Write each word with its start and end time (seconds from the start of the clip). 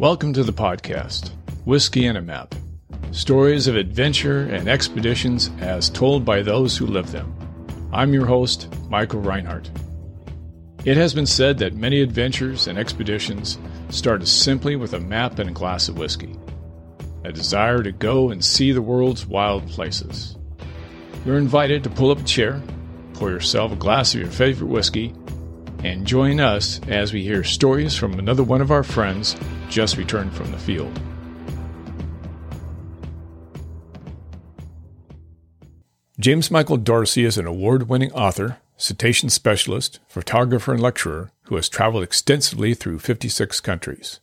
Welcome 0.00 0.32
to 0.32 0.42
the 0.42 0.50
podcast, 0.50 1.32
Whiskey 1.66 2.06
and 2.06 2.16
a 2.16 2.22
Map. 2.22 2.54
Stories 3.10 3.66
of 3.66 3.76
adventure 3.76 4.44
and 4.44 4.66
expeditions 4.66 5.50
as 5.60 5.90
told 5.90 6.24
by 6.24 6.40
those 6.40 6.74
who 6.74 6.86
live 6.86 7.12
them. 7.12 7.34
I'm 7.92 8.14
your 8.14 8.24
host, 8.24 8.74
Michael 8.88 9.20
Reinhardt. 9.20 9.70
It 10.86 10.96
has 10.96 11.12
been 11.12 11.26
said 11.26 11.58
that 11.58 11.74
many 11.74 12.00
adventures 12.00 12.66
and 12.66 12.78
expeditions 12.78 13.58
start 13.90 14.26
simply 14.26 14.74
with 14.74 14.94
a 14.94 15.00
map 15.00 15.38
and 15.38 15.50
a 15.50 15.52
glass 15.52 15.90
of 15.90 15.98
whiskey, 15.98 16.34
a 17.24 17.30
desire 17.30 17.82
to 17.82 17.92
go 17.92 18.30
and 18.30 18.42
see 18.42 18.72
the 18.72 18.80
world's 18.80 19.26
wild 19.26 19.68
places. 19.68 20.34
You're 21.26 21.36
invited 21.36 21.84
to 21.84 21.90
pull 21.90 22.10
up 22.10 22.20
a 22.20 22.24
chair, 22.24 22.62
pour 23.12 23.28
yourself 23.28 23.70
a 23.70 23.76
glass 23.76 24.14
of 24.14 24.20
your 24.20 24.30
favorite 24.30 24.68
whiskey, 24.68 25.12
and 25.84 26.06
join 26.06 26.40
us 26.40 26.80
as 26.88 27.12
we 27.12 27.22
hear 27.22 27.44
stories 27.44 27.94
from 27.94 28.18
another 28.18 28.42
one 28.42 28.62
of 28.62 28.70
our 28.70 28.82
friends 28.82 29.36
just 29.70 29.96
returned 29.96 30.32
from 30.32 30.50
the 30.50 30.58
field. 30.58 31.00
James 36.18 36.50
Michael 36.50 36.76
Dorsey 36.76 37.24
is 37.24 37.38
an 37.38 37.46
award 37.46 37.88
winning 37.88 38.12
author, 38.12 38.58
cetacean 38.76 39.30
specialist, 39.30 40.00
photographer, 40.06 40.72
and 40.72 40.82
lecturer 40.82 41.30
who 41.44 41.56
has 41.56 41.68
traveled 41.68 42.02
extensively 42.02 42.74
through 42.74 42.98
56 42.98 43.60
countries. 43.60 44.20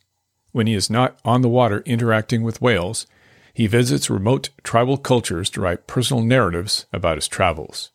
When 0.52 0.68
he 0.68 0.74
is 0.74 0.88
not 0.88 1.18
on 1.24 1.42
the 1.42 1.48
water 1.48 1.82
interacting 1.86 2.42
with 2.42 2.62
whales, 2.62 3.06
he 3.52 3.66
visits 3.66 4.08
remote 4.08 4.50
tribal 4.62 4.96
cultures 4.96 5.50
to 5.50 5.60
write 5.60 5.88
personal 5.88 6.22
narratives 6.22 6.86
about 6.92 7.16
his 7.16 7.26
travels. 7.26 7.90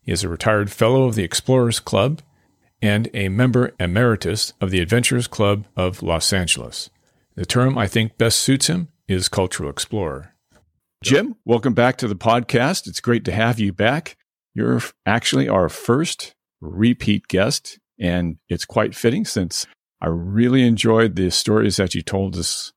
He 0.00 0.12
is 0.12 0.22
a 0.22 0.28
retired 0.28 0.70
fellow 0.70 1.04
of 1.04 1.16
the 1.16 1.24
Explorers 1.24 1.80
Club 1.80 2.22
and 2.82 3.08
a 3.12 3.28
member 3.28 3.74
emeritus 3.78 4.52
of 4.60 4.70
the 4.70 4.80
Adventurers 4.80 5.26
Club 5.26 5.66
of 5.76 6.02
Los 6.02 6.32
Angeles. 6.32 6.90
The 7.34 7.46
term 7.46 7.76
I 7.76 7.86
think 7.86 8.18
best 8.18 8.40
suits 8.40 8.68
him 8.68 8.88
is 9.08 9.28
cultural 9.28 9.70
explorer. 9.70 10.34
Jim, 11.02 11.36
welcome 11.44 11.74
back 11.74 11.96
to 11.98 12.08
the 12.08 12.16
podcast. 12.16 12.86
It's 12.86 13.00
great 13.00 13.24
to 13.24 13.32
have 13.32 13.58
you 13.58 13.72
back. 13.72 14.16
You're 14.54 14.82
actually 15.06 15.48
our 15.48 15.68
first 15.68 16.34
repeat 16.60 17.28
guest, 17.28 17.78
and 17.98 18.36
it's 18.48 18.64
quite 18.64 18.94
fitting 18.94 19.24
since 19.24 19.66
I 20.00 20.08
really 20.08 20.66
enjoyed 20.66 21.16
the 21.16 21.30
stories 21.30 21.76
that 21.76 21.94
you 21.94 22.02
told 22.02 22.36
us 22.36 22.72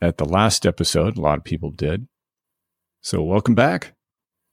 at 0.00 0.18
the 0.18 0.24
last 0.24 0.66
episode. 0.66 1.16
A 1.16 1.20
lot 1.20 1.38
of 1.38 1.44
people 1.44 1.70
did. 1.70 2.06
So, 3.00 3.22
welcome 3.22 3.54
back. 3.54 3.94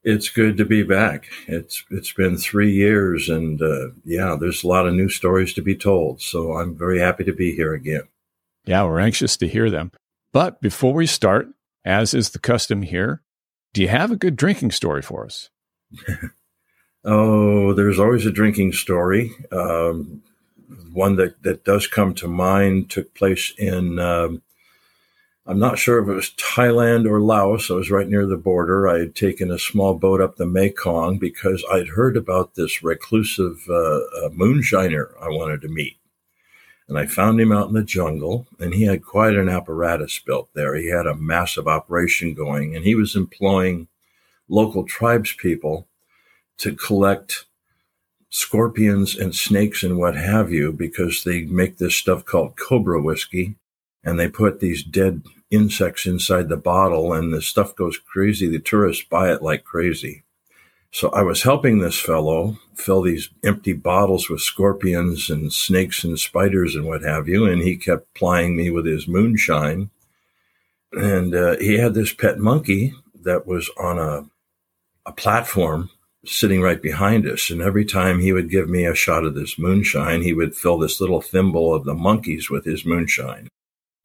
It's 0.04 0.28
good 0.28 0.56
to 0.56 0.64
be 0.64 0.82
back. 0.82 1.26
It's 1.46 1.84
it's 1.90 2.12
been 2.12 2.36
three 2.36 2.72
years, 2.72 3.28
and 3.28 3.62
uh, 3.62 3.88
yeah, 4.04 4.36
there's 4.38 4.64
a 4.64 4.68
lot 4.68 4.86
of 4.86 4.94
new 4.94 5.08
stories 5.08 5.54
to 5.54 5.62
be 5.62 5.76
told. 5.76 6.20
So 6.20 6.54
I'm 6.54 6.76
very 6.76 6.98
happy 6.98 7.24
to 7.24 7.32
be 7.32 7.54
here 7.54 7.72
again. 7.72 8.08
Yeah, 8.64 8.84
we're 8.84 9.00
anxious 9.00 9.36
to 9.38 9.48
hear 9.48 9.70
them. 9.70 9.92
But 10.32 10.60
before 10.60 10.94
we 10.94 11.06
start, 11.06 11.48
as 11.84 12.14
is 12.14 12.30
the 12.30 12.38
custom 12.38 12.82
here, 12.82 13.22
do 13.72 13.82
you 13.82 13.88
have 13.88 14.10
a 14.10 14.16
good 14.16 14.36
drinking 14.36 14.70
story 14.72 15.02
for 15.02 15.24
us? 15.24 15.50
oh, 17.04 17.72
there's 17.74 17.98
always 17.98 18.26
a 18.26 18.32
drinking 18.32 18.72
story. 18.72 19.32
Um, 19.50 20.22
one 20.92 21.16
that, 21.16 21.42
that 21.42 21.64
does 21.64 21.86
come 21.86 22.14
to 22.14 22.28
mind 22.28 22.90
took 22.90 23.14
place 23.14 23.52
in 23.58 23.98
um, 23.98 24.42
I'm 25.44 25.58
not 25.58 25.78
sure 25.78 26.00
if 26.00 26.08
it 26.08 26.14
was 26.14 26.30
Thailand 26.30 27.04
or 27.04 27.20
Laos. 27.20 27.68
I 27.68 27.74
was 27.74 27.90
right 27.90 28.08
near 28.08 28.26
the 28.26 28.36
border. 28.36 28.86
I 28.86 29.00
had 29.00 29.16
taken 29.16 29.50
a 29.50 29.58
small 29.58 29.94
boat 29.94 30.20
up 30.20 30.36
the 30.36 30.46
Mekong 30.46 31.18
because 31.18 31.64
I'd 31.70 31.88
heard 31.88 32.16
about 32.16 32.54
this 32.54 32.84
reclusive 32.84 33.60
uh, 33.68 33.72
uh, 33.72 34.28
moonshiner 34.30 35.10
I 35.20 35.28
wanted 35.30 35.60
to 35.62 35.68
meet. 35.68 35.96
And 36.86 36.96
I 36.96 37.06
found 37.06 37.40
him 37.40 37.50
out 37.50 37.68
in 37.68 37.74
the 37.74 37.82
jungle, 37.82 38.46
and 38.60 38.74
he 38.74 38.84
had 38.84 39.04
quite 39.04 39.34
an 39.34 39.48
apparatus 39.48 40.16
built 40.20 40.48
there. 40.54 40.76
He 40.76 40.90
had 40.90 41.06
a 41.06 41.16
massive 41.16 41.66
operation 41.66 42.34
going, 42.34 42.76
and 42.76 42.84
he 42.84 42.94
was 42.94 43.16
employing 43.16 43.88
local 44.48 44.84
tribes 44.84 45.32
people 45.32 45.88
to 46.58 46.76
collect 46.76 47.46
scorpions 48.28 49.16
and 49.16 49.34
snakes 49.34 49.82
and 49.82 49.98
what 49.98 50.14
have 50.14 50.52
you 50.52 50.72
because 50.72 51.24
they 51.24 51.42
make 51.42 51.78
this 51.78 51.96
stuff 51.96 52.24
called 52.24 52.56
cobra 52.56 53.02
whiskey 53.02 53.56
and 54.04 54.18
they 54.18 54.28
put 54.28 54.60
these 54.60 54.82
dead 54.82 55.22
insects 55.52 56.06
inside 56.06 56.48
the 56.48 56.56
bottle 56.56 57.12
and 57.12 57.32
the 57.32 57.42
stuff 57.42 57.76
goes 57.76 57.98
crazy. 57.98 58.48
The 58.48 58.58
tourists 58.58 59.04
buy 59.04 59.32
it 59.32 59.42
like 59.42 59.64
crazy. 59.64 60.22
So 60.90 61.08
I 61.10 61.22
was 61.22 61.42
helping 61.42 61.78
this 61.78 61.98
fellow 61.98 62.58
fill 62.74 63.02
these 63.02 63.30
empty 63.44 63.72
bottles 63.72 64.28
with 64.28 64.40
scorpions 64.40 65.30
and 65.30 65.52
snakes 65.52 66.04
and 66.04 66.18
spiders 66.18 66.74
and 66.74 66.86
what 66.86 67.02
have 67.02 67.28
you. 67.28 67.46
And 67.46 67.62
he 67.62 67.76
kept 67.76 68.12
plying 68.14 68.56
me 68.56 68.70
with 68.70 68.84
his 68.84 69.08
moonshine. 69.08 69.90
And 70.92 71.34
uh, 71.34 71.56
he 71.58 71.78
had 71.78 71.94
this 71.94 72.12
pet 72.12 72.38
monkey 72.38 72.94
that 73.22 73.46
was 73.46 73.70
on 73.78 73.98
a, 73.98 74.26
a 75.06 75.12
platform 75.12 75.88
sitting 76.26 76.60
right 76.60 76.80
behind 76.80 77.26
us. 77.26 77.50
And 77.50 77.62
every 77.62 77.86
time 77.86 78.20
he 78.20 78.32
would 78.32 78.50
give 78.50 78.68
me 78.68 78.84
a 78.84 78.94
shot 78.94 79.24
of 79.24 79.34
this 79.34 79.58
moonshine, 79.58 80.22
he 80.22 80.34
would 80.34 80.54
fill 80.54 80.78
this 80.78 81.00
little 81.00 81.22
thimble 81.22 81.74
of 81.74 81.84
the 81.84 81.94
monkeys 81.94 82.50
with 82.50 82.64
his 82.64 82.84
moonshine. 82.84 83.48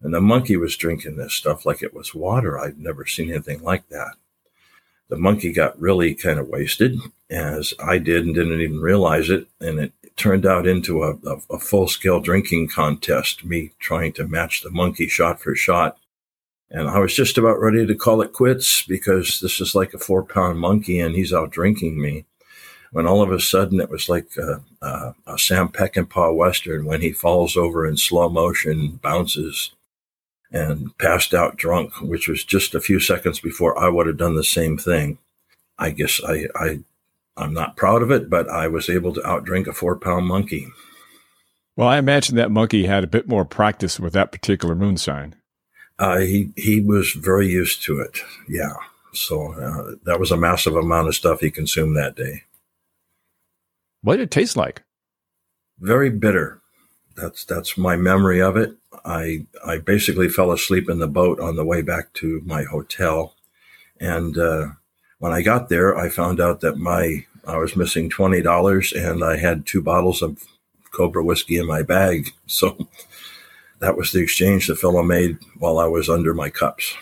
And 0.01 0.13
the 0.13 0.21
monkey 0.21 0.57
was 0.57 0.77
drinking 0.77 1.17
this 1.17 1.33
stuff 1.33 1.65
like 1.65 1.81
it 1.81 1.93
was 1.93 2.13
water. 2.13 2.59
I'd 2.59 2.77
never 2.77 3.05
seen 3.05 3.31
anything 3.31 3.63
like 3.63 3.89
that. 3.89 4.15
The 5.09 5.17
monkey 5.17 5.53
got 5.53 5.79
really 5.79 6.13
kind 6.13 6.37
of 6.39 6.49
wasted, 6.49 6.99
as 7.29 7.73
I 7.79 7.97
did 7.97 8.25
and 8.25 8.35
didn't 8.35 8.61
even 8.61 8.79
realize 8.79 9.29
it. 9.29 9.47
And 9.59 9.79
it 9.79 9.93
turned 10.17 10.45
out 10.45 10.67
into 10.67 11.03
a, 11.03 11.13
a, 11.25 11.37
a 11.51 11.59
full 11.59 11.87
scale 11.87 12.19
drinking 12.19 12.67
contest, 12.67 13.45
me 13.45 13.71
trying 13.79 14.13
to 14.13 14.27
match 14.27 14.61
the 14.61 14.69
monkey 14.69 15.07
shot 15.07 15.41
for 15.41 15.55
shot. 15.55 15.97
And 16.69 16.89
I 16.89 16.99
was 16.99 17.15
just 17.15 17.37
about 17.37 17.61
ready 17.61 17.85
to 17.85 17.95
call 17.95 18.21
it 18.21 18.33
quits 18.33 18.83
because 18.85 19.39
this 19.39 19.61
is 19.61 19.73
like 19.73 19.93
a 19.93 19.99
four 19.99 20.23
pound 20.23 20.59
monkey 20.59 20.99
and 20.99 21.15
he's 21.15 21.33
out 21.33 21.51
drinking 21.51 22.01
me. 22.01 22.25
When 22.91 23.07
all 23.07 23.21
of 23.21 23.31
a 23.31 23.39
sudden 23.39 23.79
it 23.79 23.89
was 23.89 24.09
like 24.09 24.27
a, 24.37 24.61
a, 24.85 25.13
a 25.25 25.39
Sam 25.39 25.69
Peckinpah 25.69 26.35
Western 26.35 26.85
when 26.85 27.01
he 27.01 27.11
falls 27.11 27.55
over 27.55 27.85
in 27.85 27.95
slow 27.95 28.27
motion, 28.27 28.99
bounces, 29.01 29.71
and 30.51 30.97
passed 30.97 31.33
out 31.33 31.57
drunk, 31.57 31.99
which 32.01 32.27
was 32.27 32.43
just 32.43 32.73
a 32.73 32.81
few 32.81 32.99
seconds 32.99 33.39
before 33.39 33.77
I 33.77 33.89
would 33.89 34.07
have 34.07 34.17
done 34.17 34.35
the 34.35 34.43
same 34.43 34.77
thing. 34.77 35.17
I 35.77 35.91
guess 35.91 36.21
I, 36.25 36.47
I 36.55 36.79
I'm 37.35 37.53
not 37.53 37.77
proud 37.77 38.01
of 38.01 38.11
it, 38.11 38.29
but 38.29 38.49
I 38.49 38.67
was 38.67 38.89
able 38.89 39.13
to 39.13 39.21
outdrink 39.21 39.67
a 39.67 39.73
four 39.73 39.95
pound 39.95 40.25
monkey. 40.25 40.67
Well, 41.75 41.87
I 41.87 41.97
imagine 41.97 42.35
that 42.35 42.49
monkey 42.49 42.87
had 42.87 43.03
a 43.03 43.07
bit 43.07 43.27
more 43.27 43.45
practice 43.45 43.99
with 43.99 44.13
that 44.13 44.31
particular 44.31 44.73
moonshine. 44.73 45.35
Uh, 45.99 46.19
he 46.19 46.51
he 46.55 46.81
was 46.81 47.11
very 47.11 47.47
used 47.47 47.83
to 47.83 47.99
it. 47.99 48.19
Yeah, 48.47 48.73
so 49.13 49.53
uh, 49.53 49.95
that 50.03 50.19
was 50.19 50.31
a 50.31 50.37
massive 50.37 50.75
amount 50.75 51.07
of 51.07 51.15
stuff 51.15 51.39
he 51.39 51.51
consumed 51.51 51.95
that 51.97 52.15
day. 52.15 52.43
What 54.01 54.17
did 54.17 54.23
it 54.23 54.31
taste 54.31 54.57
like? 54.57 54.83
Very 55.79 56.09
bitter. 56.09 56.61
That's 57.15 57.45
that's 57.45 57.77
my 57.77 57.95
memory 57.95 58.41
of 58.41 58.57
it. 58.57 58.75
I 59.07 59.45
I 59.65 59.77
basically 59.77 60.27
fell 60.27 60.51
asleep 60.51 60.89
in 60.89 60.99
the 60.99 61.07
boat 61.07 61.39
on 61.39 61.55
the 61.55 61.65
way 61.65 61.81
back 61.81 62.13
to 62.15 62.41
my 62.45 62.63
hotel, 62.63 63.35
and 63.99 64.37
uh, 64.37 64.67
when 65.19 65.31
I 65.31 65.41
got 65.41 65.69
there, 65.69 65.97
I 65.97 66.09
found 66.09 66.41
out 66.41 66.59
that 66.61 66.77
my 66.77 67.25
I 67.45 67.57
was 67.57 67.75
missing 67.75 68.09
twenty 68.09 68.41
dollars, 68.41 68.91
and 68.91 69.23
I 69.23 69.37
had 69.37 69.65
two 69.65 69.81
bottles 69.81 70.21
of 70.21 70.43
Cobra 70.91 71.23
whiskey 71.23 71.57
in 71.57 71.65
my 71.65 71.81
bag. 71.81 72.29
So 72.49 72.87
that 73.79 73.97
was 73.97 74.11
the 74.11 74.21
exchange 74.21 74.67
the 74.67 74.75
fellow 74.75 75.03
made 75.03 75.37
while 75.59 75.77
I 75.79 75.85
was 75.85 76.09
under 76.09 76.33
my 76.33 76.49
cups. 76.49 76.95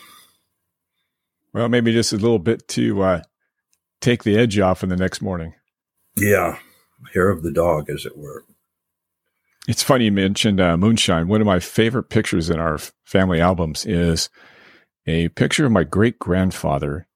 Well, 1.54 1.70
maybe 1.70 1.94
just 1.94 2.12
a 2.12 2.18
little 2.18 2.40
bit 2.40 2.68
to 2.70 3.02
uh, 3.02 3.22
take 4.02 4.24
the 4.24 4.38
edge 4.38 4.60
off 4.60 4.84
in 4.84 4.90
the 4.90 4.98
next 4.98 5.22
morning. 5.22 5.54
Yeah, 6.18 6.58
hair 7.14 7.30
of 7.30 7.44
the 7.44 7.52
dog, 7.52 7.90
as 7.90 8.06
it 8.06 8.18
were. 8.18 8.44
It's 9.67 9.84
funny 9.84 10.06
you 10.06 10.12
mentioned 10.12 10.62
uh, 10.62 10.78
moonshine. 10.78 11.28
One 11.28 11.41
of 11.41 11.47
my 11.47 11.59
favorite 11.59 12.09
pictures 12.09 12.50
in 12.50 12.59
our 12.59 12.78
family 13.03 13.41
albums 13.41 13.85
is 13.85 14.29
a 15.08 15.29
picture 15.29 15.66
of 15.66 15.72
my 15.72 15.84
great 15.84 16.20
grandfather. 16.20 17.08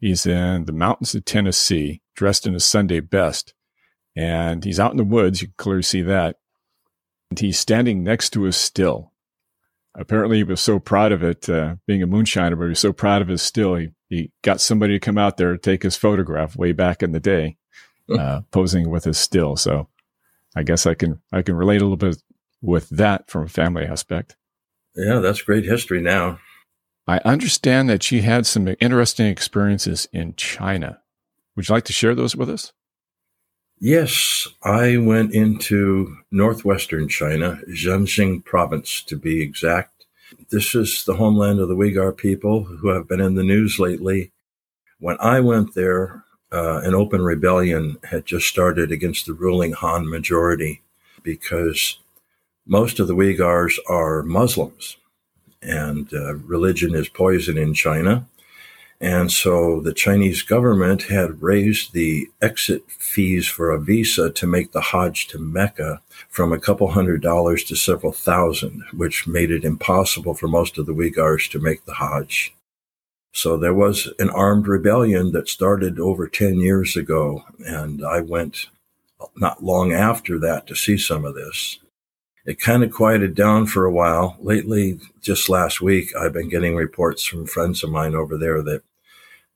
He's 0.00 0.26
in 0.26 0.64
the 0.64 0.72
mountains 0.72 1.14
of 1.14 1.24
Tennessee, 1.24 2.02
dressed 2.16 2.46
in 2.46 2.54
his 2.54 2.64
Sunday 2.64 3.00
best, 3.00 3.54
and 4.16 4.64
he's 4.64 4.80
out 4.80 4.90
in 4.90 4.96
the 4.96 5.04
woods. 5.04 5.42
You 5.42 5.48
can 5.48 5.54
clearly 5.58 5.82
see 5.82 6.02
that. 6.02 6.36
And 7.30 7.38
he's 7.38 7.58
standing 7.58 8.02
next 8.02 8.30
to 8.30 8.46
a 8.46 8.52
still. 8.52 9.12
Apparently, 9.94 10.38
he 10.38 10.44
was 10.44 10.60
so 10.60 10.78
proud 10.78 11.12
of 11.12 11.22
it, 11.22 11.48
uh, 11.48 11.76
being 11.86 12.02
a 12.02 12.06
moonshiner, 12.06 12.58
but 12.58 12.64
he 12.64 12.70
was 12.70 12.80
so 12.80 12.92
proud 12.92 13.22
of 13.22 13.28
his 13.28 13.42
still. 13.42 13.76
He, 13.76 13.90
he 14.08 14.32
got 14.42 14.60
somebody 14.60 14.94
to 14.94 15.00
come 15.00 15.18
out 15.18 15.36
there 15.36 15.52
to 15.52 15.58
take 15.58 15.82
his 15.82 15.96
photograph 15.96 16.56
way 16.56 16.72
back 16.72 17.02
in 17.02 17.12
the 17.12 17.20
day, 17.20 17.56
uh, 18.18 18.42
posing 18.50 18.90
with 18.90 19.04
his 19.04 19.18
still. 19.18 19.56
So 19.56 19.88
I 20.56 20.62
guess 20.62 20.86
I 20.86 20.94
can 20.94 21.20
I 21.30 21.42
can 21.42 21.54
relate 21.54 21.82
a 21.82 21.84
little 21.84 21.96
bit 21.96 22.16
with 22.62 22.88
that 22.88 23.30
from 23.30 23.44
a 23.44 23.48
family 23.48 23.84
aspect. 23.84 24.36
Yeah, 24.96 25.18
that's 25.18 25.42
great 25.42 25.64
history 25.64 26.00
now. 26.00 26.40
I 27.06 27.18
understand 27.24 27.88
that 27.90 28.02
she 28.02 28.22
had 28.22 28.46
some 28.46 28.74
interesting 28.80 29.26
experiences 29.26 30.08
in 30.12 30.34
China. 30.34 31.00
Would 31.54 31.68
you 31.68 31.74
like 31.74 31.84
to 31.84 31.92
share 31.92 32.14
those 32.14 32.34
with 32.34 32.50
us? 32.50 32.72
Yes, 33.78 34.48
I 34.62 34.96
went 34.96 35.34
into 35.34 36.16
northwestern 36.30 37.08
China, 37.08 37.60
Xinjiang 37.68 38.44
province 38.44 39.02
to 39.02 39.16
be 39.16 39.42
exact. 39.42 40.06
This 40.50 40.74
is 40.74 41.04
the 41.04 41.16
homeland 41.16 41.60
of 41.60 41.68
the 41.68 41.76
Uyghur 41.76 42.16
people 42.16 42.64
who 42.64 42.88
have 42.88 43.06
been 43.06 43.20
in 43.20 43.34
the 43.34 43.44
news 43.44 43.78
lately. 43.78 44.32
When 44.98 45.18
I 45.20 45.40
went 45.40 45.74
there, 45.74 46.24
uh, 46.52 46.80
an 46.82 46.94
open 46.94 47.22
rebellion 47.22 47.96
had 48.04 48.24
just 48.24 48.46
started 48.46 48.92
against 48.92 49.26
the 49.26 49.32
ruling 49.32 49.72
Han 49.72 50.08
majority 50.08 50.82
because 51.22 51.98
most 52.66 53.00
of 53.00 53.08
the 53.08 53.14
Uyghurs 53.14 53.78
are 53.88 54.22
Muslims 54.22 54.96
and 55.62 56.12
uh, 56.12 56.34
religion 56.34 56.94
is 56.94 57.08
poison 57.08 57.58
in 57.58 57.74
China. 57.74 58.26
And 59.00 59.30
so 59.30 59.80
the 59.80 59.92
Chinese 59.92 60.42
government 60.42 61.04
had 61.04 61.42
raised 61.42 61.92
the 61.92 62.28
exit 62.40 62.90
fees 62.90 63.46
for 63.46 63.70
a 63.70 63.80
visa 63.80 64.30
to 64.30 64.46
make 64.46 64.72
the 64.72 64.80
Hajj 64.80 65.26
to 65.28 65.38
Mecca 65.38 66.00
from 66.30 66.52
a 66.52 66.58
couple 66.58 66.88
hundred 66.92 67.20
dollars 67.20 67.62
to 67.64 67.76
several 67.76 68.12
thousand, 68.12 68.84
which 68.94 69.26
made 69.26 69.50
it 69.50 69.64
impossible 69.64 70.32
for 70.32 70.48
most 70.48 70.78
of 70.78 70.86
the 70.86 70.94
Uyghurs 70.94 71.50
to 71.50 71.58
make 71.58 71.84
the 71.84 71.94
Hajj. 71.94 72.55
So 73.36 73.58
there 73.58 73.74
was 73.74 74.08
an 74.18 74.30
armed 74.30 74.66
rebellion 74.66 75.32
that 75.32 75.50
started 75.50 76.00
over 76.00 76.26
10 76.26 76.54
years 76.54 76.96
ago, 76.96 77.44
and 77.66 78.02
I 78.02 78.22
went 78.22 78.70
not 79.36 79.62
long 79.62 79.92
after 79.92 80.38
that 80.38 80.66
to 80.68 80.74
see 80.74 80.96
some 80.96 81.26
of 81.26 81.34
this. 81.34 81.78
It 82.46 82.58
kind 82.58 82.82
of 82.82 82.90
quieted 82.90 83.34
down 83.34 83.66
for 83.66 83.84
a 83.84 83.92
while. 83.92 84.38
Lately, 84.40 85.00
just 85.20 85.50
last 85.50 85.82
week, 85.82 86.16
I've 86.16 86.32
been 86.32 86.48
getting 86.48 86.76
reports 86.76 87.26
from 87.26 87.44
friends 87.46 87.84
of 87.84 87.90
mine 87.90 88.14
over 88.14 88.38
there 88.38 88.62
that 88.62 88.82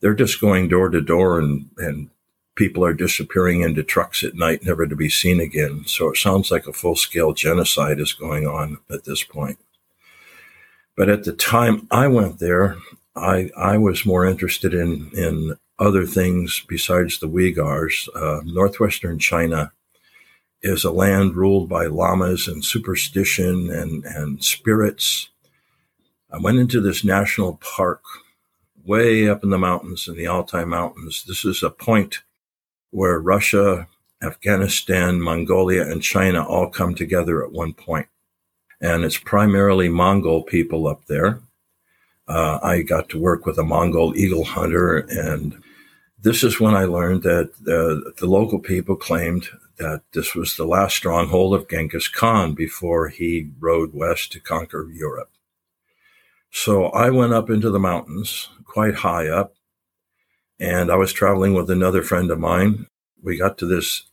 they're 0.03 0.12
just 0.12 0.43
going 0.43 0.69
door 0.69 0.91
to 0.91 1.00
door 1.00 1.38
and, 1.38 1.71
and 1.79 2.11
people 2.56 2.85
are 2.85 2.93
disappearing 2.93 3.62
into 3.62 3.82
trucks 3.82 4.23
at 4.23 4.35
night, 4.35 4.62
never 4.62 4.87
to 4.87 4.94
be 4.94 5.09
seen 5.09 5.41
again. 5.41 5.85
So 5.87 6.11
it 6.11 6.19
sounds 6.19 6.50
like 6.50 6.67
a 6.67 6.75
full 6.75 6.97
scale 6.97 7.32
genocide 7.32 7.99
is 7.99 8.12
going 8.12 8.47
on 8.47 8.77
at 8.93 9.05
this 9.05 9.25
point. 9.25 9.59
But 10.99 11.09
at 11.09 11.25
the 11.25 11.32
time 11.32 11.88
I 11.91 12.09
went 12.09 12.41
there, 12.41 12.77
I, 13.20 13.50
I 13.56 13.78
was 13.78 14.06
more 14.06 14.25
interested 14.25 14.72
in, 14.72 15.11
in 15.14 15.56
other 15.78 16.06
things 16.06 16.64
besides 16.69 17.19
the 17.19 17.28
Uyghurs. 17.28 18.08
Uh, 18.14 18.40
Northwestern 18.44 19.19
China 19.19 19.72
is 20.62 20.84
a 20.84 20.90
land 20.90 21.37
ruled 21.37 21.69
by 21.69 21.87
lamas 21.87 22.49
and 22.49 22.64
superstition 22.64 23.70
and, 23.70 24.05
and 24.05 24.44
spirits. 24.44 25.31
I 26.32 26.38
went 26.38 26.58
into 26.58 26.81
this 26.81 27.05
national 27.05 27.56
park 27.56 28.02
way 28.84 29.28
up 29.28 29.43
in 29.44 29.50
the 29.50 29.58
mountains, 29.58 30.08
in 30.08 30.17
the 30.17 30.26
Altai 30.26 30.64
Mountains. 30.64 31.25
This 31.26 31.44
is 31.44 31.62
a 31.62 31.70
point 31.70 32.22
where 32.90 33.19
Russia, 33.19 33.88
Afghanistan, 34.22 35.20
Mongolia, 35.20 35.82
and 35.82 36.02
China 36.02 36.46
all 36.46 36.69
come 36.69 36.94
together 36.94 37.44
at 37.44 37.52
one 37.52 37.72
point. 37.72 38.08
And 38.81 39.05
it's 39.05 39.19
primarily 39.19 39.88
Mongol 39.88 40.43
people 40.43 40.87
up 40.87 41.06
there. 41.06 41.40
Uh, 42.31 42.61
I 42.62 42.82
got 42.82 43.09
to 43.09 43.19
work 43.19 43.44
with 43.44 43.59
a 43.59 43.65
Mongol 43.65 44.17
eagle 44.17 44.44
hunter, 44.44 44.99
and 44.99 45.61
this 46.23 46.44
is 46.44 46.61
when 46.61 46.77
I 46.77 46.85
learned 46.85 47.25
that 47.25 47.50
the, 47.61 48.12
the 48.19 48.27
local 48.27 48.61
people 48.61 48.94
claimed 48.94 49.49
that 49.79 50.03
this 50.12 50.32
was 50.32 50.56
the 50.56 50.65
last 50.65 50.97
stronghold 50.97 51.55
of 51.55 51.69
Genghis 51.69 52.06
Khan 52.06 52.55
before 52.55 53.09
he 53.09 53.50
rode 53.59 53.94
west 53.94 54.31
to 54.32 54.41
conquer 54.41 54.88
Europe. 54.93 55.31
So 56.53 56.87
I 56.87 57.11
went 57.11 57.32
up 57.32 57.50
into 57.50 57.69
the 57.69 57.81
mountains, 57.81 58.49
quite 58.65 58.94
high 58.94 59.27
up, 59.27 59.55
and 60.61 60.93
I 60.93 60.94
was 60.94 61.12
traveling 61.12 61.55
with 61.55 61.69
another 61.69 62.03
friend 62.03 62.31
of 62.31 62.38
mine. 62.38 62.87
We 63.21 63.38
got 63.38 63.59
to 63.59 63.67
this 63.67 64.05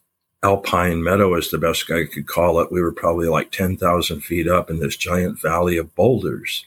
alpine 0.42 1.04
meadow, 1.04 1.36
as 1.36 1.52
the 1.52 1.60
best 1.60 1.92
I 1.92 2.06
could 2.06 2.26
call 2.26 2.60
it. 2.62 2.72
We 2.72 2.82
were 2.82 2.92
probably 2.92 3.28
like 3.28 3.52
10,000 3.52 4.22
feet 4.22 4.48
up 4.48 4.72
in 4.72 4.80
this 4.80 4.98
giant 4.98 5.40
valley 5.40 5.78
of 5.78 5.94
boulders. 5.94 6.66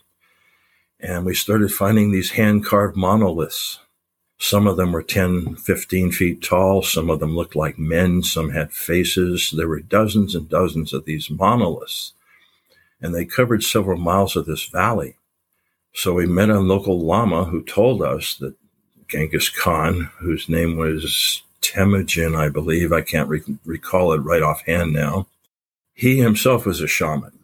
And 1.03 1.25
we 1.25 1.35
started 1.35 1.73
finding 1.73 2.11
these 2.11 2.33
hand 2.33 2.65
carved 2.65 2.97
monoliths 2.97 3.79
some 4.43 4.67
of 4.67 4.79
them 4.79 4.93
were 4.93 5.03
10, 5.03 5.57
15 5.57 6.13
feet 6.13 6.43
tall. 6.43 6.83
Some 6.83 7.11
of 7.11 7.21
them 7.21 7.37
looked 7.37 7.55
like 7.55 7.79
men. 7.79 8.23
Some 8.23 8.51
had 8.51 8.73
faces. 8.73 9.53
There 9.55 9.69
were 9.69 9.81
dozens 9.81 10.35
and 10.35 10.49
dozens 10.49 10.95
of 10.95 11.05
these 11.05 11.29
monoliths. 11.29 12.15
And 13.03 13.15
they 13.15 13.27
covered 13.27 13.63
several 13.63 13.99
miles 13.99 14.37
of 14.37 14.47
this 14.47 14.65
valley. 14.65 15.17
So 15.93 16.15
we 16.15 16.25
met 16.25 16.49
a 16.49 16.59
local 16.59 16.99
lama 16.99 17.45
who 17.45 17.63
told 17.63 18.01
us 18.01 18.35
that 18.37 18.55
Genghis 19.09 19.51
Khan, 19.51 20.11
whose 20.21 20.49
name 20.49 20.79
was 20.79 21.43
Temujin, 21.61 22.35
I 22.35 22.49
believe, 22.49 22.95
I 22.95 23.03
can't 23.03 23.29
re- 23.29 23.43
recall 23.67 24.15
it 24.15 24.19
right 24.19 24.43
offhand 24.43 24.95
now, 24.95 25.27
he 25.93 26.17
himself 26.17 26.65
was 26.65 26.81
a 26.81 26.87
shaman. 26.87 27.40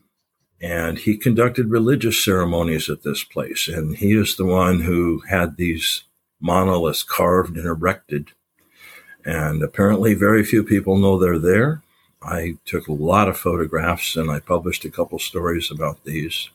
And 0.61 0.99
he 0.99 1.17
conducted 1.17 1.71
religious 1.71 2.23
ceremonies 2.25 2.89
at 2.89 3.03
this 3.03 3.23
place. 3.25 3.69
And 3.69 3.97
he 3.97 4.13
is 4.13 4.37
the 4.37 4.47
one 4.47 4.81
who 4.81 5.23
had 5.29 5.57
these 5.57 6.05
monoliths 6.41 7.03
carved 7.03 7.57
and 7.57 7.67
erected. 7.67 8.31
And 9.25 9.63
apparently, 9.63 10.15
very 10.15 10.45
few 10.45 10.63
people 10.63 10.97
know 10.97 11.19
they're 11.19 11.39
there. 11.39 11.83
I 12.23 12.57
took 12.65 12.89
a 12.89 12.93
lot 12.93 13.29
of 13.29 13.37
photographs 13.37 14.17
and 14.17 14.31
I 14.31 14.41
published 14.41 14.85
a 14.85 14.91
couple 14.91 15.19
stories 15.19 15.71
about 15.71 16.05
these. 16.05 16.51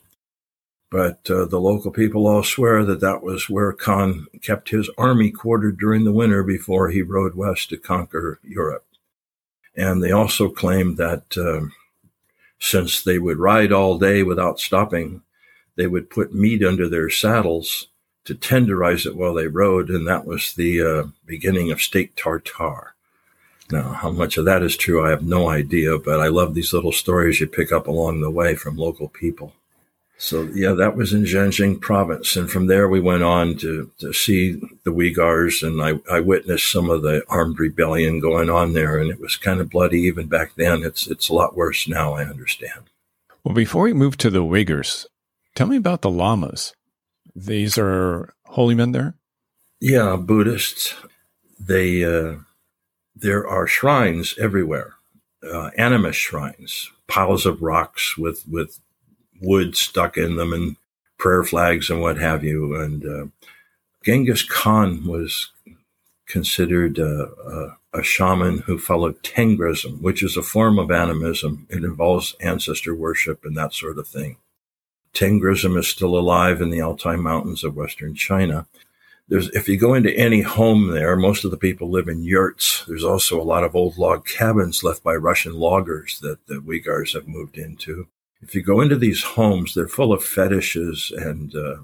But 0.90 1.30
uh, 1.30 1.46
the 1.46 1.60
local 1.60 1.90
people 1.90 2.26
all 2.26 2.42
swear 2.42 2.84
that 2.84 3.00
that 3.00 3.22
was 3.22 3.48
where 3.48 3.72
Khan 3.72 4.26
kept 4.42 4.68
his 4.68 4.90
army 4.98 5.30
quartered 5.30 5.78
during 5.78 6.04
the 6.04 6.12
winter 6.12 6.42
before 6.42 6.90
he 6.90 7.00
rode 7.00 7.34
west 7.34 7.70
to 7.70 7.78
conquer 7.78 8.38
Europe. 8.42 8.84
And 9.74 10.02
they 10.02 10.10
also 10.10 10.50
claim 10.50 10.96
that 10.96 11.38
uh, 11.38 11.68
since 12.62 13.02
they 13.02 13.18
would 13.18 13.38
ride 13.38 13.72
all 13.72 13.98
day 13.98 14.22
without 14.22 14.60
stopping, 14.60 15.20
they 15.76 15.88
would 15.88 16.08
put 16.08 16.32
meat 16.32 16.62
under 16.64 16.88
their 16.88 17.10
saddles 17.10 17.88
to 18.24 18.36
tenderize 18.36 19.04
it 19.04 19.16
while 19.16 19.34
they 19.34 19.48
rode, 19.48 19.90
and 19.90 20.06
that 20.06 20.24
was 20.24 20.54
the 20.54 20.80
uh, 20.80 21.04
beginning 21.26 21.72
of 21.72 21.82
steak 21.82 22.14
tartare. 22.14 22.94
Now, 23.72 23.94
how 23.94 24.12
much 24.12 24.36
of 24.36 24.44
that 24.44 24.62
is 24.62 24.76
true, 24.76 25.04
I 25.04 25.10
have 25.10 25.24
no 25.24 25.48
idea, 25.48 25.98
but 25.98 26.20
I 26.20 26.28
love 26.28 26.54
these 26.54 26.72
little 26.72 26.92
stories 26.92 27.40
you 27.40 27.48
pick 27.48 27.72
up 27.72 27.88
along 27.88 28.20
the 28.20 28.30
way 28.30 28.54
from 28.54 28.76
local 28.76 29.08
people. 29.08 29.54
So, 30.22 30.44
yeah, 30.54 30.70
that 30.74 30.94
was 30.96 31.12
in 31.12 31.24
Xinjiang 31.24 31.80
province. 31.80 32.36
And 32.36 32.48
from 32.48 32.68
there, 32.68 32.88
we 32.88 33.00
went 33.00 33.24
on 33.24 33.56
to, 33.56 33.90
to 33.98 34.12
see 34.12 34.52
the 34.84 34.92
Uyghurs, 34.92 35.66
and 35.66 35.82
I, 35.82 36.00
I 36.14 36.20
witnessed 36.20 36.70
some 36.70 36.88
of 36.90 37.02
the 37.02 37.24
armed 37.28 37.58
rebellion 37.58 38.20
going 38.20 38.48
on 38.48 38.72
there. 38.72 38.98
And 38.98 39.10
it 39.10 39.18
was 39.18 39.34
kind 39.34 39.60
of 39.60 39.68
bloody 39.68 40.02
even 40.02 40.28
back 40.28 40.52
then. 40.54 40.84
It's, 40.84 41.08
it's 41.08 41.28
a 41.28 41.34
lot 41.34 41.56
worse 41.56 41.88
now, 41.88 42.12
I 42.12 42.24
understand. 42.24 42.88
Well, 43.42 43.52
before 43.52 43.82
we 43.82 43.94
move 43.94 44.16
to 44.18 44.30
the 44.30 44.44
Uyghurs, 44.44 45.06
tell 45.56 45.66
me 45.66 45.76
about 45.76 46.02
the 46.02 46.10
lamas. 46.10 46.72
These 47.34 47.76
are 47.76 48.32
holy 48.46 48.76
men 48.76 48.92
there? 48.92 49.14
Yeah, 49.80 50.14
Buddhists. 50.14 50.94
They 51.58 52.04
uh, 52.04 52.36
there 53.16 53.44
are 53.44 53.66
shrines 53.66 54.36
everywhere, 54.38 54.94
uh, 55.42 55.70
animist 55.76 56.14
shrines, 56.14 56.92
piles 57.08 57.44
of 57.44 57.60
rocks 57.60 58.16
with 58.16 58.46
with 58.48 58.78
wood 59.42 59.76
stuck 59.76 60.16
in 60.16 60.36
them 60.36 60.52
and 60.52 60.76
prayer 61.18 61.44
flags 61.44 61.90
and 61.90 62.00
what 62.00 62.18
have 62.18 62.42
you. 62.44 62.80
And 62.80 63.04
uh, 63.06 63.26
Genghis 64.04 64.42
Khan 64.42 65.06
was 65.06 65.50
considered 66.26 66.98
uh, 66.98 67.26
a, 67.46 67.76
a 67.94 68.02
shaman 68.02 68.58
who 68.58 68.78
followed 68.78 69.22
Tengrism, 69.22 70.00
which 70.00 70.22
is 70.22 70.36
a 70.36 70.42
form 70.42 70.78
of 70.78 70.90
animism. 70.90 71.66
It 71.68 71.84
involves 71.84 72.34
ancestor 72.40 72.94
worship 72.94 73.44
and 73.44 73.56
that 73.56 73.74
sort 73.74 73.98
of 73.98 74.08
thing. 74.08 74.36
Tengrism 75.12 75.78
is 75.78 75.88
still 75.88 76.18
alive 76.18 76.62
in 76.62 76.70
the 76.70 76.80
Altai 76.80 77.16
Mountains 77.16 77.62
of 77.64 77.76
Western 77.76 78.14
China. 78.14 78.66
There's, 79.28 79.48
if 79.50 79.68
you 79.68 79.76
go 79.76 79.94
into 79.94 80.16
any 80.16 80.40
home 80.40 80.88
there, 80.88 81.16
most 81.16 81.44
of 81.44 81.50
the 81.50 81.56
people 81.56 81.90
live 81.90 82.08
in 82.08 82.22
yurts. 82.22 82.84
There's 82.88 83.04
also 83.04 83.40
a 83.40 83.44
lot 83.44 83.62
of 83.62 83.76
old 83.76 83.98
log 83.98 84.26
cabins 84.26 84.82
left 84.82 85.04
by 85.04 85.14
Russian 85.14 85.54
loggers 85.54 86.18
that 86.20 86.46
the 86.46 86.56
Uyghurs 86.56 87.14
have 87.14 87.28
moved 87.28 87.56
into. 87.56 88.08
If 88.42 88.54
you 88.54 88.62
go 88.62 88.80
into 88.80 88.96
these 88.96 89.22
homes, 89.22 89.74
they're 89.74 89.88
full 89.88 90.12
of 90.12 90.24
fetishes 90.24 91.12
and 91.16 91.54
uh, 91.54 91.76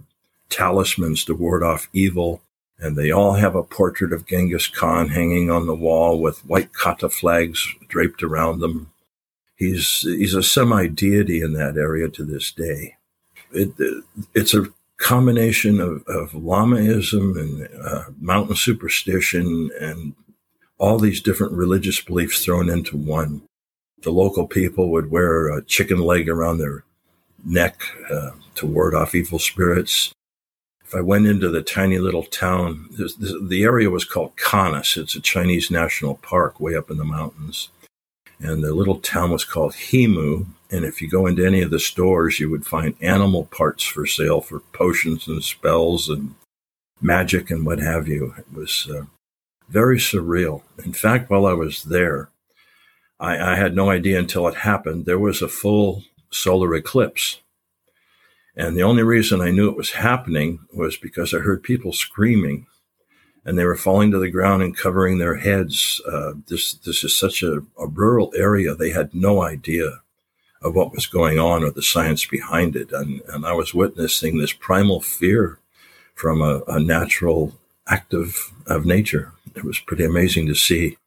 talismans 0.50 1.24
to 1.24 1.34
ward 1.34 1.62
off 1.62 1.88
evil. 1.92 2.42
And 2.80 2.96
they 2.96 3.10
all 3.10 3.34
have 3.34 3.56
a 3.56 3.62
portrait 3.62 4.12
of 4.12 4.26
Genghis 4.26 4.68
Khan 4.68 5.08
hanging 5.08 5.50
on 5.50 5.66
the 5.66 5.74
wall 5.74 6.20
with 6.20 6.46
white 6.46 6.72
kata 6.72 7.08
flags 7.08 7.66
draped 7.88 8.22
around 8.22 8.60
them. 8.60 8.92
He's, 9.56 10.02
he's 10.02 10.34
a 10.34 10.42
semi 10.42 10.86
deity 10.86 11.40
in 11.40 11.54
that 11.54 11.76
area 11.76 12.08
to 12.08 12.24
this 12.24 12.52
day 12.52 12.98
it, 13.52 13.70
it's 14.34 14.54
a 14.54 14.66
combination 14.96 15.80
of, 15.80 16.04
of 16.06 16.32
Lamaism 16.32 17.38
and 17.38 17.68
uh, 17.84 18.04
mountain 18.20 18.56
superstition 18.56 19.70
and 19.80 20.14
all 20.78 20.98
these 20.98 21.20
different 21.20 21.52
religious 21.52 22.00
beliefs 22.00 22.44
thrown 22.44 22.68
into 22.68 22.96
one. 22.96 23.42
The 24.02 24.10
local 24.10 24.46
people 24.46 24.90
would 24.90 25.10
wear 25.10 25.48
a 25.48 25.62
chicken 25.62 25.98
leg 25.98 26.28
around 26.28 26.58
their 26.58 26.84
neck 27.44 27.80
uh, 28.10 28.30
to 28.56 28.66
ward 28.66 28.94
off 28.94 29.14
evil 29.14 29.38
spirits. 29.38 30.12
If 30.84 30.94
I 30.94 31.00
went 31.00 31.26
into 31.26 31.50
the 31.50 31.62
tiny 31.62 31.98
little 31.98 32.22
town, 32.22 32.88
the 32.96 33.62
area 33.62 33.90
was 33.90 34.04
called 34.04 34.36
Kanas. 34.36 34.96
It's 34.96 35.14
a 35.14 35.20
Chinese 35.20 35.70
national 35.70 36.14
park 36.16 36.60
way 36.60 36.74
up 36.74 36.90
in 36.90 36.96
the 36.96 37.04
mountains. 37.04 37.68
And 38.40 38.62
the 38.62 38.72
little 38.72 39.00
town 39.00 39.30
was 39.32 39.44
called 39.44 39.72
Hemu 39.72 40.46
And 40.70 40.84
if 40.84 41.02
you 41.02 41.08
go 41.10 41.26
into 41.26 41.44
any 41.44 41.60
of 41.60 41.70
the 41.70 41.80
stores, 41.80 42.38
you 42.38 42.50
would 42.50 42.66
find 42.66 42.94
animal 43.00 43.46
parts 43.46 43.84
for 43.84 44.06
sale 44.06 44.40
for 44.40 44.60
potions 44.72 45.26
and 45.26 45.42
spells 45.42 46.08
and 46.08 46.34
magic 47.00 47.50
and 47.50 47.66
what 47.66 47.80
have 47.80 48.06
you. 48.06 48.34
It 48.38 48.52
was 48.52 48.88
uh, 48.90 49.04
very 49.68 49.98
surreal. 49.98 50.62
In 50.84 50.92
fact, 50.92 51.30
while 51.30 51.46
I 51.46 51.52
was 51.52 51.84
there, 51.84 52.30
I, 53.20 53.52
I 53.52 53.54
had 53.56 53.74
no 53.74 53.90
idea 53.90 54.18
until 54.18 54.46
it 54.48 54.54
happened. 54.54 55.04
There 55.04 55.18
was 55.18 55.42
a 55.42 55.48
full 55.48 56.04
solar 56.30 56.74
eclipse. 56.74 57.40
And 58.56 58.76
the 58.76 58.82
only 58.82 59.02
reason 59.02 59.40
I 59.40 59.50
knew 59.50 59.68
it 59.68 59.76
was 59.76 59.92
happening 59.92 60.60
was 60.74 60.96
because 60.96 61.32
I 61.32 61.38
heard 61.38 61.62
people 61.62 61.92
screaming 61.92 62.66
and 63.44 63.56
they 63.58 63.64
were 63.64 63.76
falling 63.76 64.10
to 64.10 64.18
the 64.18 64.30
ground 64.30 64.62
and 64.62 64.76
covering 64.76 65.18
their 65.18 65.36
heads. 65.36 66.00
Uh, 66.06 66.32
this, 66.48 66.74
this 66.74 67.02
is 67.02 67.16
such 67.16 67.42
a, 67.42 67.62
a 67.78 67.86
rural 67.86 68.32
area. 68.36 68.74
They 68.74 68.90
had 68.90 69.14
no 69.14 69.42
idea 69.42 70.00
of 70.60 70.74
what 70.74 70.92
was 70.92 71.06
going 71.06 71.38
on 71.38 71.62
or 71.62 71.70
the 71.70 71.82
science 71.82 72.26
behind 72.26 72.76
it. 72.76 72.92
And, 72.92 73.22
and 73.28 73.46
I 73.46 73.52
was 73.52 73.72
witnessing 73.72 74.38
this 74.38 74.52
primal 74.52 75.00
fear 75.00 75.58
from 76.14 76.42
a, 76.42 76.62
a 76.66 76.80
natural 76.80 77.54
act 77.86 78.12
of, 78.12 78.52
of 78.66 78.84
nature. 78.84 79.32
It 79.54 79.64
was 79.64 79.78
pretty 79.78 80.04
amazing 80.04 80.46
to 80.48 80.54
see. 80.54 80.98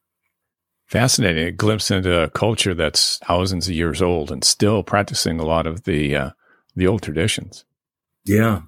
Fascinating. 0.91 1.47
A 1.47 1.51
glimpse 1.53 1.89
into 1.89 2.21
a 2.21 2.29
culture 2.29 2.73
that's 2.73 3.17
thousands 3.19 3.69
of 3.69 3.73
years 3.73 4.01
old 4.01 4.29
and 4.29 4.43
still 4.43 4.83
practicing 4.83 5.39
a 5.39 5.45
lot 5.45 5.65
of 5.65 5.85
the 5.85 6.13
uh, 6.13 6.29
the 6.75 6.85
old 6.85 7.01
traditions. 7.01 7.63
Yeah, 8.25 8.63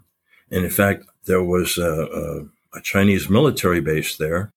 and 0.49 0.63
in 0.63 0.71
fact, 0.71 1.03
there 1.25 1.43
was 1.43 1.77
a, 1.77 1.83
a, 1.83 2.77
a 2.77 2.81
Chinese 2.81 3.29
military 3.29 3.81
base 3.81 4.15
there. 4.15 4.53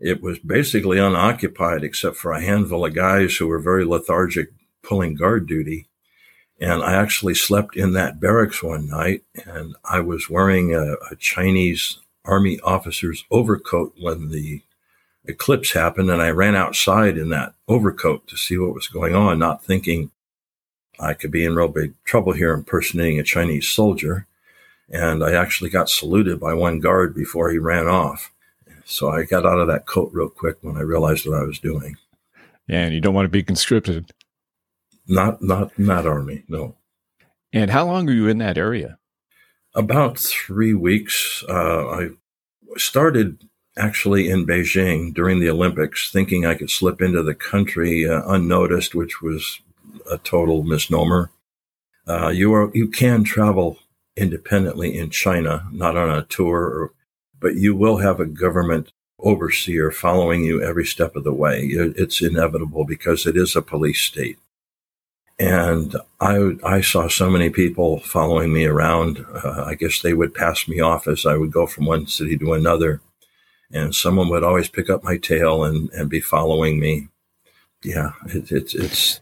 It 0.00 0.20
was 0.20 0.40
basically 0.40 0.98
unoccupied 0.98 1.84
except 1.84 2.16
for 2.16 2.32
a 2.32 2.42
handful 2.42 2.84
of 2.84 2.96
guys 2.96 3.36
who 3.36 3.46
were 3.46 3.60
very 3.60 3.84
lethargic 3.84 4.48
pulling 4.82 5.14
guard 5.14 5.46
duty. 5.46 5.88
And 6.60 6.82
I 6.82 6.94
actually 6.94 7.34
slept 7.34 7.76
in 7.76 7.92
that 7.92 8.18
barracks 8.18 8.64
one 8.64 8.88
night 8.88 9.22
and 9.44 9.76
I 9.84 10.00
was 10.00 10.28
wearing 10.28 10.74
a, 10.74 10.94
a 11.08 11.14
Chinese 11.16 12.00
army 12.24 12.58
officer's 12.64 13.24
overcoat 13.30 13.94
when 14.00 14.30
the 14.30 14.62
eclipse 15.28 15.72
happened. 15.72 16.10
And 16.10 16.22
I 16.22 16.30
ran 16.30 16.56
outside 16.56 17.16
in 17.18 17.28
that 17.30 17.54
overcoat 17.68 18.26
to 18.28 18.36
see 18.36 18.58
what 18.58 18.74
was 18.74 18.88
going 18.88 19.14
on, 19.14 19.38
not 19.38 19.64
thinking 19.64 20.10
I 20.98 21.14
could 21.14 21.30
be 21.30 21.44
in 21.44 21.54
real 21.54 21.68
big 21.68 21.94
trouble 22.04 22.32
here 22.32 22.52
impersonating 22.52 23.18
a 23.18 23.24
Chinese 23.24 23.68
soldier. 23.68 24.26
And 24.88 25.24
I 25.24 25.32
actually 25.32 25.70
got 25.70 25.90
saluted 25.90 26.38
by 26.38 26.54
one 26.54 26.80
guard 26.80 27.14
before 27.14 27.50
he 27.50 27.58
ran 27.58 27.88
off. 27.88 28.32
So 28.84 29.10
I 29.10 29.24
got 29.24 29.44
out 29.44 29.58
of 29.58 29.66
that 29.66 29.86
coat 29.86 30.10
real 30.12 30.28
quick 30.28 30.58
when 30.60 30.76
I 30.76 30.80
realized 30.80 31.26
what 31.26 31.38
I 31.38 31.44
was 31.44 31.58
doing. 31.58 31.96
Yeah, 32.68 32.84
and 32.84 32.94
you 32.94 33.00
don't 33.00 33.14
want 33.14 33.26
to 33.26 33.30
be 33.30 33.42
conscripted. 33.42 34.12
Not 35.08 35.42
not 35.42 35.72
that 35.76 36.06
army, 36.06 36.44
no. 36.48 36.76
And 37.52 37.70
how 37.70 37.86
long 37.86 38.06
were 38.06 38.12
you 38.12 38.28
in 38.28 38.38
that 38.38 38.58
area? 38.58 38.98
About 39.74 40.18
three 40.18 40.74
weeks. 40.74 41.44
Uh, 41.48 41.88
I 41.88 42.08
started 42.76 43.48
actually 43.76 44.28
in 44.28 44.46
Beijing 44.46 45.12
during 45.12 45.40
the 45.40 45.50
Olympics, 45.50 46.10
thinking 46.10 46.46
I 46.46 46.54
could 46.54 46.70
slip 46.70 47.00
into 47.00 47.22
the 47.22 47.34
country 47.34 48.08
uh, 48.08 48.22
unnoticed, 48.26 48.94
which 48.94 49.20
was 49.20 49.60
a 50.10 50.18
total 50.18 50.62
misnomer. 50.62 51.30
Uh, 52.06 52.28
you 52.28 52.54
are 52.54 52.70
you 52.74 52.88
can 52.88 53.24
travel 53.24 53.78
independently 54.16 54.96
in 54.96 55.10
China, 55.10 55.68
not 55.72 55.96
on 55.96 56.10
a 56.10 56.22
tour, 56.22 56.60
or, 56.60 56.92
but 57.40 57.56
you 57.56 57.76
will 57.76 57.98
have 57.98 58.18
a 58.18 58.26
government 58.26 58.92
overseer 59.18 59.90
following 59.90 60.44
you 60.44 60.62
every 60.62 60.84
step 60.84 61.16
of 61.16 61.24
the 61.24 61.32
way. 61.32 61.66
It's 61.70 62.22
inevitable 62.22 62.84
because 62.84 63.26
it 63.26 63.36
is 63.36 63.56
a 63.56 63.62
police 63.62 64.00
state. 64.00 64.38
And 65.38 65.96
I, 66.18 66.56
I 66.64 66.80
saw 66.80 67.08
so 67.08 67.28
many 67.28 67.50
people 67.50 68.00
following 68.00 68.52
me 68.52 68.64
around. 68.64 69.24
Uh, 69.44 69.64
I 69.66 69.74
guess 69.74 70.00
they 70.00 70.14
would 70.14 70.34
pass 70.34 70.66
me 70.66 70.80
off 70.80 71.06
as 71.06 71.26
I 71.26 71.36
would 71.36 71.52
go 71.52 71.66
from 71.66 71.84
one 71.84 72.06
city 72.06 72.38
to 72.38 72.54
another. 72.54 73.02
And 73.72 73.94
someone 73.94 74.28
would 74.28 74.44
always 74.44 74.68
pick 74.68 74.88
up 74.88 75.02
my 75.02 75.16
tail 75.16 75.64
and, 75.64 75.90
and 75.90 76.08
be 76.08 76.20
following 76.20 76.78
me. 76.78 77.08
Yeah, 77.82 78.12
it, 78.28 78.50
it's, 78.52 78.74
it's, 78.74 79.20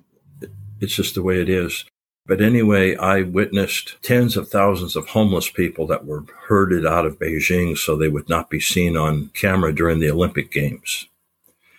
it's 0.80 0.94
just 0.94 1.14
the 1.14 1.22
way 1.22 1.40
it 1.40 1.48
is. 1.48 1.84
But 2.26 2.40
anyway, 2.40 2.96
I 2.96 3.22
witnessed 3.22 3.96
tens 4.02 4.36
of 4.36 4.48
thousands 4.48 4.96
of 4.96 5.08
homeless 5.08 5.50
people 5.50 5.86
that 5.88 6.06
were 6.06 6.24
herded 6.46 6.86
out 6.86 7.04
of 7.04 7.18
Beijing 7.18 7.76
so 7.76 7.96
they 7.96 8.08
would 8.08 8.28
not 8.30 8.48
be 8.48 8.60
seen 8.60 8.96
on 8.96 9.28
camera 9.34 9.74
during 9.74 10.00
the 10.00 10.10
Olympic 10.10 10.50
Games. 10.50 11.06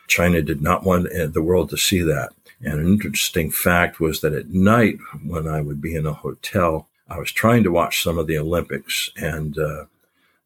China 0.08 0.44
did 0.44 0.62
not 0.62 0.84
want 0.84 1.08
the 1.12 1.42
world 1.42 1.72
to 1.72 1.78
see 1.78 2.02
that. 2.02 2.30
And 2.62 2.80
an 2.80 2.88
interesting 2.88 3.50
fact 3.50 4.00
was 4.00 4.22
that 4.22 4.34
at 4.34 4.50
night, 4.50 4.98
when 5.24 5.48
I 5.48 5.62
would 5.62 5.82
be 5.82 5.96
in 5.96 6.06
a 6.06 6.14
hotel, 6.14 6.88
I 7.08 7.18
was 7.18 7.32
trying 7.32 7.64
to 7.64 7.72
watch 7.72 8.04
some 8.04 8.18
of 8.18 8.28
the 8.28 8.38
Olympics 8.38 9.12
and 9.18 9.58
uh, 9.58 9.86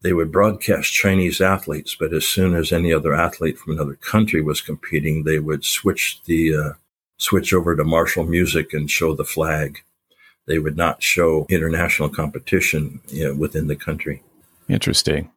they 0.02 0.14
would 0.14 0.32
broadcast 0.32 0.94
Chinese 0.94 1.42
athletes, 1.42 1.96
but 2.00 2.14
as 2.14 2.26
soon 2.26 2.56
as 2.56 2.72
any 2.72 2.94
other 2.94 3.14
athlete 3.14 3.58
from 3.58 3.74
another 3.74 3.96
country 3.96 4.42
was 4.42 4.62
competing, 4.62 5.24
they 5.24 5.40
would 5.40 5.66
switch 5.66 6.22
the 6.26 6.56
uh, 6.56 6.74
switch 7.18 7.54
over 7.54 7.76
to 7.76 7.84
martial 7.84 8.24
music 8.24 8.74
and 8.74 8.90
show 8.90 9.14
the 9.14 9.26
flag. 9.26 9.80
They 10.48 10.58
would 10.58 10.78
not 10.78 11.04
show 11.04 11.46
international 11.50 12.10
competition 12.10 13.02
you 13.08 13.26
know, 13.28 13.36
within 13.36 13.68
the 13.68 13.76
country. 13.76 14.24
Interesting. 14.68 15.32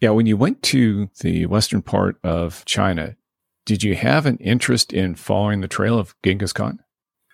Yeah, 0.00 0.10
when 0.10 0.26
you 0.26 0.36
went 0.36 0.62
to 0.64 1.08
the 1.20 1.46
western 1.46 1.80
part 1.80 2.18
of 2.22 2.64
China, 2.66 3.16
did 3.64 3.82
you 3.82 3.94
have 3.94 4.26
an 4.26 4.36
interest 4.36 4.92
in 4.92 5.14
following 5.14 5.60
the 5.60 5.68
trail 5.68 5.98
of 5.98 6.14
Genghis 6.22 6.52
Khan? 6.52 6.80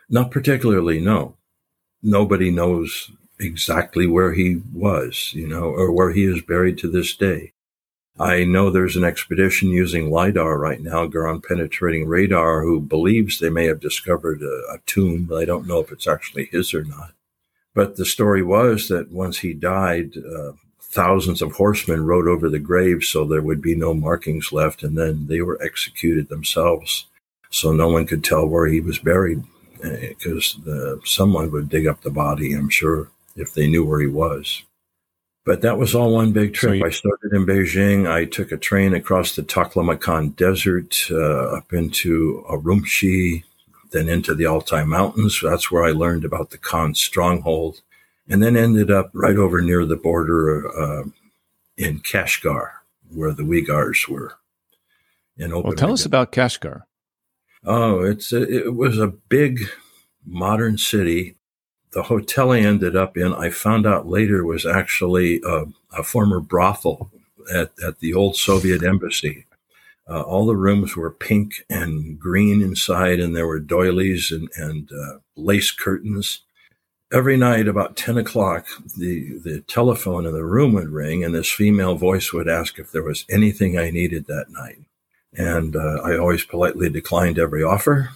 Not 0.09 0.31
particularly, 0.31 1.01
no. 1.01 1.37
Nobody 2.03 2.51
knows 2.51 3.11
exactly 3.41 4.07
where 4.07 4.35
he 4.35 4.61
was, 4.73 5.33
you 5.35 5.49
know, 5.49 5.65
or 5.65 5.91
where 5.91 6.13
he 6.13 6.25
is 6.25 6.43
buried 6.43 6.79
to 6.79 6.91
this 6.91 7.17
day. 7.17 7.53
I 8.19 8.45
know 8.45 8.69
there's 8.69 8.97
an 8.97 9.05
expedition 9.05 9.71
using 9.71 10.11
LIDAR 10.11 10.59
right 10.59 10.81
now, 10.81 11.07
ground 11.07 11.43
penetrating 11.43 12.07
radar, 12.07 12.63
who 12.63 12.81
believes 12.81 13.39
they 13.39 13.49
may 13.49 13.65
have 13.65 13.81
discovered 13.81 14.43
a, 14.43 14.75
a 14.75 14.79
tomb, 14.85 15.31
I 15.35 15.47
don't 15.47 15.67
know 15.67 15.81
if 15.81 15.91
it's 15.91 16.07
actually 16.07 16.51
his 16.53 16.75
or 16.75 16.85
not. 16.85 17.13
But 17.75 17.97
the 17.97 18.05
story 18.05 18.43
was 18.43 18.89
that 18.89 19.11
once 19.11 19.39
he 19.39 19.55
died, 19.55 20.19
uh, 20.19 20.53
thousands 20.83 21.41
of 21.41 21.53
horsemen 21.53 22.05
rode 22.05 22.27
over 22.27 22.51
the 22.51 22.59
grave 22.59 23.05
so 23.05 23.25
there 23.25 23.41
would 23.41 23.63
be 23.63 23.75
no 23.75 23.95
markings 23.95 24.53
left, 24.53 24.83
and 24.83 24.99
then 24.99 25.29
they 25.29 25.41
were 25.41 25.63
executed 25.63 26.29
themselves. 26.29 27.07
So 27.49 27.73
no 27.73 27.89
one 27.89 28.07
could 28.07 28.23
tell 28.23 28.47
where 28.47 28.67
he 28.67 28.81
was 28.81 28.99
buried 28.99 29.45
because 29.81 30.59
eh, 30.69 30.97
someone 31.05 31.51
would 31.53 31.69
dig 31.69 31.87
up 31.87 32.03
the 32.03 32.11
body, 32.11 32.53
I'm 32.53 32.69
sure, 32.69 33.09
if 33.37 33.55
they 33.55 33.69
knew 33.69 33.85
where 33.85 34.01
he 34.01 34.07
was. 34.07 34.63
But 35.45 35.63
that 35.63 35.79
was 35.79 35.95
all 35.95 36.13
one 36.15 36.33
big 36.33 36.53
trip. 36.55 36.71
So 36.71 36.75
you- 36.75 36.85
I 36.85 36.91
started 36.91 37.33
in 37.33 37.47
Beijing. 37.47 38.09
I 38.11 38.25
took 38.27 38.53
a 38.53 38.57
train 38.57 38.95
across 38.95 39.35
the 39.35 39.43
Taklamakan 39.43 40.37
Desert 40.37 41.07
uh, 41.11 41.57
up 41.57 41.73
into 41.73 42.45
Urumqi, 42.51 43.45
then 43.91 44.09
into 44.09 44.35
the 44.35 44.47
Altai 44.47 44.85
Mountains. 44.85 45.41
That's 45.43 45.71
where 45.71 45.85
I 45.85 45.91
learned 45.93 46.25
about 46.25 46.51
the 46.51 46.59
Khan 46.59 46.95
stronghold, 46.95 47.81
and 48.29 48.43
then 48.43 48.57
ended 48.57 48.91
up 48.91 49.11
right 49.15 49.37
over 49.37 49.61
near 49.63 49.85
the 49.87 49.97
border 49.97 50.69
uh, 50.79 51.05
in 51.77 52.01
Kashgar, 52.01 52.73
where 53.13 53.33
the 53.33 53.43
Uyghurs 53.43 54.07
were. 54.09 54.35
In 55.39 55.51
well, 55.53 55.73
tell 55.73 55.93
us 55.93 56.05
about 56.05 56.33
Kashgar. 56.33 56.83
Oh, 57.65 58.03
it's 58.03 58.31
a, 58.33 58.43
it 58.67 58.75
was 58.75 58.99
a 58.99 59.09
big 59.09 59.61
modern 60.27 60.77
city 60.77 61.37
the 61.93 62.05
hotel 62.05 62.53
I 62.53 62.61
ended 62.61 62.97
up 62.97 63.17
in, 63.17 63.35
I 63.35 63.51
found 63.51 63.87
out 63.87 64.09
later 64.09 64.45
was 64.45 64.65
actually 64.65 65.41
a, 65.45 65.65
a 65.97 66.03
former 66.03 66.41
brothel 66.41 67.11
at, 67.53 67.73
at 67.85 67.99
the 67.99 68.15
old 68.15 68.37
Soviet 68.37 68.83
embassy. 68.83 69.47
Uh, 70.09 70.23
all 70.23 70.47
the 70.47 70.57
rooms 70.57 70.97
were 70.97 71.11
pink 71.11 71.65
and 71.69 72.19
green 72.19 72.63
inside, 72.63 73.21
and 73.21 73.37
there 73.37 73.47
were 73.47 73.61
doilies 73.61 74.31
and, 74.31 74.49
and 74.57 74.91
uh, 74.93 75.19
lace 75.37 75.71
curtains. 75.71 76.41
Every 77.13 77.37
night, 77.37 77.67
about 77.67 77.97
10 77.97 78.19
o'clock, 78.19 78.67
the, 78.97 79.39
the 79.39 79.61
telephone 79.63 80.27
in 80.27 80.33
the 80.33 80.45
room 80.45 80.75
would 80.75 80.91
ring, 80.91 81.25
and 81.25 81.35
this 81.35 81.51
female 81.51 81.97
voice 81.97 82.33
would 82.33 82.49
ask 82.49 82.79
if 82.79 82.93
there 82.93 83.03
was 83.03 83.25
anything 83.29 83.79
I 83.79 83.91
needed 83.91 84.27
that 84.27 84.47
night. 84.51 84.79
And 85.33 85.77
uh, 85.77 86.01
I 86.05 86.17
always 86.17 86.45
politely 86.45 86.89
declined 86.89 87.39
every 87.39 87.63
offer. 87.63 88.11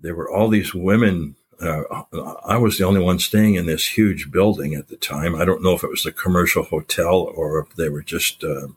There 0.00 0.14
were 0.14 0.30
all 0.30 0.48
these 0.48 0.74
women 0.74 1.36
uh, 1.62 2.04
I 2.44 2.56
was 2.56 2.78
the 2.78 2.84
only 2.84 3.00
one 3.00 3.18
staying 3.18 3.54
in 3.54 3.66
this 3.66 3.96
huge 3.96 4.30
building 4.30 4.74
at 4.74 4.88
the 4.88 4.96
time. 4.96 5.34
I 5.34 5.44
don't 5.44 5.62
know 5.62 5.74
if 5.74 5.84
it 5.84 5.90
was 5.90 6.04
a 6.04 6.12
commercial 6.12 6.64
hotel 6.64 7.16
or 7.34 7.60
if 7.60 7.74
they 7.76 7.88
were 7.88 8.02
just 8.02 8.42
uh, 8.42 8.68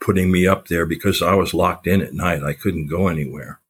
putting 0.00 0.30
me 0.30 0.46
up 0.46 0.68
there 0.68 0.86
because 0.86 1.22
I 1.22 1.34
was 1.34 1.54
locked 1.54 1.86
in 1.86 2.00
at 2.00 2.14
night. 2.14 2.42
I 2.42 2.52
couldn't 2.52 2.86
go 2.86 3.08
anywhere. 3.08 3.60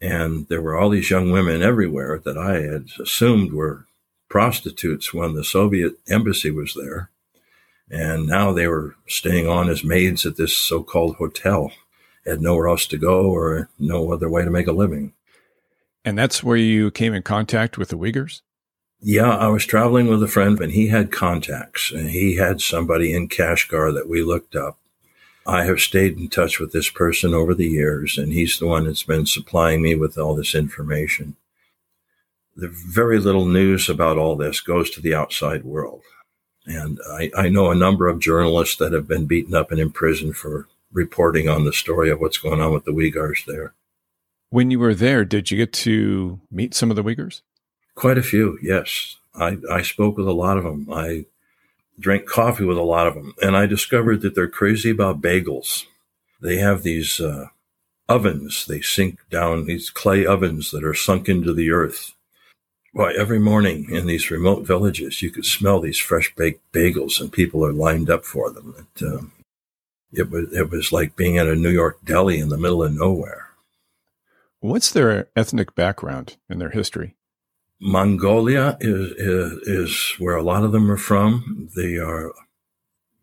And 0.00 0.46
there 0.48 0.62
were 0.62 0.76
all 0.76 0.90
these 0.90 1.10
young 1.10 1.30
women 1.30 1.62
everywhere 1.62 2.20
that 2.24 2.38
I 2.38 2.60
had 2.60 2.88
assumed 3.00 3.52
were 3.52 3.86
prostitutes 4.28 5.12
when 5.14 5.34
the 5.34 5.44
Soviet 5.44 5.94
embassy 6.08 6.50
was 6.50 6.74
there. 6.74 7.10
And 7.90 8.26
now 8.26 8.52
they 8.52 8.66
were 8.66 8.96
staying 9.06 9.48
on 9.48 9.68
as 9.68 9.84
maids 9.84 10.26
at 10.26 10.36
this 10.36 10.56
so 10.56 10.82
called 10.82 11.16
hotel, 11.16 11.72
had 12.26 12.42
nowhere 12.42 12.68
else 12.68 12.86
to 12.88 12.98
go 12.98 13.30
or 13.30 13.68
no 13.78 14.12
other 14.12 14.28
way 14.28 14.44
to 14.44 14.50
make 14.50 14.66
a 14.66 14.72
living. 14.72 15.12
And 16.06 16.16
that's 16.16 16.44
where 16.44 16.56
you 16.56 16.92
came 16.92 17.14
in 17.14 17.22
contact 17.22 17.76
with 17.76 17.88
the 17.88 17.98
Uyghurs? 17.98 18.40
Yeah, 19.00 19.36
I 19.36 19.48
was 19.48 19.66
traveling 19.66 20.06
with 20.06 20.22
a 20.22 20.28
friend 20.28 20.58
and 20.60 20.72
he 20.72 20.86
had 20.86 21.10
contacts 21.10 21.90
and 21.90 22.10
he 22.10 22.36
had 22.36 22.60
somebody 22.60 23.12
in 23.12 23.28
Kashgar 23.28 23.92
that 23.92 24.08
we 24.08 24.22
looked 24.22 24.54
up. 24.54 24.78
I 25.44 25.64
have 25.64 25.80
stayed 25.80 26.16
in 26.16 26.28
touch 26.28 26.60
with 26.60 26.72
this 26.72 26.88
person 26.88 27.34
over 27.34 27.54
the 27.54 27.66
years 27.66 28.18
and 28.18 28.32
he's 28.32 28.56
the 28.58 28.68
one 28.68 28.84
that's 28.84 29.02
been 29.02 29.26
supplying 29.26 29.82
me 29.82 29.96
with 29.96 30.16
all 30.16 30.36
this 30.36 30.54
information. 30.54 31.34
The 32.54 32.68
very 32.68 33.18
little 33.18 33.44
news 33.44 33.88
about 33.88 34.16
all 34.16 34.36
this 34.36 34.60
goes 34.60 34.90
to 34.90 35.00
the 35.00 35.14
outside 35.14 35.64
world. 35.64 36.02
And 36.66 37.00
I, 37.10 37.32
I 37.36 37.48
know 37.48 37.72
a 37.72 37.76
number 37.76 38.06
of 38.06 38.20
journalists 38.20 38.76
that 38.76 38.92
have 38.92 39.08
been 39.08 39.26
beaten 39.26 39.54
up 39.56 39.72
and 39.72 39.80
imprisoned 39.80 40.36
for 40.36 40.68
reporting 40.92 41.48
on 41.48 41.64
the 41.64 41.72
story 41.72 42.10
of 42.10 42.20
what's 42.20 42.38
going 42.38 42.60
on 42.60 42.72
with 42.72 42.84
the 42.84 42.92
Uyghurs 42.92 43.44
there. 43.44 43.74
When 44.50 44.70
you 44.70 44.78
were 44.78 44.94
there, 44.94 45.24
did 45.24 45.50
you 45.50 45.56
get 45.56 45.72
to 45.74 46.40
meet 46.50 46.74
some 46.74 46.90
of 46.90 46.96
the 46.96 47.02
Uyghurs? 47.02 47.42
Quite 47.94 48.18
a 48.18 48.22
few, 48.22 48.58
yes. 48.62 49.16
I, 49.34 49.58
I 49.70 49.82
spoke 49.82 50.16
with 50.16 50.28
a 50.28 50.32
lot 50.32 50.56
of 50.56 50.64
them. 50.64 50.88
I 50.92 51.26
drank 51.98 52.26
coffee 52.26 52.64
with 52.64 52.78
a 52.78 52.82
lot 52.82 53.06
of 53.06 53.14
them, 53.14 53.34
and 53.42 53.56
I 53.56 53.66
discovered 53.66 54.20
that 54.22 54.34
they're 54.34 54.48
crazy 54.48 54.90
about 54.90 55.20
bagels. 55.20 55.84
They 56.40 56.58
have 56.58 56.82
these 56.82 57.20
uh, 57.20 57.48
ovens, 58.08 58.66
they 58.66 58.80
sink 58.80 59.18
down, 59.30 59.64
these 59.64 59.90
clay 59.90 60.26
ovens 60.26 60.70
that 60.70 60.84
are 60.84 60.94
sunk 60.94 61.28
into 61.28 61.52
the 61.52 61.70
earth. 61.70 62.12
Why, 62.92 63.12
every 63.12 63.38
morning 63.38 63.90
in 63.90 64.06
these 64.06 64.30
remote 64.30 64.66
villages, 64.66 65.20
you 65.22 65.30
could 65.30 65.44
smell 65.44 65.80
these 65.80 65.98
fresh 65.98 66.34
baked 66.34 66.72
bagels, 66.72 67.20
and 67.20 67.32
people 67.32 67.64
are 67.64 67.72
lined 67.72 68.08
up 68.08 68.24
for 68.24 68.50
them. 68.50 68.74
It, 68.78 69.02
um, 69.04 69.32
it 70.12 70.30
was 70.30 70.52
it 70.52 70.70
was 70.70 70.92
like 70.92 71.16
being 71.16 71.36
at 71.36 71.48
a 71.48 71.54
New 71.56 71.70
York 71.70 71.98
deli 72.04 72.38
in 72.38 72.48
the 72.48 72.56
middle 72.56 72.82
of 72.82 72.94
nowhere. 72.94 73.45
What's 74.60 74.90
their 74.90 75.28
ethnic 75.36 75.74
background 75.74 76.36
and 76.48 76.60
their 76.60 76.70
history? 76.70 77.16
Mongolia 77.80 78.78
is, 78.80 79.10
is, 79.12 79.52
is 79.68 80.14
where 80.18 80.36
a 80.36 80.42
lot 80.42 80.64
of 80.64 80.72
them 80.72 80.90
are 80.90 80.96
from. 80.96 81.68
They 81.76 81.98
are 81.98 82.32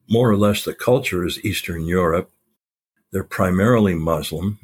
more 0.08 0.30
or 0.30 0.38
less 0.38 0.64
the 0.64 0.76
culture 0.76 1.26
is 1.26 1.44
Eastern 1.44 1.88
Europe. 1.88 2.30
They're 3.12 3.24
primarily 3.24 3.96
Muslim. 3.96 4.60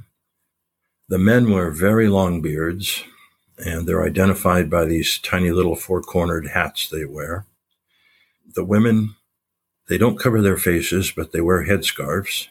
The 1.08 1.18
men 1.18 1.50
wear 1.50 1.72
very 1.72 2.08
long 2.08 2.42
beards, 2.42 3.04
and 3.58 3.88
they're 3.88 4.06
identified 4.06 4.70
by 4.70 4.86
these 4.86 5.18
tiny 5.18 5.50
little 5.50 5.76
four 5.76 6.04
cornered 6.04 6.50
hats 6.50 6.88
they 6.88 7.06
wear. 7.06 7.46
The 8.54 8.64
women, 8.64 9.16
they 9.88 9.98
don't 9.98 10.20
cover 10.20 10.40
their 10.42 10.58
faces, 10.58 11.12
but 11.12 11.32
they 11.32 11.42
wear 11.42 11.66
headscarves. 11.66 12.50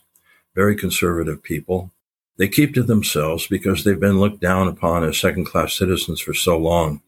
Very 0.56 0.74
conservative 0.74 1.42
people. 1.42 1.92
They 2.38 2.48
keep 2.48 2.72
to 2.74 2.84
themselves 2.84 3.46
because 3.48 3.82
they've 3.84 3.98
been 3.98 4.20
looked 4.20 4.40
down 4.40 4.68
upon 4.68 5.04
as 5.04 5.18
second 5.18 5.44
class 5.44 5.74
citizens 5.74 6.20
for 6.20 6.32
so 6.32 6.56
long. 6.56 7.02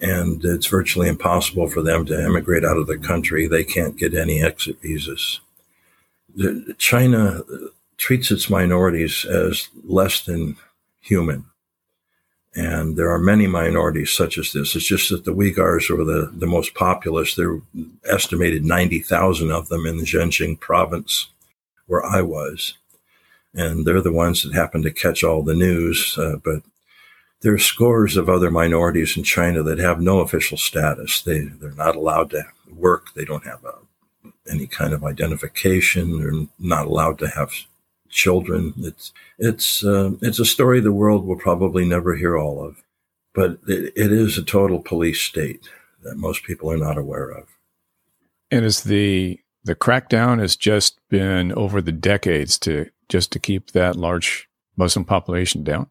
And 0.00 0.44
it's 0.44 0.66
virtually 0.66 1.08
impossible 1.08 1.68
for 1.68 1.82
them 1.82 2.04
to 2.06 2.22
emigrate 2.22 2.64
out 2.64 2.76
of 2.76 2.86
the 2.86 2.98
country. 2.98 3.46
They 3.46 3.64
can't 3.64 3.96
get 3.96 4.14
any 4.14 4.42
exit 4.42 4.82
visas. 4.82 5.40
China 6.76 7.40
treats 7.96 8.30
its 8.30 8.50
minorities 8.50 9.24
as 9.24 9.68
less 9.82 10.20
than 10.20 10.56
human. 11.00 11.46
And 12.54 12.96
there 12.96 13.10
are 13.10 13.18
many 13.18 13.46
minorities 13.46 14.12
such 14.12 14.36
as 14.36 14.52
this. 14.52 14.76
It's 14.76 14.86
just 14.86 15.10
that 15.10 15.24
the 15.24 15.34
Uyghurs 15.34 15.90
are 15.90 16.04
the, 16.04 16.30
the 16.32 16.46
most 16.46 16.74
populous. 16.74 17.34
There 17.34 17.54
are 17.54 17.62
estimated 18.04 18.64
90,000 18.64 19.50
of 19.50 19.68
them 19.68 19.86
in 19.86 19.96
the 19.96 20.04
Xinjiang 20.04 20.60
province 20.60 21.28
where 21.86 22.04
I 22.04 22.20
was 22.22 22.74
and 23.54 23.84
they're 23.84 24.00
the 24.00 24.12
ones 24.12 24.42
that 24.42 24.54
happen 24.54 24.82
to 24.82 24.90
catch 24.90 25.22
all 25.22 25.42
the 25.42 25.54
news. 25.54 26.16
Uh, 26.18 26.36
but 26.44 26.62
there 27.42 27.54
are 27.54 27.58
scores 27.58 28.16
of 28.16 28.28
other 28.28 28.50
minorities 28.50 29.16
in 29.16 29.22
China 29.22 29.62
that 29.62 29.78
have 29.78 30.00
no 30.00 30.20
official 30.20 30.56
status. 30.56 31.22
They 31.22 31.40
they're 31.40 31.72
not 31.72 31.96
allowed 31.96 32.30
to 32.30 32.44
work. 32.74 33.14
They 33.14 33.24
don't 33.24 33.44
have 33.44 33.64
a, 33.64 34.30
any 34.50 34.66
kind 34.66 34.92
of 34.92 35.04
identification. 35.04 36.18
They're 36.18 36.46
not 36.58 36.86
allowed 36.86 37.18
to 37.18 37.28
have 37.28 37.52
children. 38.08 38.72
It's 38.78 39.12
it's 39.38 39.84
uh, 39.84 40.12
it's 40.22 40.38
a 40.38 40.44
story 40.44 40.80
the 40.80 40.92
world 40.92 41.26
will 41.26 41.36
probably 41.36 41.84
never 41.84 42.16
hear 42.16 42.36
all 42.36 42.64
of, 42.64 42.82
but 43.34 43.58
it, 43.66 43.92
it 43.94 44.12
is 44.12 44.38
a 44.38 44.42
total 44.42 44.80
police 44.80 45.20
state 45.20 45.68
that 46.02 46.16
most 46.16 46.44
people 46.44 46.70
are 46.70 46.78
not 46.78 46.98
aware 46.98 47.28
of. 47.30 47.48
And 48.50 48.64
is 48.64 48.84
the 48.84 49.40
the 49.64 49.74
crackdown 49.74 50.40
has 50.40 50.56
just 50.56 50.98
been 51.08 51.52
over 51.52 51.82
the 51.82 51.92
decades 51.92 52.58
to 52.60 52.88
just 53.08 53.32
to 53.32 53.38
keep 53.38 53.72
that 53.72 53.96
large 53.96 54.48
Muslim 54.76 55.04
population 55.04 55.62
down? 55.62 55.88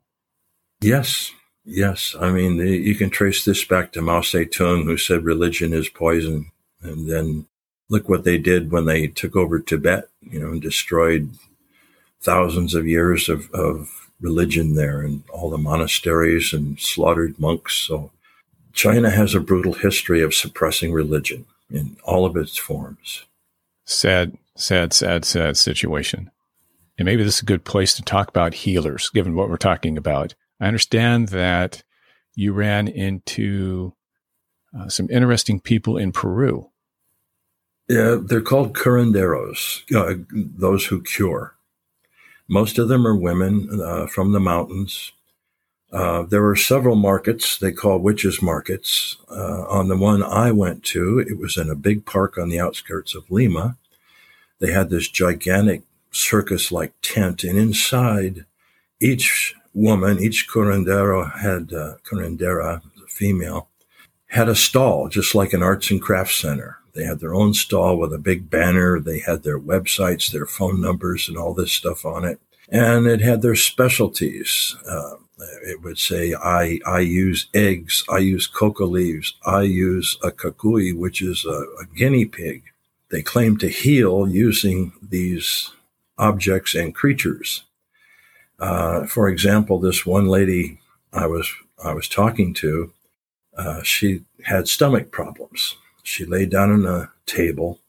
Yes, 0.82 1.32
yes. 1.64 2.16
I 2.20 2.32
mean, 2.32 2.58
the, 2.58 2.70
you 2.70 2.96
can 2.96 3.10
trace 3.10 3.46
this 3.46 3.64
back 3.64 3.92
to 3.94 4.02
Mao 4.02 4.22
Zedong, 4.22 4.84
who 4.84 4.98
said 4.98 5.24
religion 5.24 5.74
is 5.74 5.90
poison. 5.90 6.52
And 6.82 7.10
then 7.10 7.48
look 7.90 8.10
what 8.10 8.24
they 8.24 8.38
did 8.38 8.72
when 8.72 8.86
they 8.86 9.08
took 9.08 9.36
over 9.36 9.60
Tibet, 9.60 10.10
you 10.22 10.40
know, 10.40 10.52
and 10.52 10.62
destroyed 10.62 11.32
thousands 12.22 12.74
of 12.74 12.88
years 12.88 13.30
of, 13.30 13.50
of 13.52 14.10
religion 14.20 14.76
there 14.76 15.02
and 15.02 15.24
all 15.30 15.50
the 15.50 15.58
monasteries 15.58 16.54
and 16.54 16.80
slaughtered 16.80 17.40
monks. 17.40 17.76
So 17.76 18.12
China 18.74 19.10
has 19.10 19.36
a 19.36 19.40
brutal 19.40 19.74
history 19.74 20.22
of 20.22 20.34
suppressing 20.34 20.92
religion 20.92 21.46
in 21.70 21.98
all 22.04 22.26
of 22.26 22.36
its 22.36 22.58
forms. 22.58 23.26
Sad, 23.86 24.38
sad, 24.56 24.94
sad, 24.94 25.26
sad 25.26 25.58
situation. 25.58 26.32
And 26.98 27.06
maybe 27.06 27.24
this 27.24 27.38
is 27.38 27.42
a 27.42 27.46
good 27.46 27.66
place 27.66 27.96
to 27.96 28.04
talk 28.04 28.30
about 28.30 28.54
healers, 28.54 29.10
given 29.10 29.36
what 29.36 29.50
we're 29.50 29.58
talking 29.58 29.98
about. 29.98 30.36
I 30.60 30.68
understand 30.68 31.30
that 31.30 31.84
you 32.36 32.54
ran 32.54 32.88
into 32.88 33.94
uh, 34.78 34.90
some 34.90 35.10
interesting 35.10 35.60
people 35.60 35.98
in 35.98 36.12
Peru. 36.12 36.70
Yeah, 37.88 38.18
they're 38.22 38.42
called 38.42 38.74
curanderos, 38.74 39.84
uh, 39.94 40.24
those 40.32 40.86
who 40.86 41.02
cure. 41.02 41.56
Most 42.48 42.78
of 42.78 42.88
them 42.88 43.06
are 43.06 43.16
women 43.16 43.82
uh, 43.82 44.08
from 44.08 44.32
the 44.32 44.40
mountains. 44.40 45.12
Uh, 45.92 46.24
there 46.24 46.42
were 46.42 46.56
several 46.56 46.96
markets 46.96 47.58
they 47.58 47.72
call 47.72 48.00
witches 48.00 48.42
markets. 48.42 49.18
Uh, 49.30 49.66
on 49.68 49.90
the 49.90 49.98
one 49.98 50.24
I 50.24 50.52
went 50.52 50.84
to, 50.86 51.20
it 51.20 51.38
was 51.38 51.58
in 51.58 51.70
a 51.70 51.76
big 51.76 52.06
park 52.06 52.38
on 52.38 52.50
the 52.50 52.60
outskirts 52.60 53.14
of 53.14 53.30
Lima. 53.30 53.78
They 54.60 54.72
had 54.72 54.90
this 54.90 55.08
gigantic 55.10 55.84
circus 56.14 56.72
like 56.72 56.94
tent, 57.02 57.44
and 57.44 57.58
inside 57.58 58.46
each 59.00 59.56
woman, 59.74 60.20
each 60.20 60.48
curandera 60.48 61.40
had 61.40 61.74
uh, 61.74 61.96
curandera, 62.06 62.82
female, 63.08 63.68
had 64.28 64.50
a 64.50 64.56
stall, 64.56 65.10
just 65.10 65.36
like 65.36 65.54
an 65.54 65.64
arts 65.64 65.92
and 65.92 66.02
crafts 66.02 66.36
center. 66.36 66.78
They 66.94 67.04
had 67.04 67.20
their 67.20 67.34
own 67.34 67.54
stall 67.54 67.98
with 67.98 68.14
a 68.14 68.20
big 68.20 68.50
banner. 68.50 69.00
They 69.00 69.20
had 69.20 69.44
their 69.44 69.60
websites, 69.60 70.32
their 70.32 70.46
phone 70.46 70.80
numbers, 70.80 71.28
and 71.28 71.38
all 71.38 71.54
this 71.54 71.72
stuff 71.72 72.06
on 72.06 72.24
it. 72.24 72.40
And 72.70 73.08
it 73.08 73.22
had 73.22 73.42
their 73.42 73.56
specialties. 73.56 74.76
Uh, 74.88 75.16
it 75.66 75.82
would 75.82 75.98
say, 75.98 76.34
I, 76.34 76.80
I 76.86 77.00
use 77.00 77.48
eggs. 77.54 78.04
I 78.10 78.20
use 78.20 78.48
coca 78.48 78.86
leaves. 78.86 79.34
I 79.46 79.64
use 79.64 80.18
a 80.24 80.32
kakui, 80.32 80.96
which 80.96 81.22
is 81.22 81.46
a, 81.46 81.66
a 81.82 81.86
guinea 81.96 82.26
pig. 82.26 82.64
They 83.10 83.22
claim 83.22 83.58
to 83.58 83.70
heal 83.70 84.28
using 84.28 84.94
these 85.02 85.72
objects 86.18 86.76
and 86.76 86.94
creatures. 86.94 87.64
Uh, 88.60 89.06
for 89.06 89.28
example, 89.28 89.80
this 89.80 90.06
one 90.06 90.28
lady 90.28 90.80
I 91.12 91.28
was 91.28 91.52
I 91.84 91.94
was 91.94 92.08
talking 92.08 92.54
to, 92.56 92.94
uh, 93.58 93.84
she 93.84 94.24
had 94.44 94.68
stomach 94.68 95.12
problems. 95.12 95.76
She 96.02 96.26
laid 96.26 96.50
down 96.50 96.72
on 96.72 96.86
a 96.86 97.12
table, 97.26 97.80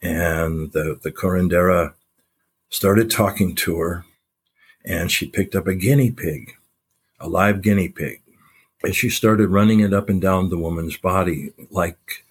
and 0.00 0.72
the 0.72 0.98
the 1.02 1.12
curandera 1.12 1.94
started 2.70 3.10
talking 3.10 3.54
to 3.56 3.78
her, 3.78 4.04
and 4.84 5.10
she 5.10 5.26
picked 5.26 5.54
up 5.54 5.66
a 5.66 5.74
guinea 5.74 6.10
pig, 6.10 6.54
a 7.20 7.28
live 7.28 7.60
guinea 7.62 7.88
pig, 7.88 8.22
and 8.82 8.94
she 8.94 9.10
started 9.10 9.48
running 9.48 9.80
it 9.80 9.92
up 9.92 10.08
and 10.08 10.20
down 10.20 10.48
the 10.48 10.58
woman's 10.58 10.96
body 10.96 11.52
like 11.70 12.24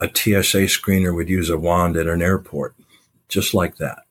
a 0.00 0.06
TSA 0.06 0.66
screener 0.66 1.14
would 1.14 1.28
use 1.28 1.50
a 1.50 1.58
wand 1.58 1.96
at 1.96 2.06
an 2.06 2.22
airport, 2.22 2.74
just 3.28 3.54
like 3.54 3.76
that 3.76 4.04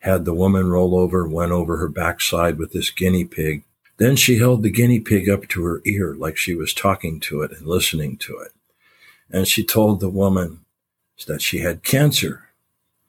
had 0.00 0.24
the 0.24 0.34
woman 0.34 0.68
roll 0.68 0.98
over, 0.98 1.26
went 1.26 1.52
over 1.52 1.76
her 1.76 1.88
backside 1.88 2.58
with 2.58 2.72
this 2.72 2.90
guinea 2.90 3.24
pig. 3.24 3.64
Then 3.98 4.16
she 4.16 4.38
held 4.38 4.62
the 4.62 4.70
guinea 4.70 5.00
pig 5.00 5.28
up 5.28 5.46
to 5.48 5.64
her 5.64 5.82
ear 5.84 6.14
like 6.14 6.36
she 6.36 6.54
was 6.54 6.72
talking 6.72 7.20
to 7.20 7.42
it 7.42 7.52
and 7.52 7.66
listening 7.66 8.16
to 8.18 8.38
it. 8.38 8.52
And 9.30 9.46
she 9.46 9.62
told 9.62 10.00
the 10.00 10.08
woman 10.08 10.60
that 11.26 11.42
she 11.42 11.58
had 11.58 11.82
cancer, 11.82 12.48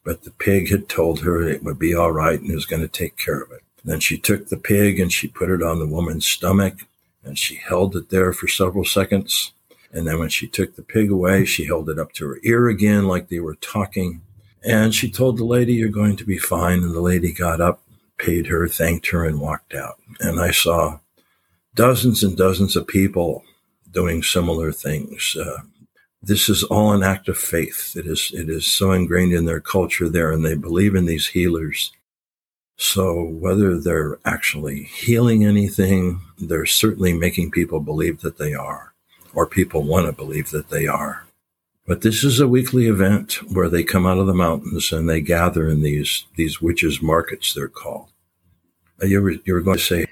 but 0.03 0.23
the 0.23 0.31
pig 0.31 0.69
had 0.69 0.89
told 0.89 1.21
her 1.21 1.41
it 1.41 1.63
would 1.63 1.79
be 1.79 1.95
all 1.95 2.11
right 2.11 2.39
and 2.39 2.53
was 2.53 2.65
going 2.65 2.81
to 2.81 2.87
take 2.87 3.17
care 3.17 3.41
of 3.41 3.51
it. 3.51 3.61
Then 3.83 3.99
she 3.99 4.17
took 4.17 4.47
the 4.47 4.57
pig 4.57 4.99
and 4.99 5.11
she 5.11 5.27
put 5.27 5.49
it 5.49 5.63
on 5.63 5.79
the 5.79 5.87
woman's 5.87 6.27
stomach 6.27 6.85
and 7.23 7.37
she 7.37 7.55
held 7.55 7.95
it 7.95 8.09
there 8.09 8.33
for 8.33 8.47
several 8.47 8.85
seconds. 8.85 9.53
And 9.91 10.07
then 10.07 10.19
when 10.19 10.29
she 10.29 10.47
took 10.47 10.75
the 10.75 10.83
pig 10.83 11.11
away, 11.11 11.45
she 11.45 11.65
held 11.65 11.89
it 11.89 11.99
up 11.99 12.13
to 12.13 12.27
her 12.27 12.39
ear 12.43 12.67
again 12.67 13.07
like 13.07 13.29
they 13.29 13.39
were 13.39 13.55
talking. 13.55 14.21
And 14.63 14.93
she 14.93 15.09
told 15.09 15.37
the 15.37 15.45
lady, 15.45 15.73
You're 15.73 15.89
going 15.89 16.15
to 16.17 16.25
be 16.25 16.37
fine. 16.37 16.83
And 16.83 16.93
the 16.93 17.01
lady 17.01 17.33
got 17.33 17.61
up, 17.61 17.81
paid 18.17 18.47
her, 18.47 18.67
thanked 18.67 19.07
her, 19.07 19.25
and 19.25 19.41
walked 19.41 19.73
out. 19.73 19.95
And 20.19 20.39
I 20.39 20.51
saw 20.51 20.99
dozens 21.73 22.23
and 22.23 22.37
dozens 22.37 22.75
of 22.75 22.87
people 22.87 23.43
doing 23.89 24.23
similar 24.23 24.71
things. 24.71 25.35
Uh, 25.39 25.61
this 26.23 26.49
is 26.49 26.63
all 26.63 26.93
an 26.93 27.03
act 27.03 27.27
of 27.27 27.37
faith. 27.37 27.95
It 27.95 28.05
is 28.05 28.31
it 28.33 28.49
is 28.49 28.65
so 28.65 28.91
ingrained 28.91 29.33
in 29.33 29.45
their 29.45 29.59
culture 29.59 30.07
there, 30.07 30.31
and 30.31 30.45
they 30.45 30.55
believe 30.55 30.95
in 30.95 31.05
these 31.05 31.27
healers. 31.27 31.91
So 32.77 33.23
whether 33.23 33.79
they're 33.79 34.17
actually 34.25 34.83
healing 34.83 35.45
anything, 35.45 36.21
they're 36.37 36.65
certainly 36.65 37.13
making 37.13 37.51
people 37.51 37.79
believe 37.79 38.21
that 38.21 38.37
they 38.37 38.53
are, 38.53 38.93
or 39.33 39.45
people 39.45 39.83
want 39.83 40.07
to 40.07 40.11
believe 40.11 40.51
that 40.51 40.69
they 40.69 40.87
are. 40.87 41.25
But 41.87 42.01
this 42.01 42.23
is 42.23 42.39
a 42.39 42.47
weekly 42.47 42.87
event 42.87 43.39
where 43.51 43.67
they 43.67 43.83
come 43.83 44.05
out 44.05 44.19
of 44.19 44.27
the 44.27 44.33
mountains 44.33 44.91
and 44.91 45.09
they 45.09 45.21
gather 45.21 45.67
in 45.67 45.81
these 45.81 46.25
these 46.35 46.61
witches' 46.61 47.01
markets. 47.01 47.53
They're 47.53 47.67
called. 47.67 48.11
Uh, 49.01 49.07
you 49.07 49.21
were, 49.21 49.31
you 49.45 49.53
were 49.53 49.61
going 49.61 49.77
to 49.77 49.83
say 49.83 50.05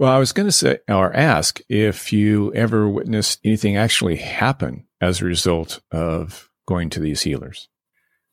well, 0.00 0.10
I 0.10 0.18
was 0.18 0.32
going 0.32 0.48
to 0.48 0.52
say 0.52 0.78
or 0.88 1.14
ask 1.14 1.60
if 1.68 2.10
you 2.10 2.54
ever 2.54 2.88
witnessed 2.88 3.38
anything 3.44 3.76
actually 3.76 4.16
happen 4.16 4.86
as 4.98 5.20
a 5.20 5.26
result 5.26 5.80
of 5.92 6.48
going 6.66 6.88
to 6.90 7.00
these 7.00 7.20
healers. 7.20 7.68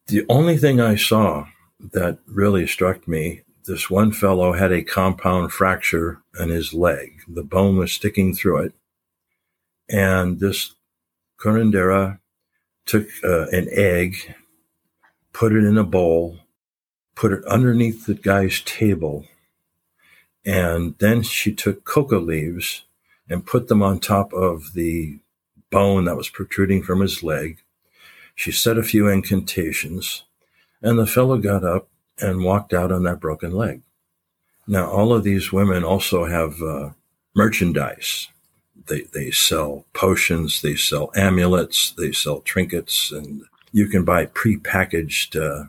The 0.07 0.25
only 0.29 0.55
thing 0.55 0.79
I 0.79 0.95
saw 0.95 1.47
that 1.91 2.19
really 2.25 2.67
struck 2.67 3.05
me 3.05 3.41
this 3.65 3.89
one 3.89 4.13
fellow 4.13 4.53
had 4.53 4.71
a 4.71 4.81
compound 4.81 5.51
fracture 5.51 6.21
in 6.39 6.47
his 6.47 6.73
leg. 6.73 7.19
The 7.27 7.43
bone 7.43 7.75
was 7.75 7.91
sticking 7.91 8.33
through 8.33 8.63
it. 8.63 8.73
And 9.89 10.39
this 10.39 10.73
curandera 11.37 12.19
took 12.87 13.07
uh, 13.23 13.47
an 13.49 13.67
egg, 13.71 14.35
put 15.33 15.53
it 15.53 15.63
in 15.63 15.77
a 15.77 15.83
bowl, 15.83 16.39
put 17.15 17.31
it 17.31 17.45
underneath 17.45 18.05
the 18.05 18.15
guy's 18.15 18.61
table, 18.61 19.25
and 20.45 20.95
then 20.99 21.21
she 21.21 21.53
took 21.53 21.83
coca 21.83 22.17
leaves 22.17 22.85
and 23.29 23.45
put 23.45 23.67
them 23.67 23.83
on 23.83 23.99
top 23.99 24.33
of 24.33 24.73
the 24.73 25.19
bone 25.69 26.05
that 26.05 26.15
was 26.15 26.29
protruding 26.29 26.81
from 26.81 27.01
his 27.01 27.21
leg. 27.21 27.59
She 28.33 28.51
said 28.51 28.77
a 28.77 28.83
few 28.83 29.07
incantations, 29.07 30.23
and 30.81 30.97
the 30.97 31.05
fellow 31.05 31.37
got 31.37 31.63
up 31.63 31.89
and 32.19 32.43
walked 32.43 32.73
out 32.73 32.91
on 32.91 33.03
that 33.03 33.19
broken 33.19 33.51
leg. 33.51 33.81
Now, 34.65 34.89
all 34.89 35.13
of 35.13 35.23
these 35.23 35.51
women 35.51 35.83
also 35.83 36.25
have 36.25 36.61
uh, 36.61 36.91
merchandise. 37.35 38.27
They, 38.87 39.01
they 39.01 39.31
sell 39.31 39.85
potions, 39.93 40.61
they 40.61 40.75
sell 40.75 41.11
amulets, 41.15 41.91
they 41.97 42.11
sell 42.11 42.41
trinkets, 42.41 43.11
and 43.11 43.43
you 43.71 43.87
can 43.87 44.03
buy 44.03 44.25
prepackaged 44.25 45.35
uh, 45.35 45.65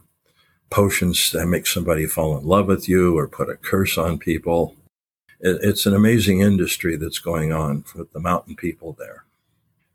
potions 0.71 1.31
that 1.33 1.47
make 1.47 1.67
somebody 1.67 2.07
fall 2.07 2.39
in 2.39 2.45
love 2.45 2.67
with 2.67 2.89
you 2.89 3.19
or 3.19 3.27
put 3.29 3.51
a 3.51 3.57
curse 3.57 3.99
on 3.99 4.19
people. 4.19 4.77
It, 5.41 5.59
it's 5.63 5.87
an 5.87 5.95
amazing 5.95 6.41
industry 6.41 6.97
that's 6.97 7.19
going 7.19 7.53
on 7.53 7.85
with 7.95 8.13
the 8.13 8.21
mountain 8.21 8.57
people 8.57 8.97
there. 8.99 9.25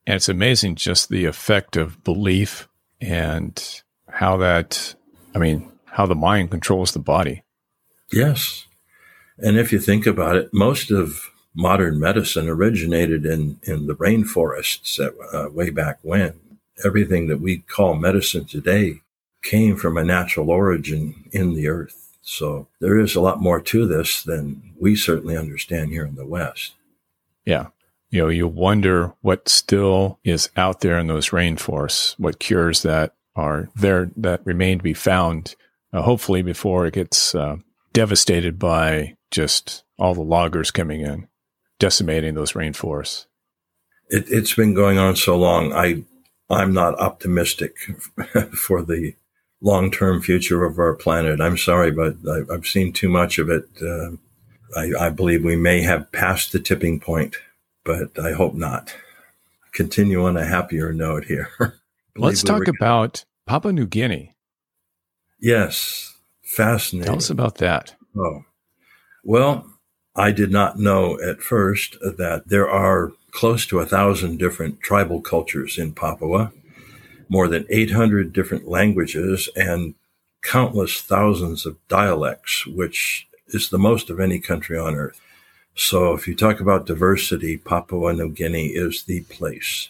And 0.06 0.16
it's 0.16 0.30
amazing 0.30 0.76
just 0.76 1.10
the 1.10 1.26
effect 1.26 1.78
of 1.78 2.04
belief 2.04 2.68
and 3.00 3.82
how 4.10 4.38
that, 4.38 4.96
I 5.34 5.40
mean, 5.40 5.72
how 5.86 6.06
the 6.06 6.16
mind 6.16 6.52
controls 6.52 6.92
the 6.92 7.00
body. 7.00 7.44
Yes. 8.12 8.68
And 9.38 9.58
if 9.58 9.72
you 9.72 9.80
think 9.80 10.06
about 10.06 10.36
it, 10.36 10.50
most 10.54 10.92
of 10.92 11.30
modern 11.56 12.00
medicine 12.00 12.50
originated 12.50 13.26
in, 13.26 13.60
in 13.64 13.88
the 13.88 13.96
rainforests 13.96 15.00
uh, 15.00 15.50
way 15.52 15.70
back 15.70 16.00
when. 16.02 16.34
Everything 16.84 17.28
that 17.28 17.40
we 17.40 17.60
call 17.60 17.94
medicine 17.96 18.46
today 18.46 19.02
came 19.44 19.76
from 19.76 19.98
a 19.98 20.04
natural 20.04 20.50
origin 20.50 21.30
in 21.32 21.54
the 21.54 21.68
earth. 21.68 22.18
So 22.22 22.68
there 22.80 22.98
is 22.98 23.16
a 23.16 23.22
lot 23.22 23.42
more 23.42 23.62
to 23.62 23.86
this 23.86 24.24
than 24.24 24.74
we 24.80 24.96
certainly 24.96 25.38
understand 25.38 25.92
here 25.92 26.06
in 26.06 26.16
the 26.16 26.26
West. 26.26 26.74
Yeah. 27.46 27.68
You 28.10 28.22
know, 28.22 28.30
you 28.30 28.48
wonder 28.48 29.14
what 29.22 29.50
still 29.50 30.20
is 30.24 30.50
out 30.56 30.82
there 30.82 30.98
in 30.98 31.08
those 31.08 31.30
rainforests, 31.30 32.14
what 32.18 32.40
cures 32.40 32.84
that 32.84 33.14
are 33.36 33.70
there 33.76 34.12
that 34.16 34.46
remain 34.46 34.78
to 34.78 34.84
be 34.84 34.94
found, 34.94 35.56
uh, 35.92 36.04
hopefully 36.04 36.42
before 36.42 36.86
it 36.86 36.94
gets 36.94 37.36
uh, 37.36 37.58
devastated 37.92 38.60
by 38.60 39.16
just 39.32 39.84
all 39.98 40.14
the 40.14 40.22
loggers 40.22 40.72
coming 40.72 41.02
in, 41.02 41.28
decimating 41.84 42.34
those 42.34 42.54
rainforests. 42.54 43.26
It, 44.08 44.26
it's 44.30 44.54
been 44.54 44.74
going 44.74 44.98
on 44.98 45.18
so 45.18 45.36
long. 45.36 45.74
I, 45.74 46.04
I'm 46.50 46.74
not 46.74 46.98
optimistic 46.98 47.76
for 48.56 48.82
the 48.82 49.16
long 49.62 49.92
term 49.92 50.22
future 50.22 50.64
of 50.64 50.80
our 50.80 50.94
planet. 50.94 51.42
I'm 51.42 51.58
sorry, 51.58 51.92
but 51.92 52.16
I, 52.26 52.54
have 52.54 52.66
seen 52.66 52.94
too 52.94 53.10
much 53.10 53.38
of 53.38 53.50
it. 53.50 53.66
Uh, 53.82 54.12
I, 54.78 55.08
I, 55.08 55.10
believe 55.10 55.44
we 55.44 55.58
may 55.58 55.82
have 55.82 56.10
passed 56.14 56.54
the 56.54 56.60
tipping 56.60 57.02
point, 57.02 57.36
but 57.84 58.18
I 58.18 58.32
hope 58.32 58.54
not. 58.54 58.96
Continue 59.74 60.24
on 60.26 60.38
a 60.38 60.46
happier 60.46 60.94
note 60.94 61.26
here. 61.26 61.50
Let's 62.16 62.44
talk 62.44 62.70
about 62.70 63.26
Papua 63.46 63.74
New 63.74 63.88
Guinea. 63.88 64.36
Yes, 65.38 66.16
fascinating. 66.44 67.08
Tell 67.08 67.18
us 67.18 67.30
about 67.30 67.56
that. 67.56 67.94
Oh, 68.16 68.46
well, 69.26 69.73
I 70.16 70.32
did 70.32 70.52
not 70.52 70.80
know 70.80 71.20
at 71.22 71.42
first 71.42 71.98
that 72.02 72.44
there 72.48 72.70
are 72.70 73.14
close 73.32 73.66
to 73.68 73.80
a 73.80 73.86
thousand 73.86 74.38
different 74.38 74.80
tribal 74.82 75.22
cultures 75.22 75.78
in 75.78 75.94
Papua 75.94 76.52
more 77.30 77.48
than 77.48 77.66
800 77.70 78.32
different 78.32 78.68
languages 78.68 79.50
and 79.56 79.96
countless 80.44 81.02
thousands 81.02 81.66
of 81.66 81.78
dialects, 81.88 82.68
which 82.68 83.28
is 83.48 83.70
the 83.70 83.80
most 83.80 84.12
of 84.12 84.20
any 84.20 84.40
country 84.40 84.78
on 84.78 84.94
earth. 84.94 85.20
So 85.76 86.14
if 86.14 86.28
you 86.28 86.36
talk 86.36 86.60
about 86.60 86.86
diversity, 86.86 87.58
Papua 87.58 88.14
New 88.14 88.30
Guinea 88.30 88.68
is 88.68 89.04
the 89.04 89.22
place. 89.22 89.90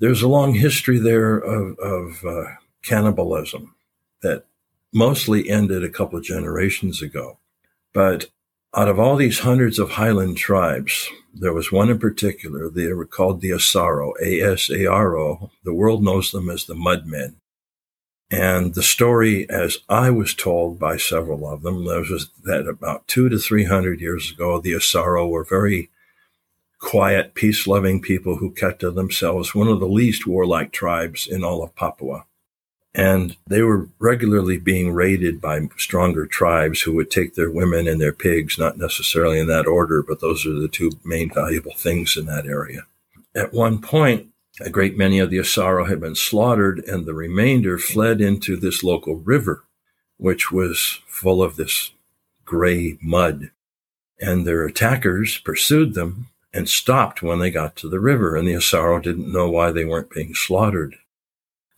There's 0.00 0.22
a 0.22 0.28
long 0.28 0.54
history 0.54 0.98
there 0.98 1.36
of, 1.36 1.78
of 1.78 2.24
uh, 2.24 2.44
cannibalism 2.82 3.76
that 4.22 4.44
mostly 4.92 5.48
ended 5.48 5.84
a 5.84 5.88
couple 5.88 6.18
of 6.18 6.24
generations 6.24 7.00
ago. 7.00 7.38
But 7.92 8.26
out 8.74 8.88
of 8.88 8.98
all 8.98 9.16
these 9.16 9.40
hundreds 9.40 9.78
of 9.78 9.92
highland 9.92 10.38
tribes, 10.38 11.10
there 11.34 11.52
was 11.52 11.70
one 11.70 11.90
in 11.90 11.98
particular. 11.98 12.70
They 12.70 12.92
were 12.92 13.06
called 13.06 13.40
the 13.40 13.50
Asaro, 13.50 14.12
A-S-A-R-O. 14.22 15.50
The 15.64 15.74
world 15.74 16.02
knows 16.02 16.30
them 16.30 16.48
as 16.48 16.64
the 16.64 16.74
Mudmen. 16.74 17.34
And 18.30 18.74
the 18.74 18.82
story, 18.82 19.48
as 19.50 19.78
I 19.90 20.10
was 20.10 20.34
told 20.34 20.78
by 20.78 20.96
several 20.96 21.46
of 21.46 21.62
them, 21.62 21.84
was 21.84 22.30
that 22.44 22.66
about 22.66 23.06
two 23.06 23.28
to 23.28 23.38
three 23.38 23.64
hundred 23.64 24.00
years 24.00 24.30
ago, 24.30 24.58
the 24.58 24.72
Asaro 24.72 25.28
were 25.28 25.44
very 25.44 25.90
quiet, 26.78 27.34
peace-loving 27.34 28.00
people 28.00 28.36
who 28.36 28.50
kept 28.50 28.80
to 28.80 28.90
themselves, 28.90 29.54
one 29.54 29.68
of 29.68 29.80
the 29.80 29.86
least 29.86 30.26
warlike 30.26 30.72
tribes 30.72 31.26
in 31.26 31.44
all 31.44 31.62
of 31.62 31.74
Papua. 31.76 32.24
And 32.94 33.36
they 33.46 33.62
were 33.62 33.88
regularly 33.98 34.58
being 34.58 34.92
raided 34.92 35.40
by 35.40 35.68
stronger 35.78 36.26
tribes 36.26 36.82
who 36.82 36.92
would 36.94 37.10
take 37.10 37.34
their 37.34 37.50
women 37.50 37.88
and 37.88 38.00
their 38.00 38.12
pigs, 38.12 38.58
not 38.58 38.76
necessarily 38.76 39.40
in 39.40 39.46
that 39.46 39.66
order, 39.66 40.02
but 40.02 40.20
those 40.20 40.44
are 40.44 40.52
the 40.52 40.68
two 40.68 40.92
main 41.04 41.30
valuable 41.32 41.72
things 41.74 42.16
in 42.16 42.26
that 42.26 42.46
area. 42.46 42.82
At 43.34 43.54
one 43.54 43.80
point, 43.80 44.28
a 44.60 44.68
great 44.68 44.98
many 44.98 45.18
of 45.18 45.30
the 45.30 45.38
Asaro 45.38 45.88
had 45.88 46.00
been 46.00 46.14
slaughtered, 46.14 46.80
and 46.80 47.06
the 47.06 47.14
remainder 47.14 47.78
fled 47.78 48.20
into 48.20 48.56
this 48.56 48.84
local 48.84 49.16
river, 49.16 49.64
which 50.18 50.52
was 50.52 51.00
full 51.06 51.42
of 51.42 51.56
this 51.56 51.92
gray 52.44 52.98
mud. 53.00 53.50
And 54.20 54.46
their 54.46 54.66
attackers 54.66 55.38
pursued 55.38 55.94
them 55.94 56.28
and 56.52 56.68
stopped 56.68 57.22
when 57.22 57.38
they 57.38 57.50
got 57.50 57.74
to 57.76 57.88
the 57.88 58.00
river, 58.00 58.36
and 58.36 58.46
the 58.46 58.52
Asaro 58.52 59.02
didn't 59.02 59.32
know 59.32 59.48
why 59.48 59.72
they 59.72 59.86
weren't 59.86 60.10
being 60.10 60.34
slaughtered 60.34 60.96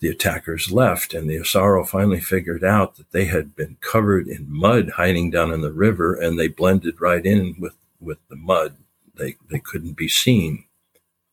the 0.05 0.11
attackers 0.11 0.71
left, 0.71 1.15
and 1.15 1.31
the 1.31 1.37
Asaro 1.37 1.89
finally 1.89 2.21
figured 2.21 2.63
out 2.63 2.97
that 2.97 3.11
they 3.13 3.25
had 3.25 3.57
been 3.57 3.79
covered 3.81 4.29
in 4.29 4.45
mud 4.47 4.91
hiding 4.97 5.31
down 5.31 5.51
in 5.51 5.63
the 5.63 5.73
river, 5.73 6.13
and 6.13 6.39
they 6.39 6.47
blended 6.47 7.01
right 7.01 7.25
in 7.25 7.57
with, 7.59 7.73
with 7.99 8.19
the 8.29 8.37
mud. 8.37 8.77
They, 9.15 9.37
they 9.51 9.61
couldn't 9.61 9.97
be 9.97 10.09
seen. 10.09 10.65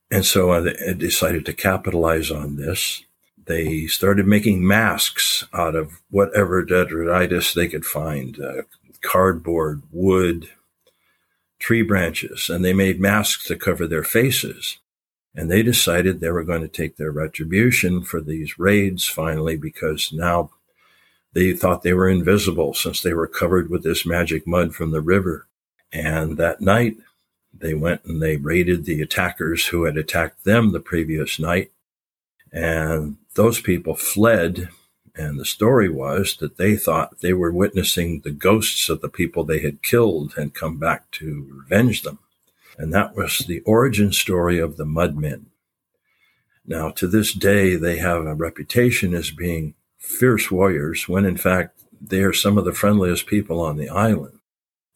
And 0.09 0.25
so 0.25 0.51
uh, 0.51 0.61
they 0.61 0.93
decided 0.93 1.45
to 1.47 1.53
capitalize 1.53 2.31
on 2.31 2.55
this. 2.55 3.03
They 3.45 3.87
started 3.87 4.25
making 4.25 4.65
masks 4.65 5.45
out 5.53 5.75
of 5.75 5.99
whatever 6.09 6.63
detritus 6.63 7.53
they 7.53 7.67
could 7.67 7.85
find 7.85 8.39
uh, 8.39 8.61
cardboard, 9.01 9.81
wood, 9.91 10.49
tree 11.59 11.81
branches, 11.81 12.49
and 12.49 12.63
they 12.63 12.71
made 12.73 13.01
masks 13.01 13.47
to 13.47 13.57
cover 13.57 13.85
their 13.85 14.05
faces. 14.05 14.77
And 15.33 15.49
they 15.49 15.63
decided 15.63 16.19
they 16.19 16.31
were 16.31 16.43
going 16.43 16.61
to 16.61 16.67
take 16.67 16.97
their 16.97 17.11
retribution 17.11 18.03
for 18.03 18.19
these 18.19 18.59
raids 18.59 19.07
finally 19.07 19.55
because 19.55 20.11
now 20.11 20.51
they 21.33 21.53
thought 21.53 21.83
they 21.83 21.93
were 21.93 22.09
invisible 22.09 22.73
since 22.73 23.01
they 23.01 23.13
were 23.13 23.27
covered 23.27 23.69
with 23.69 23.83
this 23.83 24.05
magic 24.05 24.45
mud 24.45 24.75
from 24.75 24.91
the 24.91 25.01
river. 25.01 25.47
And 25.93 26.37
that 26.37 26.61
night, 26.61 26.97
they 27.53 27.73
went 27.73 28.03
and 28.05 28.21
they 28.21 28.37
raided 28.37 28.85
the 28.85 29.01
attackers 29.01 29.67
who 29.67 29.85
had 29.85 29.97
attacked 29.97 30.43
them 30.43 30.71
the 30.71 30.79
previous 30.79 31.39
night. 31.39 31.71
And 32.51 33.17
those 33.35 33.61
people 33.61 33.95
fled. 33.95 34.69
And 35.15 35.39
the 35.39 35.45
story 35.45 35.89
was 35.89 36.37
that 36.37 36.57
they 36.57 36.75
thought 36.75 37.19
they 37.19 37.33
were 37.33 37.51
witnessing 37.51 38.21
the 38.21 38.31
ghosts 38.31 38.89
of 38.89 39.01
the 39.01 39.09
people 39.09 39.43
they 39.43 39.59
had 39.59 39.83
killed 39.83 40.33
and 40.37 40.53
come 40.53 40.77
back 40.77 41.11
to 41.11 41.47
revenge 41.49 42.03
them. 42.03 42.19
And 42.81 42.91
that 42.93 43.15
was 43.15 43.37
the 43.37 43.61
origin 43.61 44.11
story 44.11 44.57
of 44.57 44.75
the 44.75 44.85
Mud 44.85 45.15
Men. 45.15 45.45
Now, 46.65 46.89
to 46.89 47.07
this 47.07 47.31
day, 47.31 47.75
they 47.75 47.97
have 47.97 48.25
a 48.25 48.33
reputation 48.33 49.13
as 49.13 49.29
being 49.29 49.75
fierce 49.99 50.49
warriors 50.49 51.07
when 51.07 51.23
in 51.23 51.37
fact 51.37 51.83
they 52.01 52.23
are 52.23 52.33
some 52.33 52.57
of 52.57 52.65
the 52.65 52.73
friendliest 52.73 53.27
people 53.27 53.61
on 53.61 53.77
the 53.77 53.87
island. 53.87 54.39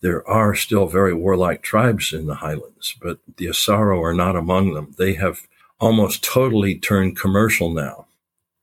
There 0.02 0.28
are 0.28 0.56
still 0.56 0.88
very 0.88 1.14
warlike 1.14 1.62
tribes 1.62 2.12
in 2.12 2.26
the 2.26 2.36
highlands, 2.36 2.96
but 3.00 3.20
the 3.38 3.46
Asaro 3.46 4.02
are 4.02 4.16
not 4.16 4.36
among 4.36 4.74
them. 4.74 4.96
They 4.98 5.14
have 5.14 5.48
almost 5.80 6.24
totally 6.24 6.80
turned 6.80 7.20
commercial 7.20 7.72
now, 7.72 8.08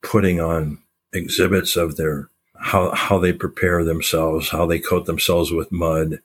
putting 0.02 0.40
on 0.40 0.78
exhibits 1.12 1.76
of 1.76 1.94
their 1.94 2.28
how 2.56 2.90
how 2.90 3.18
they 3.20 3.32
prepare 3.32 3.84
themselves, 3.84 4.48
how 4.48 4.66
they 4.66 4.80
coat 4.80 5.06
themselves 5.06 5.52
with 5.52 5.70
mud. 5.70 6.18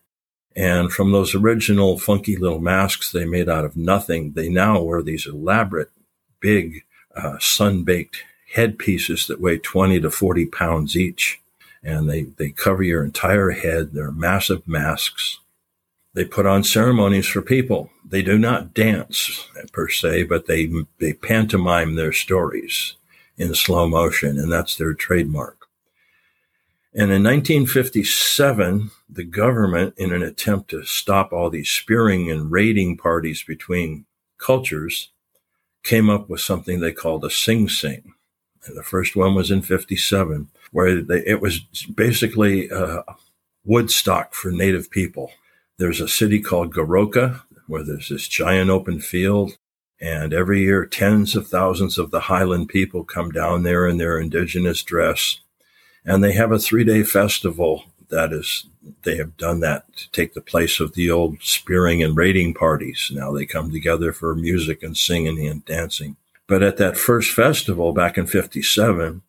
And 0.58 0.91
from 0.91 1.12
those 1.12 1.36
original 1.36 2.00
funky 2.00 2.36
little 2.36 2.60
masks 2.60 3.12
they 3.12 3.26
made 3.26 3.48
out 3.48 3.63
of 3.63 3.78
nothing, 3.78 4.32
they 4.32 4.50
now 4.50 4.82
wear 4.82 5.04
these 5.04 5.28
elaborate, 5.28 5.91
big, 6.39 6.84
uh, 7.15 7.38
sun 7.39 7.84
baked 7.84 8.24
headpieces 8.56 9.28
that 9.28 9.39
weigh 9.39 9.60
20 9.60 10.00
to 10.02 10.10
40 10.10 10.48
pounds 10.48 10.98
each. 10.98 11.39
And 11.84 12.10
they, 12.10 12.24
they 12.24 12.50
cover 12.50 12.82
your 12.82 13.06
entire 13.06 13.52
head. 13.52 13.91
They're 13.93 14.12
massive 14.12 14.67
masks. 14.67 15.39
They 16.15 16.26
put 16.26 16.48
on 16.48 16.63
ceremonies 16.63 17.28
for 17.28 17.43
people. 17.43 17.91
They 18.04 18.24
do 18.24 18.39
not 18.39 18.74
dance 18.74 19.48
per 19.72 19.88
se, 19.88 20.24
but 20.24 20.48
they, 20.48 20.72
they 21.00 21.13
pantomime 21.13 21.96
their 21.96 22.12
stories 22.12 22.96
in 23.38 23.54
slow 23.54 23.88
motion, 23.88 24.39
and 24.39 24.52
that's 24.52 24.76
their 24.76 24.96
trademark. 24.96 25.67
And 26.93 27.12
in 27.12 27.24
1957, 27.24 28.89
the 29.10 29.24
government, 29.24 29.93
in 29.98 30.12
an 30.12 30.22
attempt 30.22 30.70
to 30.72 30.84
stop 30.84 31.32
all 31.32 31.50
these 31.50 31.70
spearing 31.70 32.30
and 32.30 32.52
raiding 32.52 32.98
parties 32.98 33.43
between 33.43 34.06
cultures, 34.38 35.12
came 35.84 36.10
up 36.10 36.30
with 36.30 36.41
something 36.41 36.80
they 36.80 36.91
called 36.91 37.24
a 37.24 37.30
Sing 37.30 37.70
Sing. 37.70 38.13
And 38.65 38.78
the 38.78 38.84
first 38.84 39.15
one 39.15 39.34
was 39.34 39.50
in 39.50 39.62
57, 39.62 40.50
where 40.72 41.02
they, 41.02 41.26
it 41.26 41.41
was 41.41 41.62
basically 41.96 42.70
uh, 42.70 43.04
Woodstock 43.63 44.34
for 44.34 44.52
native 44.52 44.91
people. 44.91 45.32
There's 45.78 46.02
a 46.02 46.08
city 46.08 46.41
called 46.41 46.74
Goroka, 46.74 47.41
where 47.67 47.84
there's 47.84 48.10
this 48.10 48.28
giant 48.28 48.70
open 48.70 49.00
field. 49.00 49.58
And 50.00 50.34
every 50.34 50.62
year, 50.62 50.86
tens 50.86 51.36
of 51.36 51.48
thousands 51.48 51.98
of 51.98 52.12
the 52.12 52.22
Highland 52.22 52.70
people 52.70 53.04
come 53.04 53.32
down 53.32 53.63
there 53.63 53.88
in 53.88 53.98
their 53.98 54.20
indigenous 54.20 54.84
dress. 54.84 55.39
And 56.06 56.24
they 56.24 56.34
have 56.34 56.52
a 56.52 56.60
three 56.60 56.84
day 56.84 57.04
festival 57.04 57.86
that 58.10 58.32
is, 58.34 58.65
they 59.04 59.17
have 59.17 59.38
done 59.38 59.60
that 59.62 59.96
to 59.98 60.12
take 60.12 60.34
the 60.34 60.41
place 60.41 60.80
of 60.80 60.93
the 60.93 61.12
old 61.12 61.41
spearing 61.41 62.02
and 62.02 62.15
raiding 62.15 62.54
parties. 62.54 63.12
Now 63.13 63.32
they 63.32 63.46
come 63.46 63.72
together 63.72 64.13
for 64.13 64.36
music 64.36 64.84
and 64.84 64.96
singing 64.96 65.46
and 65.48 65.63
dancing. 65.65 66.15
But 66.48 66.63
at 66.63 66.78
that 66.78 66.98
first 66.98 67.32
festival 67.32 67.91
back 67.91 68.17
in 68.17 68.26
57, 68.26 69.22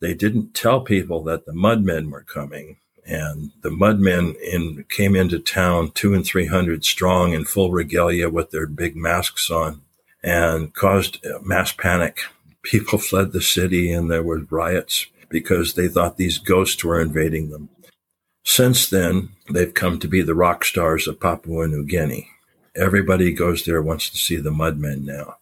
they 0.00 0.14
didn't 0.14 0.54
tell 0.54 0.80
people 0.80 1.22
that 1.24 1.46
the 1.46 1.52
Mudmen 1.52 2.10
were 2.10 2.22
coming. 2.22 2.78
And 3.04 3.52
the 3.62 3.70
Mudmen 3.70 4.34
in, 4.40 4.84
came 4.88 5.14
into 5.14 5.38
town 5.38 5.92
two 5.92 6.12
and 6.12 6.24
three 6.24 6.46
hundred 6.46 6.84
strong 6.84 7.34
in 7.34 7.44
full 7.44 7.70
regalia 7.70 8.28
with 8.28 8.50
their 8.50 8.66
big 8.66 8.96
masks 8.96 9.50
on 9.50 9.82
and 10.22 10.74
caused 10.74 11.24
mass 11.42 11.72
panic. 11.72 12.20
People 12.62 12.98
fled 12.98 13.32
the 13.32 13.40
city 13.40 13.92
and 13.92 14.10
there 14.10 14.24
were 14.24 14.40
riots 14.50 15.06
because 15.28 15.74
they 15.74 15.88
thought 15.88 16.16
these 16.16 16.38
ghosts 16.38 16.82
were 16.82 17.00
invading 17.00 17.50
them. 17.50 17.68
Since 18.46 18.88
then, 18.88 19.30
they've 19.50 19.74
come 19.74 19.98
to 19.98 20.06
be 20.06 20.22
the 20.22 20.34
rock 20.34 20.64
stars 20.64 21.08
of 21.08 21.18
Papua 21.18 21.66
New 21.66 21.84
Guinea. 21.84 22.30
Everybody 22.76 23.32
goes 23.32 23.64
there 23.64 23.82
wants 23.82 24.08
to 24.08 24.16
see 24.16 24.36
the 24.36 24.52
Mudmen 24.52 25.04
now. 25.04 25.38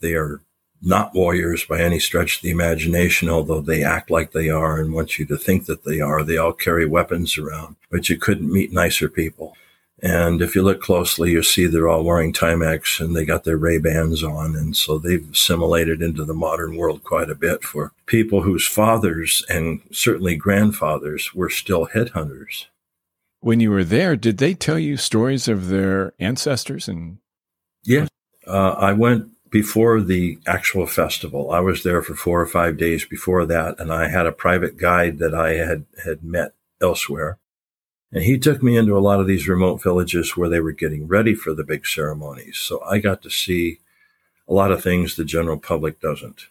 They 0.00 0.14
are 0.14 0.40
not 0.82 1.14
warriors 1.14 1.64
by 1.64 1.80
any 1.80 2.00
stretch 2.00 2.36
of 2.36 2.42
the 2.42 2.50
imagination, 2.50 3.28
although 3.28 3.60
they 3.60 3.84
act 3.84 4.10
like 4.10 4.32
they 4.32 4.50
are 4.50 4.78
and 4.78 4.92
want 4.92 5.20
you 5.20 5.24
to 5.26 5.38
think 5.38 5.66
that 5.66 5.84
they 5.84 6.00
are. 6.00 6.24
They 6.24 6.36
all 6.36 6.52
carry 6.52 6.84
weapons 6.84 7.38
around, 7.38 7.76
but 7.92 8.08
you 8.08 8.18
couldn't 8.18 8.52
meet 8.52 8.72
nicer 8.72 9.08
people. 9.08 9.56
And 10.02 10.42
if 10.42 10.54
you 10.54 10.62
look 10.62 10.82
closely, 10.82 11.30
you 11.30 11.42
see 11.42 11.66
they're 11.66 11.88
all 11.88 12.04
wearing 12.04 12.32
Timex 12.32 13.00
and 13.00 13.16
they 13.16 13.24
got 13.24 13.44
their 13.44 13.56
Ray 13.56 13.78
Bans 13.78 14.22
on. 14.22 14.54
And 14.54 14.76
so 14.76 14.98
they've 14.98 15.28
assimilated 15.30 16.02
into 16.02 16.24
the 16.24 16.34
modern 16.34 16.76
world 16.76 17.02
quite 17.02 17.30
a 17.30 17.34
bit 17.34 17.62
for 17.62 17.92
people 18.04 18.42
whose 18.42 18.66
fathers 18.66 19.42
and 19.48 19.80
certainly 19.90 20.36
grandfathers 20.36 21.34
were 21.34 21.48
still 21.48 21.86
headhunters. 21.86 22.66
When 23.40 23.60
you 23.60 23.70
were 23.70 23.84
there, 23.84 24.16
did 24.16 24.38
they 24.38 24.54
tell 24.54 24.78
you 24.78 24.96
stories 24.96 25.48
of 25.48 25.68
their 25.68 26.12
ancestors? 26.18 26.88
And 26.88 27.18
yeah, 27.84 28.06
uh, 28.46 28.72
I 28.72 28.92
went 28.92 29.30
before 29.50 30.00
the 30.00 30.38
actual 30.46 30.86
festival. 30.86 31.52
I 31.52 31.60
was 31.60 31.82
there 31.82 32.02
for 32.02 32.14
four 32.14 32.40
or 32.40 32.46
five 32.46 32.76
days 32.76 33.04
before 33.04 33.46
that, 33.46 33.78
and 33.78 33.92
I 33.92 34.08
had 34.08 34.26
a 34.26 34.32
private 34.32 34.76
guide 34.76 35.18
that 35.18 35.34
I 35.34 35.54
had 35.54 35.84
had 36.04 36.24
met 36.24 36.52
elsewhere. 36.82 37.38
And 38.12 38.22
he 38.22 38.38
took 38.38 38.62
me 38.62 38.76
into 38.76 38.96
a 38.96 39.00
lot 39.00 39.20
of 39.20 39.26
these 39.26 39.48
remote 39.48 39.82
villages 39.82 40.36
where 40.36 40.48
they 40.48 40.60
were 40.60 40.72
getting 40.72 41.06
ready 41.06 41.34
for 41.34 41.54
the 41.54 41.64
big 41.64 41.86
ceremonies. 41.86 42.56
So 42.56 42.82
I 42.82 42.98
got 42.98 43.22
to 43.22 43.30
see 43.30 43.80
a 44.48 44.54
lot 44.54 44.70
of 44.70 44.82
things 44.82 45.16
the 45.16 45.24
general 45.24 45.58
public 45.58 46.00
doesn't. 46.00 46.46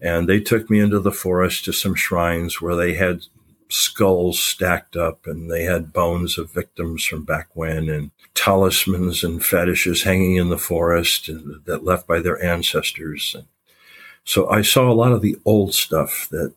And 0.00 0.28
they 0.28 0.40
took 0.40 0.70
me 0.70 0.80
into 0.80 1.00
the 1.00 1.12
forest 1.12 1.64
to 1.64 1.72
some 1.72 1.94
shrines 1.94 2.60
where 2.60 2.76
they 2.76 2.94
had 2.94 3.22
skulls 3.68 4.42
stacked 4.42 4.96
up 4.96 5.26
and 5.26 5.50
they 5.50 5.62
had 5.64 5.92
bones 5.92 6.38
of 6.38 6.52
victims 6.52 7.04
from 7.04 7.24
back 7.24 7.48
when 7.54 7.88
and 7.88 8.10
talismans 8.34 9.22
and 9.22 9.44
fetishes 9.44 10.02
hanging 10.02 10.36
in 10.36 10.48
the 10.48 10.58
forest 10.58 11.30
that 11.66 11.84
left 11.84 12.06
by 12.06 12.20
their 12.20 12.42
ancestors. 12.42 13.34
And 13.36 13.46
so 14.24 14.48
I 14.48 14.62
saw 14.62 14.90
a 14.90 14.94
lot 14.94 15.12
of 15.12 15.22
the 15.22 15.36
old 15.44 15.74
stuff 15.74 16.28
that 16.30 16.54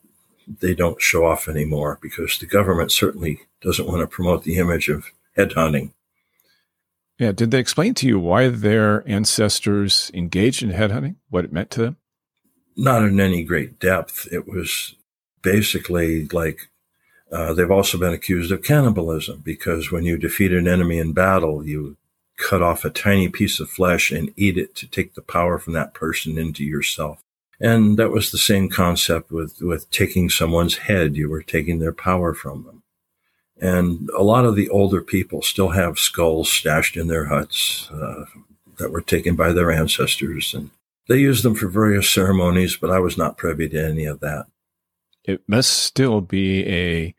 they 0.48 0.74
don't 0.74 1.02
show 1.02 1.26
off 1.26 1.48
anymore 1.48 2.00
because 2.02 2.38
the 2.38 2.46
government 2.46 2.92
certainly 2.92 3.42
doesn't 3.62 3.88
want 3.88 4.02
to 4.02 4.08
promote 4.08 4.44
the 4.44 4.58
image 4.58 4.90
of 4.90 5.06
headhunting. 5.38 5.92
Yeah. 7.20 7.32
Did 7.32 7.52
they 7.52 7.60
explain 7.60 7.94
to 7.96 8.08
you 8.08 8.20
why 8.20 8.50
their 8.50 9.08
ancestors 9.08 10.12
engaged 10.14 10.64
in 10.64 10.72
headhunting, 10.72 11.16
what 11.30 11.46
it 11.46 11.54
meant 11.54 11.72
to 11.72 11.82
them? 11.82 11.98
Not 12.76 13.04
in 13.04 13.20
any 13.20 13.44
great 13.44 13.80
depth. 13.80 14.28
It 14.32 14.48
was 14.48 14.96
basically 15.42 16.28
like 16.28 16.70
uh, 17.32 17.54
they've 17.54 17.72
also 17.72 17.98
been 17.98 18.14
accused 18.14 18.52
of 18.52 18.64
cannibalism 18.64 19.42
because 19.44 19.92
when 19.92 20.04
you 20.06 20.18
defeat 20.18 20.52
an 20.52 20.68
enemy 20.68 20.98
in 20.98 21.14
battle, 21.14 21.66
you 21.66 21.98
cut 22.38 22.62
off 22.62 22.86
a 22.86 22.90
tiny 22.90 23.30
piece 23.30 23.60
of 23.60 23.70
flesh 23.70 24.12
and 24.12 24.34
eat 24.36 24.58
it 24.58 24.76
to 24.76 24.88
take 24.88 25.14
the 25.14 25.22
power 25.22 25.58
from 25.58 25.74
that 25.74 25.94
person 25.94 26.38
into 26.38 26.64
yourself. 26.64 27.23
And 27.64 27.98
that 27.98 28.12
was 28.12 28.30
the 28.30 28.38
same 28.38 28.68
concept 28.68 29.32
with, 29.32 29.62
with 29.62 29.90
taking 29.90 30.30
someone's 30.30 30.80
head. 30.80 31.16
You 31.16 31.30
were 31.30 31.42
taking 31.42 31.80
their 31.80 31.94
power 31.94 32.34
from 32.34 32.66
them. 32.66 32.84
And 33.58 34.10
a 34.10 34.22
lot 34.22 34.44
of 34.44 34.58
the 34.58 34.68
older 34.68 35.02
people 35.02 35.42
still 35.42 35.70
have 35.70 35.98
skulls 35.98 36.52
stashed 36.52 36.98
in 36.98 37.08
their 37.08 37.28
huts 37.28 37.90
uh, 37.90 38.26
that 38.80 38.92
were 38.92 39.00
taken 39.02 39.38
by 39.38 39.54
their 39.54 39.72
ancestors. 39.72 40.54
And 40.54 40.72
they 41.08 41.20
use 41.20 41.42
them 41.42 41.56
for 41.56 41.70
various 41.70 42.10
ceremonies, 42.10 42.76
but 42.76 42.92
I 42.92 43.00
was 43.00 43.18
not 43.18 43.38
privy 43.38 43.70
to 43.70 43.82
any 43.82 44.04
of 44.04 44.20
that. 44.20 44.48
It 45.24 45.42
must 45.48 45.72
still 45.72 46.20
be 46.20 46.68
a 46.68 47.16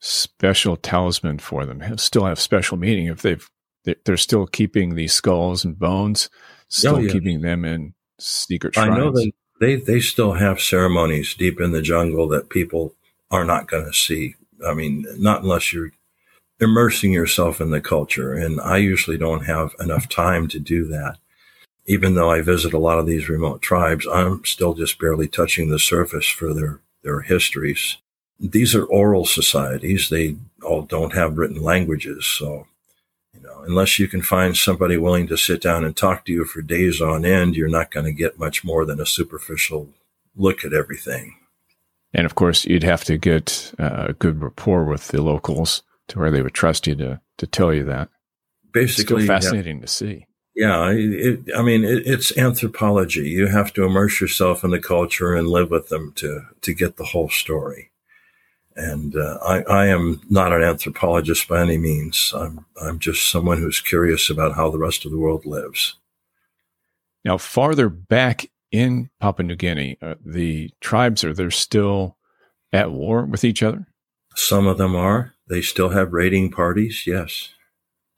special 0.00 0.76
talisman 0.76 1.38
for 1.38 1.64
them. 1.64 1.96
still 1.96 2.24
have 2.24 2.40
special 2.40 2.76
meaning 2.76 3.06
if 3.06 3.22
they've 3.22 3.48
they're 4.04 4.16
still 4.16 4.48
keeping 4.48 4.96
these 4.96 5.12
skulls 5.12 5.64
and 5.64 5.78
bones, 5.78 6.28
still 6.66 6.96
oh, 6.96 6.98
yeah. 6.98 7.12
keeping 7.12 7.42
them 7.42 7.64
in 7.64 7.94
secret 8.18 8.74
shrines. 8.74 8.90
I 8.90 8.98
know 8.98 9.12
they, 9.12 9.32
they 9.60 9.76
they 9.76 10.00
still 10.00 10.34
have 10.34 10.60
ceremonies 10.60 11.34
deep 11.34 11.60
in 11.60 11.72
the 11.72 11.82
jungle 11.82 12.28
that 12.28 12.50
people 12.50 12.94
are 13.30 13.44
not 13.44 13.68
going 13.68 13.86
to 13.86 13.92
see. 13.92 14.36
I 14.66 14.74
mean, 14.74 15.04
not 15.18 15.42
unless 15.42 15.72
you're 15.72 15.92
immersing 16.60 17.12
yourself 17.12 17.60
in 17.60 17.70
the 17.70 17.80
culture. 17.80 18.32
And 18.32 18.60
I 18.60 18.78
usually 18.78 19.18
don't 19.18 19.44
have 19.44 19.74
enough 19.78 20.08
time 20.08 20.48
to 20.48 20.58
do 20.58 20.86
that. 20.86 21.18
Even 21.86 22.14
though 22.14 22.30
I 22.30 22.40
visit 22.40 22.72
a 22.72 22.78
lot 22.78 22.98
of 22.98 23.06
these 23.06 23.28
remote 23.28 23.60
tribes, 23.62 24.06
I'm 24.06 24.44
still 24.44 24.74
just 24.74 24.98
barely 24.98 25.28
touching 25.28 25.68
the 25.68 25.78
surface 25.78 26.26
for 26.26 26.54
their, 26.54 26.80
their 27.02 27.20
histories 27.20 27.98
these 28.38 28.74
are 28.74 28.84
oral 28.84 29.24
societies. 29.24 30.08
They 30.08 30.36
all 30.62 30.82
don't 30.82 31.14
have 31.14 31.38
written 31.38 31.62
languages. 31.62 32.26
So, 32.26 32.66
unless 33.66 33.98
you 33.98 34.08
can 34.08 34.22
find 34.22 34.56
somebody 34.56 34.96
willing 34.96 35.26
to 35.28 35.36
sit 35.36 35.60
down 35.60 35.84
and 35.84 35.96
talk 35.96 36.24
to 36.24 36.32
you 36.32 36.44
for 36.44 36.62
days 36.62 37.00
on 37.00 37.24
end, 37.24 37.56
you're 37.56 37.68
not 37.68 37.90
going 37.90 38.06
to 38.06 38.12
get 38.12 38.38
much 38.38 38.64
more 38.64 38.84
than 38.84 39.00
a 39.00 39.06
superficial 39.06 39.90
look 40.34 40.64
at 40.64 40.72
everything. 40.72 41.36
And 42.14 42.24
of 42.24 42.34
course, 42.34 42.64
you'd 42.64 42.82
have 42.82 43.04
to 43.04 43.18
get 43.18 43.72
uh, 43.78 44.06
a 44.08 44.12
good 44.12 44.42
rapport 44.42 44.84
with 44.84 45.08
the 45.08 45.22
locals 45.22 45.82
to 46.08 46.18
where 46.18 46.30
they 46.30 46.42
would 46.42 46.54
trust 46.54 46.86
you 46.86 46.94
to, 46.96 47.20
to 47.38 47.46
tell 47.46 47.74
you 47.74 47.84
that. 47.84 48.08
Basically, 48.72 49.26
fascinating 49.26 49.76
yeah. 49.76 49.82
to 49.82 49.88
see. 49.88 50.26
Yeah, 50.54 50.90
it, 50.90 51.40
I 51.54 51.62
mean, 51.62 51.84
it, 51.84 52.06
it's 52.06 52.36
anthropology. 52.38 53.28
You 53.28 53.48
have 53.48 53.72
to 53.74 53.84
immerse 53.84 54.20
yourself 54.20 54.64
in 54.64 54.70
the 54.70 54.80
culture 54.80 55.34
and 55.34 55.48
live 55.48 55.70
with 55.70 55.88
them 55.88 56.12
to 56.16 56.46
to 56.62 56.74
get 56.74 56.96
the 56.96 57.04
whole 57.04 57.28
story. 57.28 57.90
And 58.76 59.16
uh, 59.16 59.38
I, 59.42 59.62
I, 59.62 59.86
am 59.86 60.20
not 60.28 60.52
an 60.52 60.62
anthropologist 60.62 61.48
by 61.48 61.62
any 61.62 61.78
means. 61.78 62.34
I'm, 62.36 62.66
I'm 62.80 62.98
just 62.98 63.30
someone 63.30 63.56
who's 63.56 63.80
curious 63.80 64.28
about 64.28 64.54
how 64.54 64.70
the 64.70 64.78
rest 64.78 65.06
of 65.06 65.10
the 65.10 65.18
world 65.18 65.46
lives. 65.46 65.96
Now, 67.24 67.38
farther 67.38 67.88
back 67.88 68.50
in 68.70 69.08
Papua 69.18 69.46
New 69.46 69.56
Guinea, 69.56 69.96
uh, 70.02 70.16
the 70.24 70.70
tribes 70.80 71.24
are 71.24 71.32
they 71.32 71.48
still 71.48 72.18
at 72.72 72.92
war 72.92 73.24
with 73.24 73.44
each 73.44 73.62
other? 73.62 73.86
Some 74.34 74.66
of 74.66 74.76
them 74.76 74.94
are. 74.94 75.32
They 75.48 75.62
still 75.62 75.90
have 75.90 76.12
raiding 76.12 76.50
parties. 76.50 77.04
Yes. 77.06 77.54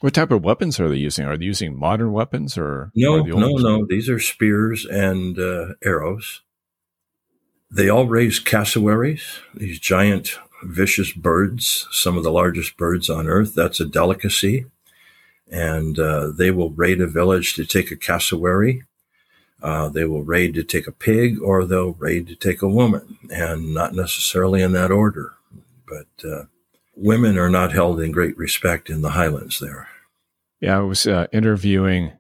What 0.01 0.15
type 0.15 0.31
of 0.31 0.45
weapons 0.45 0.79
are 0.81 0.89
they 0.89 0.97
using? 0.97 1.25
Are 1.25 1.37
they 1.37 1.45
using 1.45 1.79
modern 1.79 2.13
weapons 2.13 2.57
or 2.57 2.91
no? 2.95 3.23
No, 3.23 3.57
no. 3.57 3.87
These 3.87 4.09
are 4.09 4.21
spears 4.21 4.85
and 4.85 5.39
uh, 5.39 5.75
arrows. 5.85 6.43
They 7.71 7.89
all 7.89 8.07
raise 8.07 8.39
cassowaries, 8.39 9.41
these 9.55 9.79
giant 9.79 10.39
vicious 10.63 11.13
birds, 11.13 11.87
some 11.91 12.17
of 12.17 12.25
the 12.25 12.33
largest 12.33 12.77
birds 12.77 13.09
on 13.09 13.27
earth. 13.27 13.55
That's 13.55 13.81
a 13.81 13.87
delicacy. 13.87 14.67
And 15.51 15.99
uh, 15.99 16.31
they 16.37 16.51
will 16.51 16.71
raid 16.71 17.01
a 17.01 17.07
village 17.07 17.55
to 17.55 17.65
take 17.65 17.91
a 17.91 17.97
cassowary. 17.97 18.85
Uh, 19.63 19.89
they 19.89 20.05
will 20.05 20.23
raid 20.23 20.55
to 20.55 20.63
take 20.63 20.87
a 20.87 20.93
pig 20.93 21.41
or 21.41 21.65
they'll 21.65 21.93
raid 21.93 22.29
to 22.29 22.37
take 22.37 22.63
a 22.63 22.69
woman, 22.69 23.19
and 23.31 23.75
not 23.75 23.95
necessarily 23.95 24.63
in 24.63 24.73
that 24.73 24.91
order. 24.93 25.35
But 25.87 26.29
uh, 26.29 26.45
women 26.95 27.39
are 27.39 27.49
not 27.49 27.73
held 27.73 28.01
in 28.01 28.13
great 28.13 28.37
respect 28.37 28.91
in 28.91 29.03
the 29.03 29.11
highlands 29.11 29.59
there. 29.59 29.89
Yeah, 30.61 30.79
I 30.79 30.83
was 30.83 31.07
uh, 31.07 31.27
interviewing 31.33 32.13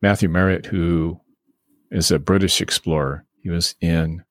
Matthew 0.00 0.28
Merritt, 0.28 0.66
who 0.66 1.20
is 1.90 2.10
a 2.10 2.18
British 2.18 2.60
explorer. 2.60 3.24
He 3.42 3.50
was 3.50 3.74
in 3.80 4.24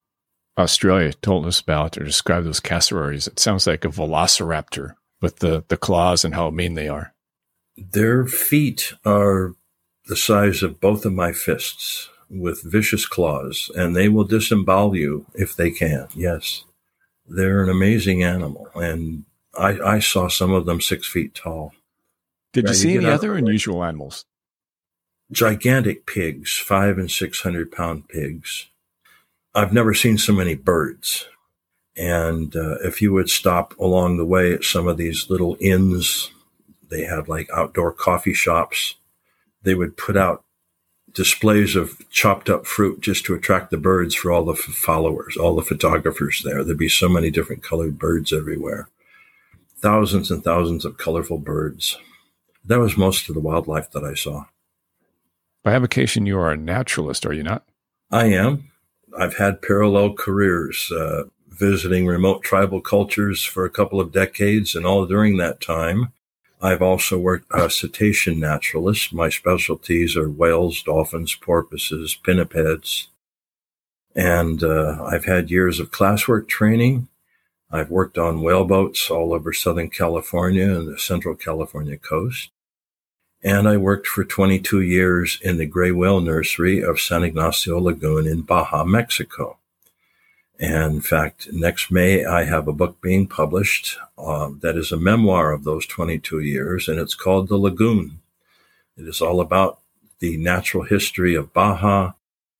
Australia 0.57 1.13
told 1.13 1.45
us 1.45 1.59
about 1.59 1.97
or 1.97 2.03
described 2.03 2.45
those 2.45 2.59
cassowaries. 2.59 3.27
It 3.27 3.39
sounds 3.39 3.67
like 3.67 3.85
a 3.85 3.89
velociraptor 3.89 4.95
with 5.21 5.37
the, 5.37 5.63
the 5.67 5.77
claws 5.77 6.25
and 6.25 6.33
how 6.33 6.49
mean 6.49 6.73
they 6.73 6.87
are. 6.87 7.13
Their 7.77 8.25
feet 8.25 8.93
are 9.05 9.53
the 10.07 10.15
size 10.15 10.63
of 10.63 10.79
both 10.79 11.05
of 11.05 11.13
my 11.13 11.31
fists 11.31 12.09
with 12.29 12.63
vicious 12.63 13.05
claws, 13.05 13.69
and 13.75 13.95
they 13.95 14.09
will 14.09 14.23
disembowel 14.23 14.95
you 14.95 15.27
if 15.33 15.55
they 15.55 15.69
can. 15.69 16.07
Yes. 16.15 16.63
They're 17.27 17.63
an 17.63 17.69
amazing 17.69 18.23
animal. 18.23 18.69
And 18.73 19.25
I, 19.57 19.79
I 19.79 19.99
saw 19.99 20.27
some 20.27 20.53
of 20.53 20.65
them 20.65 20.81
six 20.81 21.07
feet 21.07 21.35
tall. 21.35 21.73
Did 22.53 22.67
you 22.67 22.73
see 22.73 22.93
you 22.93 23.01
any 23.01 23.09
other 23.09 23.35
unusual 23.35 23.83
animals? 23.83 24.25
Gigantic 25.31 26.07
pigs, 26.07 26.57
five 26.57 26.97
and 26.97 27.11
six 27.11 27.41
hundred 27.41 27.71
pound 27.71 28.07
pigs 28.07 28.67
I've 29.57 29.73
never 29.73 29.95
seen 29.95 30.19
so 30.19 30.33
many 30.33 30.53
birds. 30.53 31.25
And 31.97 32.55
uh, 32.55 32.75
if 32.83 33.01
you 33.01 33.11
would 33.13 33.27
stop 33.27 33.75
along 33.79 34.17
the 34.17 34.25
way 34.25 34.53
at 34.53 34.63
some 34.63 34.87
of 34.87 34.97
these 34.97 35.31
little 35.31 35.57
inns, 35.59 36.29
they 36.91 37.05
had 37.05 37.27
like 37.27 37.49
outdoor 37.51 37.91
coffee 37.91 38.35
shops. 38.35 38.97
They 39.63 39.73
would 39.73 39.97
put 39.97 40.15
out 40.15 40.43
displays 41.11 41.75
of 41.75 42.07
chopped 42.11 42.51
up 42.51 42.67
fruit 42.67 43.01
just 43.01 43.25
to 43.25 43.33
attract 43.33 43.71
the 43.71 43.77
birds 43.77 44.13
for 44.13 44.31
all 44.31 44.45
the 44.45 44.53
f- 44.53 44.59
followers, 44.59 45.35
all 45.35 45.55
the 45.55 45.63
photographers 45.63 46.43
there. 46.45 46.63
There'd 46.63 46.77
be 46.77 46.87
so 46.87 47.09
many 47.09 47.31
different 47.31 47.63
colored 47.63 47.97
birds 47.97 48.31
everywhere. 48.31 48.89
Thousands 49.79 50.29
and 50.29 50.43
thousands 50.43 50.85
of 50.85 50.99
colorful 50.99 51.39
birds. 51.39 51.97
That 52.63 52.77
was 52.77 52.95
most 52.95 53.27
of 53.27 53.33
the 53.33 53.41
wildlife 53.41 53.89
that 53.91 54.03
I 54.03 54.13
saw. 54.13 54.45
By 55.63 55.73
avocation, 55.73 56.27
you 56.27 56.37
are 56.37 56.51
a 56.51 56.57
naturalist, 56.57 57.25
are 57.25 57.33
you 57.33 57.41
not? 57.41 57.65
I 58.11 58.25
am. 58.25 58.69
I've 59.17 59.37
had 59.37 59.63
parallel 59.63 60.13
careers, 60.13 60.91
uh, 60.91 61.23
visiting 61.49 62.05
remote 62.05 62.43
tribal 62.43 62.81
cultures 62.81 63.43
for 63.43 63.65
a 63.65 63.69
couple 63.69 63.99
of 63.99 64.11
decades, 64.11 64.75
and 64.75 64.85
all 64.85 65.07
during 65.07 65.37
that 65.37 65.59
time, 65.59 66.13
I've 66.61 66.83
also 66.83 67.17
worked 67.17 67.51
as 67.53 67.63
a 67.63 67.69
cetacean 67.69 68.39
naturalist. 68.39 69.13
My 69.13 69.29
specialties 69.29 70.15
are 70.15 70.29
whales, 70.29 70.83
dolphins, 70.83 71.35
porpoises, 71.35 72.17
pinnipeds, 72.23 73.07
and 74.15 74.63
uh, 74.63 75.03
I've 75.03 75.25
had 75.25 75.51
years 75.51 75.79
of 75.79 75.91
classwork 75.91 76.47
training. 76.47 77.07
I've 77.71 77.89
worked 77.89 78.17
on 78.17 78.41
whaleboats 78.41 79.09
all 79.09 79.33
over 79.33 79.51
Southern 79.51 79.89
California 79.89 80.75
and 80.75 80.87
the 80.87 80.99
Central 80.99 81.35
California 81.35 81.97
coast. 81.97 82.51
And 83.43 83.67
I 83.67 83.77
worked 83.77 84.07
for 84.07 84.23
22 84.23 84.81
years 84.81 85.39
in 85.41 85.57
the 85.57 85.65
gray 85.65 85.91
whale 85.91 86.21
nursery 86.21 86.81
of 86.81 86.99
San 86.99 87.23
Ignacio 87.23 87.79
Lagoon 87.79 88.27
in 88.27 88.41
Baja, 88.41 88.83
Mexico. 88.83 89.57
And 90.59 90.95
in 90.95 91.01
fact, 91.01 91.49
next 91.53 91.91
May, 91.91 92.25
I 92.25 92.45
have 92.45 92.67
a 92.67 92.73
book 92.73 92.99
being 92.99 93.27
published 93.27 93.97
uh, 94.17 94.49
that 94.61 94.75
is 94.75 94.91
a 94.91 94.97
memoir 94.97 95.51
of 95.51 95.63
those 95.63 95.85
22 95.85 96.39
years, 96.39 96.87
and 96.87 96.99
it's 96.99 97.13
called 97.13 97.47
The 97.47 97.57
Lagoon. 97.57 98.19
It 98.97 99.07
is 99.07 99.21
all 99.21 99.39
about 99.39 99.79
the 100.19 100.37
natural 100.37 100.83
history 100.83 101.35
of 101.35 101.53
Baja, 101.53 102.13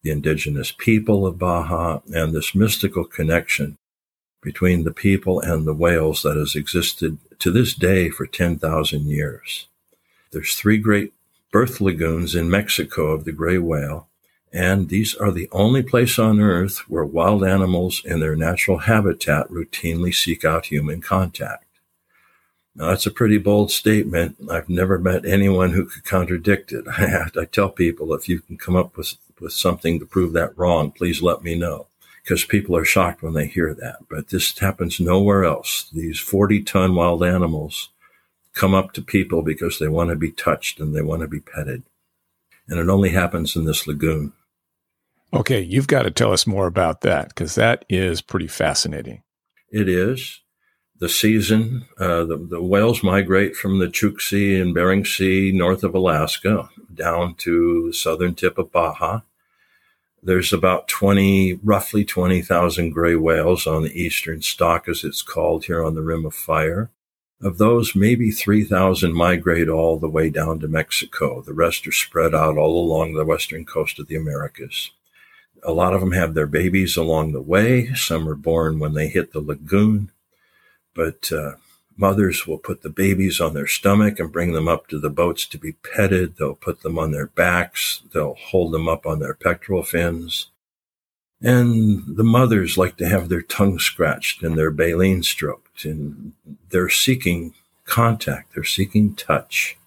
the 0.03 0.11
indigenous 0.11 0.71
people 0.71 1.25
of 1.25 1.39
Baja, 1.39 2.01
and 2.13 2.33
this 2.33 2.53
mystical 2.53 3.03
connection 3.03 3.77
between 4.43 4.83
the 4.83 4.93
people 4.93 5.39
and 5.39 5.65
the 5.65 5.73
whales 5.73 6.21
that 6.21 6.37
has 6.37 6.55
existed 6.55 7.17
to 7.39 7.51
this 7.51 7.73
day 7.73 8.09
for 8.09 8.27
10,000 8.27 9.07
years. 9.07 9.67
There's 10.37 10.55
three 10.55 10.77
great 10.77 11.13
birth 11.51 11.81
lagoons 11.81 12.35
in 12.35 12.47
Mexico 12.47 13.07
of 13.07 13.25
the 13.25 13.31
gray 13.31 13.57
whale, 13.57 14.07
and 14.53 14.87
these 14.87 15.15
are 15.15 15.31
the 15.31 15.49
only 15.51 15.81
place 15.81 16.19
on 16.19 16.39
earth 16.39 16.87
where 16.87 17.03
wild 17.03 17.43
animals 17.43 18.03
in 18.05 18.19
their 18.19 18.35
natural 18.35 18.77
habitat 18.77 19.49
routinely 19.49 20.13
seek 20.13 20.45
out 20.45 20.67
human 20.67 21.01
contact. 21.01 21.65
Now, 22.75 22.89
that's 22.89 23.07
a 23.07 23.11
pretty 23.11 23.39
bold 23.39 23.71
statement. 23.71 24.37
I've 24.47 24.69
never 24.69 24.99
met 24.99 25.25
anyone 25.25 25.71
who 25.71 25.85
could 25.85 26.05
contradict 26.05 26.71
it. 26.71 26.85
I 26.87 27.45
tell 27.45 27.69
people 27.69 28.13
if 28.13 28.29
you 28.29 28.39
can 28.39 28.59
come 28.59 28.75
up 28.75 28.95
with, 28.95 29.15
with 29.41 29.53
something 29.53 29.97
to 29.99 30.05
prove 30.05 30.33
that 30.33 30.55
wrong, 30.55 30.91
please 30.91 31.23
let 31.23 31.41
me 31.41 31.55
know. 31.55 31.87
Because 32.21 32.45
people 32.45 32.77
are 32.77 32.85
shocked 32.85 33.23
when 33.23 33.33
they 33.33 33.47
hear 33.47 33.73
that. 33.73 34.01
But 34.07 34.27
this 34.27 34.55
happens 34.59 34.99
nowhere 34.99 35.45
else. 35.45 35.89
These 35.91 36.19
40 36.19 36.61
ton 36.61 36.93
wild 36.93 37.23
animals 37.23 37.89
come 38.57 38.73
up 38.73 38.91
to 38.93 39.01
people 39.01 39.41
because 39.41 39.79
they 39.79 39.87
want 39.87 40.09
to 40.09 40.15
be 40.15 40.31
touched 40.31 40.79
and 40.79 40.95
they 40.95 41.01
want 41.01 41.21
to 41.21 41.27
be 41.27 41.39
petted. 41.39 41.83
And 42.67 42.79
it 42.79 42.89
only 42.89 43.09
happens 43.09 43.55
in 43.55 43.65
this 43.65 43.87
lagoon. 43.87 44.33
Okay, 45.33 45.61
you've 45.61 45.87
got 45.87 46.03
to 46.03 46.11
tell 46.11 46.33
us 46.33 46.47
more 46.47 46.67
about 46.67 47.01
that 47.01 47.29
because 47.29 47.55
that 47.55 47.85
is 47.89 48.21
pretty 48.21 48.47
fascinating. 48.47 49.23
It 49.71 49.87
is. 49.87 50.41
The 50.99 51.09
season, 51.09 51.85
uh, 51.99 52.23
the, 52.23 52.37
the 52.37 52.61
whales 52.61 53.03
migrate 53.03 53.55
from 53.55 53.77
the 53.77 53.87
Chukchi 53.87 54.59
and 54.59 54.73
Bering 54.73 55.05
Sea 55.05 55.51
north 55.53 55.83
of 55.83 55.93
Alaska 55.93 56.69
down 56.91 57.35
to 57.35 57.87
the 57.87 57.93
southern 57.93 58.33
tip 58.33 58.57
of 58.57 58.71
Baja. 58.71 59.21
There's 60.23 60.51
about 60.51 60.87
20, 60.87 61.59
roughly 61.63 62.03
20,000 62.03 62.89
gray 62.89 63.15
whales 63.15 63.67
on 63.67 63.83
the 63.83 64.01
eastern 64.01 64.41
stock, 64.41 64.89
as 64.89 65.03
it's 65.03 65.21
called 65.21 65.65
here 65.65 65.83
on 65.83 65.93
the 65.93 66.01
Rim 66.01 66.25
of 66.25 66.33
Fire. 66.33 66.89
Of 67.39 67.59
those, 67.59 67.95
maybe 67.95 68.31
3,000 68.31 69.13
migrate 69.13 69.69
all 69.69 69.99
the 69.99 70.09
way 70.09 70.31
down 70.31 70.59
to 70.59 70.67
Mexico. 70.67 71.41
The 71.41 71.53
rest 71.53 71.85
are 71.85 71.91
spread 71.91 72.33
out 72.33 72.57
all 72.57 72.79
along 72.79 73.13
the 73.13 73.25
western 73.25 73.63
coast 73.63 73.99
of 73.99 74.07
the 74.07 74.15
Americas. 74.15 74.89
A 75.63 75.71
lot 75.71 75.93
of 75.93 76.01
them 76.01 76.13
have 76.13 76.33
their 76.33 76.47
babies 76.47 76.97
along 76.97 77.31
the 77.31 77.41
way. 77.41 77.93
Some 77.93 78.27
are 78.27 78.35
born 78.35 78.79
when 78.79 78.93
they 78.93 79.07
hit 79.07 79.33
the 79.33 79.41
lagoon. 79.41 80.11
But 80.95 81.31
uh, 81.31 81.53
mothers 81.95 82.47
will 82.47 82.57
put 82.57 82.81
the 82.81 82.89
babies 82.89 83.39
on 83.39 83.53
their 83.53 83.67
stomach 83.67 84.19
and 84.19 84.31
bring 84.31 84.53
them 84.53 84.67
up 84.67 84.87
to 84.87 84.99
the 84.99 85.11
boats 85.11 85.45
to 85.47 85.59
be 85.59 85.73
petted. 85.73 86.37
They'll 86.37 86.55
put 86.55 86.81
them 86.81 86.97
on 86.97 87.11
their 87.11 87.27
backs. 87.27 88.01
They'll 88.13 88.35
hold 88.35 88.71
them 88.71 88.89
up 88.89 89.05
on 89.05 89.19
their 89.19 89.35
pectoral 89.35 89.83
fins. 89.83 90.47
And 91.41 92.03
the 92.17 92.23
mothers 92.23 92.77
like 92.77 92.97
to 92.97 93.07
have 93.07 93.29
their 93.29 93.43
tongue 93.43 93.77
scratched 93.79 94.41
and 94.41 94.57
their 94.57 94.71
baleen 94.71 95.21
stroked, 95.21 95.85
and 95.85 96.33
they're 96.69 96.89
seeking 96.89 97.53
contact, 97.85 98.53
they're 98.53 98.63
seeking 98.63 99.15
touch. 99.15 99.77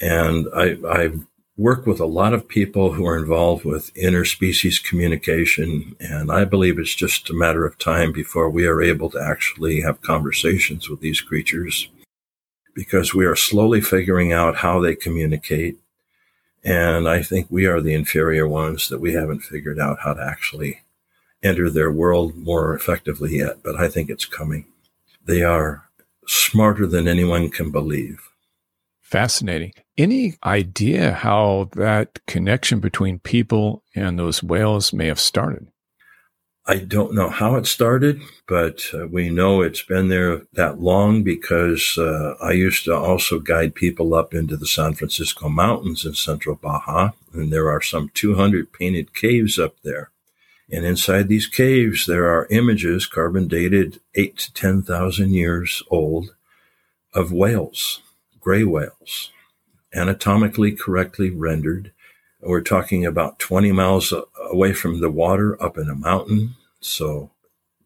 And 0.00 0.46
I, 0.56 0.78
I 0.88 1.10
work 1.58 1.84
with 1.84 2.00
a 2.00 2.06
lot 2.06 2.32
of 2.32 2.48
people 2.48 2.94
who 2.94 3.06
are 3.06 3.18
involved 3.18 3.66
with 3.66 3.92
interspecies 3.92 4.82
communication, 4.82 5.94
and 6.00 6.32
I 6.32 6.46
believe 6.46 6.78
it's 6.78 6.94
just 6.94 7.28
a 7.28 7.34
matter 7.34 7.66
of 7.66 7.76
time 7.76 8.10
before 8.10 8.48
we 8.48 8.66
are 8.66 8.80
able 8.80 9.10
to 9.10 9.20
actually 9.20 9.82
have 9.82 10.00
conversations 10.00 10.88
with 10.88 11.00
these 11.00 11.20
creatures 11.20 11.88
because 12.74 13.14
we 13.14 13.26
are 13.26 13.36
slowly 13.36 13.82
figuring 13.82 14.32
out 14.32 14.56
how 14.56 14.80
they 14.80 14.94
communicate 14.94 15.78
and 16.64 17.08
I 17.08 17.22
think 17.22 17.46
we 17.50 17.66
are 17.66 17.80
the 17.80 17.94
inferior 17.94 18.46
ones 18.46 18.88
that 18.88 19.00
we 19.00 19.12
haven't 19.14 19.40
figured 19.40 19.78
out 19.78 20.00
how 20.04 20.14
to 20.14 20.22
actually 20.22 20.82
enter 21.42 21.70
their 21.70 21.90
world 21.90 22.36
more 22.36 22.74
effectively 22.74 23.38
yet, 23.38 23.62
but 23.62 23.76
I 23.76 23.88
think 23.88 24.10
it's 24.10 24.26
coming. 24.26 24.66
They 25.24 25.42
are 25.42 25.88
smarter 26.26 26.86
than 26.86 27.08
anyone 27.08 27.50
can 27.50 27.70
believe. 27.70 28.30
Fascinating. 29.00 29.72
Any 29.98 30.34
idea 30.44 31.12
how 31.12 31.70
that 31.72 32.20
connection 32.26 32.78
between 32.78 33.18
people 33.18 33.82
and 33.94 34.18
those 34.18 34.42
whales 34.42 34.92
may 34.92 35.06
have 35.06 35.18
started? 35.18 35.66
I 36.66 36.76
don't 36.76 37.14
know 37.14 37.30
how 37.30 37.56
it 37.56 37.66
started, 37.66 38.20
but 38.46 38.82
uh, 38.94 39.06
we 39.08 39.28
know 39.30 39.60
it's 39.60 39.82
been 39.82 40.08
there 40.08 40.42
that 40.52 40.80
long 40.80 41.22
because 41.22 41.96
uh, 41.98 42.34
I 42.40 42.52
used 42.52 42.84
to 42.84 42.94
also 42.94 43.38
guide 43.38 43.74
people 43.74 44.14
up 44.14 44.34
into 44.34 44.56
the 44.56 44.66
San 44.66 44.94
Francisco 44.94 45.48
Mountains 45.48 46.04
in 46.04 46.14
central 46.14 46.56
Baja, 46.56 47.10
and 47.32 47.52
there 47.52 47.70
are 47.70 47.80
some 47.80 48.10
200 48.14 48.72
painted 48.72 49.14
caves 49.14 49.58
up 49.58 49.74
there. 49.82 50.10
And 50.70 50.84
inside 50.84 51.28
these 51.28 51.48
caves, 51.48 52.06
there 52.06 52.26
are 52.26 52.46
images, 52.50 53.06
carbon 53.06 53.48
dated 53.48 54.00
eight 54.14 54.38
to 54.38 54.52
10,000 54.52 55.30
years 55.30 55.82
old, 55.90 56.34
of 57.12 57.32
whales, 57.32 58.02
gray 58.38 58.62
whales, 58.62 59.32
anatomically 59.92 60.72
correctly 60.72 61.30
rendered. 61.30 61.92
We're 62.42 62.62
talking 62.62 63.04
about 63.04 63.38
20 63.38 63.72
miles 63.72 64.12
away 64.50 64.72
from 64.72 65.00
the 65.00 65.10
water 65.10 65.62
up 65.62 65.76
in 65.76 65.90
a 65.90 65.94
mountain 65.94 66.56
so 66.80 67.30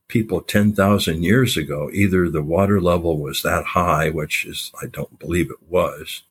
people 0.09 0.40
10,000 0.40 1.22
years 1.22 1.57
ago, 1.57 1.90
either 1.92 2.28
the 2.28 2.42
water 2.42 2.80
level 2.80 3.18
was 3.18 3.42
that 3.42 3.64
high, 3.66 4.11
which 4.11 4.46
is, 4.46 4.70
I 4.80 4.86
don't 4.86 5.18
believe 5.18 5.50
it 5.50 5.68
was, 5.68 6.22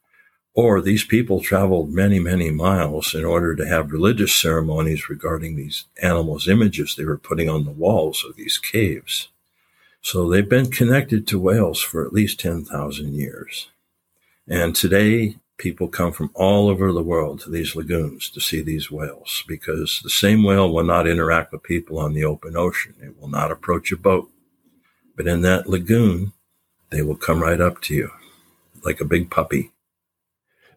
or 0.53 0.81
these 0.81 1.03
people 1.03 1.41
traveled 1.41 1.91
many, 1.91 2.19
many 2.19 2.51
miles 2.51 3.13
in 3.13 3.25
order 3.25 3.55
to 3.55 3.67
have 3.67 3.91
religious 3.91 4.33
ceremonies 4.33 5.09
regarding 5.09 5.55
these 5.55 5.85
animals' 6.01 6.47
images 6.47 6.95
they 6.95 7.05
were 7.05 7.17
putting 7.17 7.49
on 7.49 7.65
the 7.65 7.71
walls 7.71 8.23
of 8.27 8.35
these 8.35 8.57
caves. 8.57 9.29
So 10.01 10.29
they've 10.29 10.47
been 10.47 10.69
connected 10.69 11.27
to 11.27 11.39
whales 11.39 11.81
for 11.81 12.05
at 12.05 12.13
least 12.13 12.39
10,000 12.39 13.13
years. 13.13 13.69
And 14.47 14.75
today, 14.75 15.37
people 15.57 15.87
come 15.87 16.11
from 16.11 16.31
all 16.33 16.67
over 16.67 16.91
the 16.91 17.03
world 17.03 17.39
to 17.41 17.49
these 17.49 17.75
lagoons 17.75 18.29
to 18.29 18.41
see 18.41 18.61
these 18.61 18.91
whales 18.91 19.43
because 19.47 20.01
the 20.03 20.09
same 20.09 20.43
whale 20.43 20.71
will 20.71 20.83
not 20.83 21.07
interact 21.07 21.51
with 21.51 21.63
people 21.63 21.99
on 21.99 22.13
the 22.13 22.25
open 22.25 22.57
ocean. 22.57 22.95
It 23.01 23.19
will 23.19 23.29
not 23.29 23.51
approach 23.51 23.91
a 23.91 23.97
boat. 23.97 24.29
But 25.15 25.27
in 25.27 25.41
that 25.41 25.67
lagoon, 25.67 26.33
they 26.89 27.01
will 27.01 27.15
come 27.15 27.41
right 27.41 27.61
up 27.61 27.81
to 27.81 27.93
you 27.93 28.11
like 28.83 28.99
a 28.99 29.05
big 29.05 29.29
puppy. 29.29 29.71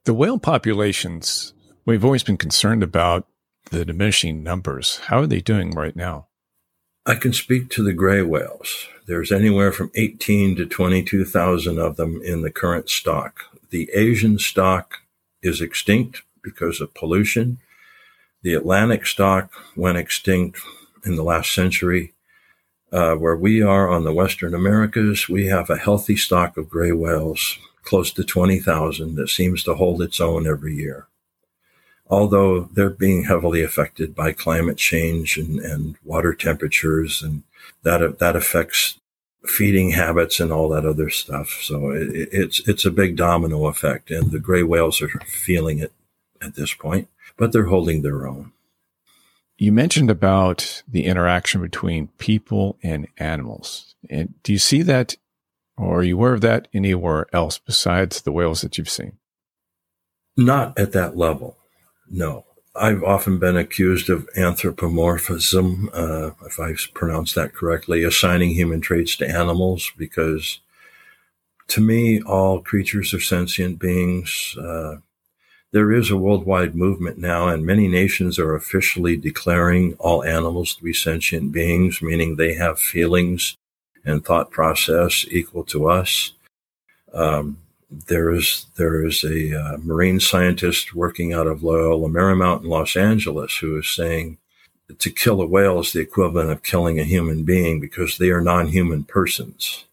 The 0.04 0.14
whale 0.14 0.38
populations, 0.38 1.52
we've 1.84 2.04
always 2.04 2.22
been 2.22 2.36
concerned 2.36 2.82
about 2.82 3.26
the 3.70 3.84
diminishing 3.84 4.42
numbers. 4.42 4.98
How 5.06 5.20
are 5.20 5.26
they 5.26 5.40
doing 5.40 5.72
right 5.72 5.96
now? 5.96 6.28
I 7.04 7.14
can 7.14 7.32
speak 7.32 7.70
to 7.70 7.82
the 7.82 7.92
gray 7.92 8.22
whales. 8.22 8.88
There's 9.06 9.32
anywhere 9.32 9.72
from 9.72 9.90
18 9.94 10.56
to 10.56 10.66
22,000 10.66 11.78
of 11.78 11.96
them 11.96 12.20
in 12.22 12.42
the 12.42 12.50
current 12.50 12.88
stock 12.88 13.44
the 13.70 13.90
Asian 13.94 14.38
stock 14.38 15.00
is 15.42 15.60
extinct 15.60 16.22
because 16.42 16.80
of 16.80 16.94
pollution. 16.94 17.58
The 18.42 18.54
Atlantic 18.54 19.06
stock 19.06 19.52
went 19.76 19.98
extinct 19.98 20.60
in 21.04 21.16
the 21.16 21.24
last 21.24 21.52
century. 21.52 22.12
Uh, 22.92 23.14
where 23.16 23.36
we 23.36 23.60
are 23.60 23.88
on 23.88 24.04
the 24.04 24.12
Western 24.12 24.54
Americas, 24.54 25.28
we 25.28 25.46
have 25.46 25.68
a 25.68 25.76
healthy 25.76 26.16
stock 26.16 26.56
of 26.56 26.68
gray 26.68 26.92
whales, 26.92 27.58
close 27.82 28.12
to 28.12 28.22
20,000, 28.22 29.16
that 29.16 29.28
seems 29.28 29.64
to 29.64 29.74
hold 29.74 30.00
its 30.00 30.20
own 30.20 30.46
every 30.46 30.76
year. 30.76 31.08
Although 32.08 32.68
they're 32.72 32.88
being 32.88 33.24
heavily 33.24 33.62
affected 33.62 34.14
by 34.14 34.32
climate 34.32 34.78
change 34.78 35.36
and, 35.36 35.58
and 35.58 35.96
water 36.04 36.32
temperatures, 36.32 37.22
and 37.22 37.42
that, 37.82 38.20
that 38.20 38.36
affects 38.36 39.00
feeding 39.48 39.90
habits 39.90 40.40
and 40.40 40.52
all 40.52 40.68
that 40.70 40.84
other 40.84 41.10
stuff. 41.10 41.60
So 41.62 41.90
it, 41.90 42.28
it's 42.32 42.66
it's 42.68 42.84
a 42.84 42.90
big 42.90 43.16
domino 43.16 43.66
effect, 43.66 44.10
and 44.10 44.30
the 44.30 44.38
gray 44.38 44.62
whales 44.62 45.00
are 45.02 45.08
feeling 45.26 45.78
it 45.78 45.92
at 46.40 46.54
this 46.54 46.74
point, 46.74 47.08
but 47.36 47.52
they're 47.52 47.66
holding 47.66 48.02
their 48.02 48.26
own. 48.26 48.52
You 49.58 49.72
mentioned 49.72 50.10
about 50.10 50.82
the 50.86 51.04
interaction 51.04 51.62
between 51.62 52.08
people 52.18 52.78
and 52.82 53.08
animals, 53.16 53.94
and 54.10 54.34
do 54.42 54.52
you 54.52 54.58
see 54.58 54.82
that, 54.82 55.16
or 55.78 56.00
are 56.00 56.02
you 56.02 56.16
aware 56.16 56.34
of 56.34 56.42
that 56.42 56.68
anywhere 56.74 57.26
else 57.32 57.58
besides 57.58 58.20
the 58.20 58.32
whales 58.32 58.60
that 58.60 58.76
you've 58.76 58.90
seen? 58.90 59.16
Not 60.36 60.78
at 60.78 60.92
that 60.92 61.16
level, 61.16 61.56
no. 62.10 62.44
I've 62.78 63.02
often 63.02 63.38
been 63.38 63.56
accused 63.56 64.10
of 64.10 64.28
anthropomorphism, 64.36 65.90
uh, 65.92 66.30
if 66.44 66.60
I 66.60 66.74
pronounce 66.94 67.32
that 67.34 67.54
correctly, 67.54 68.04
assigning 68.04 68.50
human 68.50 68.80
traits 68.80 69.16
to 69.16 69.28
animals, 69.28 69.90
because 69.96 70.60
to 71.68 71.80
me, 71.80 72.20
all 72.22 72.60
creatures 72.60 73.12
are 73.12 73.20
sentient 73.20 73.78
beings. 73.78 74.56
Uh, 74.58 74.96
there 75.72 75.92
is 75.92 76.10
a 76.10 76.16
worldwide 76.16 76.74
movement 76.74 77.18
now, 77.18 77.48
and 77.48 77.66
many 77.66 77.88
nations 77.88 78.38
are 78.38 78.54
officially 78.54 79.16
declaring 79.16 79.94
all 79.98 80.24
animals 80.24 80.74
to 80.74 80.84
be 80.84 80.92
sentient 80.92 81.52
beings, 81.52 82.00
meaning 82.00 82.36
they 82.36 82.54
have 82.54 82.78
feelings 82.78 83.56
and 84.04 84.24
thought 84.24 84.50
process 84.50 85.26
equal 85.30 85.64
to 85.64 85.88
us. 85.88 86.32
Um, 87.12 87.58
there 87.90 88.30
is 88.30 88.66
there 88.76 89.04
is 89.04 89.22
a 89.22 89.58
uh, 89.58 89.76
marine 89.78 90.18
scientist 90.20 90.94
working 90.94 91.32
out 91.32 91.46
of 91.46 91.62
Loyola 91.62 92.08
Marymount 92.08 92.62
in 92.62 92.68
Los 92.68 92.96
Angeles 92.96 93.56
who 93.58 93.78
is 93.78 93.88
saying 93.88 94.38
to 94.98 95.10
kill 95.10 95.40
a 95.40 95.46
whale 95.46 95.80
is 95.80 95.92
the 95.92 96.00
equivalent 96.00 96.50
of 96.50 96.62
killing 96.62 96.98
a 96.98 97.04
human 97.04 97.44
being 97.44 97.80
because 97.80 98.18
they 98.18 98.30
are 98.30 98.40
non-human 98.40 99.04
persons. 99.04 99.84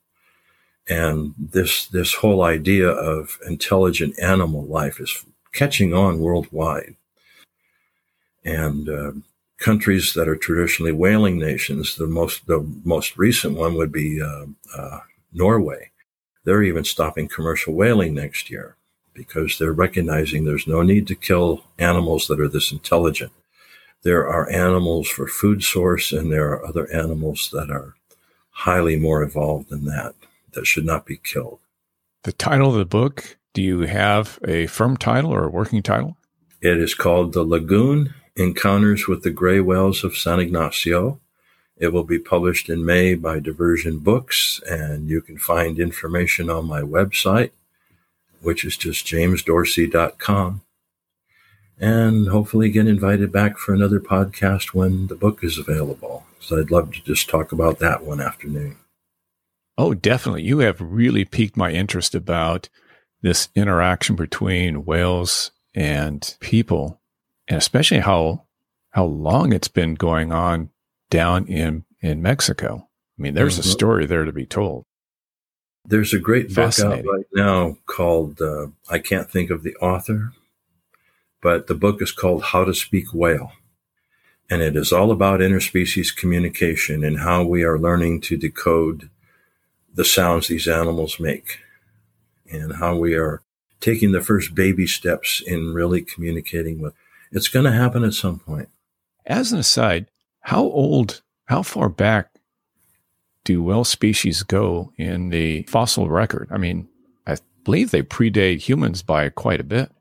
And 0.90 1.34
this 1.38 1.88
this 1.88 2.16
whole 2.16 2.44
idea 2.44 2.90
of 2.90 3.38
intelligent 3.48 4.20
animal 4.20 4.66
life 4.66 5.00
is 5.00 5.26
catching 5.54 5.94
on 5.94 6.20
worldwide. 6.20 6.96
And 8.44 8.90
uh, 8.90 9.12
countries 9.60 10.14
that 10.14 10.28
are 10.28 10.36
traditionally 10.36 10.92
whaling 10.92 11.40
nations, 11.40 11.96
the 11.96 12.08
most 12.08 12.48
the 12.48 12.68
most 12.84 13.18
recent 13.18 13.56
one 13.56 13.76
would 13.76 13.92
be 13.92 14.22
uh, 14.22 14.46
uh 14.76 15.00
Norway 15.32 15.93
they're 16.44 16.64
even 16.64 16.84
stopping 16.84 17.28
commercial 17.28 17.74
whaling 17.74 18.14
next 18.14 18.50
year 18.50 18.76
because 19.14 19.58
they're 19.58 19.74
recognizing 19.74 20.44
there's 20.44 20.68
no 20.68 20.82
need 20.82 21.08
to 21.08 21.16
kill 21.16 21.64
animals 21.78 22.28
that 22.28 22.40
are 22.40 22.48
this 22.48 22.72
intelligent. 22.72 23.32
There 24.02 24.28
are 24.28 24.50
animals 24.50 25.08
for 25.08 25.28
food 25.28 25.64
source 25.64 26.12
and 26.12 26.32
there 26.32 26.50
are 26.52 26.66
other 26.66 26.92
animals 26.92 27.50
that 27.54 27.70
are 27.70 27.96
highly 28.50 28.98
more 28.98 29.24
evolved 29.24 29.70
than 29.70 29.86
that 29.86 30.16
that 30.54 30.68
should 30.68 30.86
not 30.86 31.06
be 31.06 31.18
killed. 31.18 31.60
The 32.24 32.34
title 32.34 32.70
of 32.70 32.76
the 32.76 32.86
book, 32.86 33.38
do 33.54 33.62
you 33.62 33.82
have 33.82 34.40
a 34.48 34.68
firm 34.68 34.98
title 34.98 35.32
or 35.32 35.46
a 35.46 35.50
working 35.50 35.84
title? 35.84 36.18
It 36.62 36.78
is 36.78 36.96
called 36.96 37.34
The 37.34 37.44
Lagoon 37.44 38.14
Encounters 38.36 39.08
with 39.08 39.24
the 39.24 39.32
Gray 39.32 39.60
Whales 39.60 40.04
of 40.04 40.18
San 40.18 40.40
Ignacio. 40.40 41.20
It 41.84 41.92
will 41.92 42.06
be 42.06 42.18
published 42.18 42.70
in 42.70 42.86
May 42.86 43.14
by 43.14 43.42
Diversion 43.42 44.00
Books, 44.00 44.62
and 44.66 45.10
you 45.10 45.20
can 45.22 45.38
find 45.38 45.78
information 45.78 46.50
on 46.50 46.66
my 46.66 46.80
website, 46.80 47.52
which 48.40 48.64
is 48.64 48.78
just 48.78 49.06
jamesdorsey.com. 49.06 50.62
And 51.78 52.30
hopefully 52.30 52.72
get 52.72 52.88
invited 52.88 53.34
back 53.34 53.58
for 53.58 53.74
another 53.74 54.00
podcast 54.00 54.74
when 54.74 55.08
the 55.08 55.16
book 55.16 55.44
is 55.44 55.58
available. 55.58 56.26
So 56.40 56.58
I'd 56.58 56.72
love 56.72 56.94
to 56.94 57.04
just 57.04 57.28
talk 57.28 57.52
about 57.52 57.80
that 57.80 58.06
one 58.06 58.22
afternoon. 58.22 58.78
Oh, 59.78 59.94
definitely. 59.94 60.44
You 60.44 60.60
have 60.60 60.80
really 60.80 61.26
piqued 61.26 61.58
my 61.58 61.72
interest 61.72 62.16
about 62.16 62.70
this 63.22 63.50
interaction 63.56 64.16
between 64.16 64.86
whales 64.86 65.52
and 65.76 66.38
people, 66.40 67.02
and 67.50 67.58
especially 67.58 68.00
how 68.00 68.46
how 68.92 69.04
long 69.04 69.52
it's 69.52 69.68
been 69.68 69.96
going 69.96 70.32
on 70.32 70.70
down 71.14 71.46
in 71.46 71.86
in 72.02 72.22
Mexico. 72.22 72.90
I 73.18 73.22
mean, 73.22 73.36
there's 73.36 73.60
mm-hmm. 73.60 73.70
a 73.70 73.72
story 73.72 74.06
there 74.06 74.26
to 74.26 74.34
be 74.34 74.46
told. 74.46 74.86
There's 75.86 76.14
a 76.14 76.20
great 76.20 76.54
book 76.54 76.80
out 76.80 77.06
right 77.06 77.26
now 77.34 77.78
called 77.86 78.42
uh, 78.42 78.68
I 78.90 79.00
can't 79.00 79.30
think 79.30 79.52
of 79.52 79.64
the 79.64 79.76
author, 79.76 80.34
but 81.42 81.68
the 81.68 81.76
book 81.76 82.02
is 82.02 82.12
called 82.12 82.44
How 82.46 82.66
to 82.66 82.74
Speak 82.74 83.14
Whale. 83.14 83.52
And 84.50 84.62
it 84.62 84.76
is 84.76 84.92
all 84.92 85.12
about 85.12 85.40
interspecies 85.40 86.16
communication 86.16 87.04
and 87.04 87.20
how 87.20 87.44
we 87.44 87.64
are 87.64 87.80
learning 87.80 88.22
to 88.22 88.38
decode 88.38 89.10
the 89.94 90.06
sounds 90.06 90.48
these 90.48 90.68
animals 90.68 91.20
make 91.20 91.60
and 92.52 92.76
how 92.76 92.96
we 92.96 93.16
are 93.16 93.42
taking 93.80 94.12
the 94.12 94.22
first 94.22 94.56
baby 94.56 94.88
steps 94.88 95.42
in 95.46 95.74
really 95.74 96.02
communicating 96.02 96.82
with. 96.82 96.94
It's 97.32 97.48
going 97.48 97.66
to 97.66 97.72
happen 97.72 98.04
at 98.04 98.14
some 98.14 98.40
point. 98.40 98.70
As 99.26 99.54
an 99.54 99.60
aside, 99.60 100.08
how 100.44 100.64
old, 100.64 101.22
how 101.46 101.64
far 101.64 101.90
back 101.90 102.30
do 103.46 103.64
whale 103.64 103.84
species 103.84 104.44
go 104.44 104.94
in 104.98 105.30
the 105.30 105.64
fossil 105.64 106.10
record? 106.10 106.50
I 106.52 106.58
mean, 106.58 106.88
I 107.26 107.38
believe 107.64 107.92
they 107.92 108.04
predate 108.04 108.60
humans 108.60 109.02
by 109.02 109.30
quite 109.30 109.60
a 109.60 109.66
bit. 109.66 109.92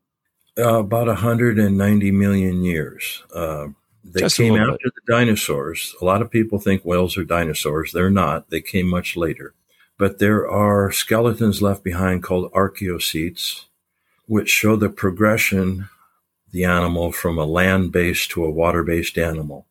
Uh, 0.59 0.80
about 0.80 1.07
190 1.07 2.11
million 2.11 2.62
years. 2.62 3.22
Uh, 3.34 3.68
they 4.05 4.20
Just 4.20 4.36
came 4.36 4.57
after 4.57 4.72
bit. 4.72 4.93
the 5.07 5.12
dinosaurs. 5.12 5.95
A 6.03 6.05
lot 6.05 6.22
of 6.22 6.30
people 6.30 6.59
think 6.59 6.84
whales 6.84 7.16
are 7.16 7.24
dinosaurs. 7.24 7.93
They're 7.93 8.11
not. 8.11 8.51
They 8.51 8.61
came 8.61 8.88
much 8.88 9.16
later. 9.16 9.55
But 9.97 10.18
there 10.18 10.49
are 10.51 10.90
skeletons 10.90 11.62
left 11.62 11.84
behind 11.84 12.24
called 12.24 12.53
archaeocetes, 12.53 13.66
which 14.26 14.49
show 14.49 14.74
the 14.74 14.88
progression 14.88 15.88
the 16.51 16.64
animal 16.64 17.12
from 17.12 17.38
a 17.38 17.45
land 17.45 17.93
based 17.93 18.30
to 18.32 18.45
a 18.45 18.51
water 18.51 18.82
based 18.82 19.16
animal. 19.16 19.66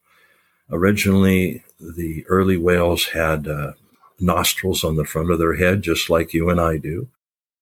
Originally, 0.71 1.63
the 1.79 2.25
early 2.27 2.57
whales 2.57 3.07
had 3.07 3.47
uh, 3.47 3.73
nostrils 4.19 4.83
on 4.83 4.95
the 4.95 5.05
front 5.05 5.31
of 5.31 5.39
their 5.39 5.55
head, 5.55 5.81
just 5.81 6.09
like 6.09 6.33
you 6.33 6.49
and 6.49 6.61
I 6.61 6.77
do. 6.77 7.09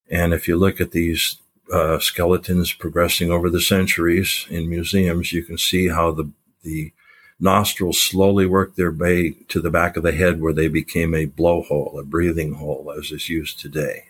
And 0.09 0.33
if 0.33 0.47
you 0.47 0.57
look 0.57 0.79
at 0.79 0.91
these 0.91 1.37
uh, 1.73 1.99
skeletons 1.99 2.73
progressing 2.73 3.31
over 3.31 3.49
the 3.49 3.61
centuries 3.61 4.45
in 4.49 4.69
museums, 4.69 5.33
you 5.33 5.43
can 5.43 5.57
see 5.57 5.89
how 5.89 6.11
the 6.11 6.31
the 6.63 6.91
nostrils 7.39 8.01
slowly 8.01 8.45
worked 8.45 8.75
their 8.75 8.91
way 8.91 9.31
to 9.47 9.61
the 9.61 9.69
back 9.69 9.95
of 9.95 10.03
the 10.03 10.11
head, 10.11 10.41
where 10.41 10.53
they 10.53 10.67
became 10.67 11.15
a 11.15 11.25
blowhole, 11.25 11.97
a 11.97 12.03
breathing 12.03 12.55
hole, 12.55 12.93
as 12.97 13.11
is 13.11 13.29
used 13.29 13.59
today. 13.59 14.05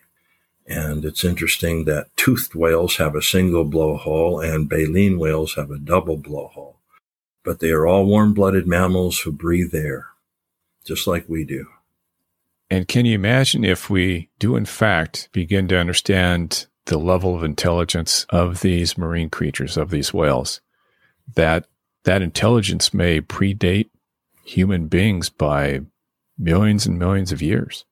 And 0.66 1.06
it's 1.06 1.24
interesting 1.24 1.86
that 1.86 2.08
toothed 2.16 2.56
whales 2.56 2.97
have 2.97 3.16
a 3.16 3.22
single 3.22 3.66
blowhole 3.66 4.43
and 4.43 4.68
baleen 4.70 5.20
whales 5.20 5.56
have 5.56 5.70
a 5.70 5.78
double 5.78 6.18
blowhole. 6.18 6.78
But 7.44 7.60
they 7.60 7.72
are 7.72 7.88
all 7.88 8.06
warm 8.06 8.34
blooded 8.34 8.68
mammals 8.68 9.20
who 9.20 9.32
breathe 9.32 9.74
air, 9.74 10.08
just 10.86 11.08
like 11.08 11.28
we 11.28 11.46
do. 11.46 11.68
And 12.70 12.88
can 12.88 13.06
you 13.06 13.16
imagine 13.16 13.64
if 13.64 13.90
we 13.90 14.30
do, 14.38 14.56
in 14.56 14.66
fact, 14.66 15.30
begin 15.32 15.68
to 15.70 15.80
understand 15.80 16.68
the 16.86 17.00
level 17.00 17.36
of 17.36 17.44
intelligence 17.44 18.26
of 18.30 18.62
these 18.62 18.98
marine 18.98 19.30
creatures, 19.30 19.78
of 19.78 19.90
these 19.90 20.14
whales, 20.14 20.62
that 21.36 21.66
that 22.04 22.22
intelligence 22.22 22.94
may 22.94 23.22
predate 23.22 23.90
human 24.44 24.88
beings 24.88 25.30
by 25.30 25.82
millions 26.38 26.86
and 26.86 26.98
millions 26.98 27.32
of 27.32 27.42
years? 27.42 27.86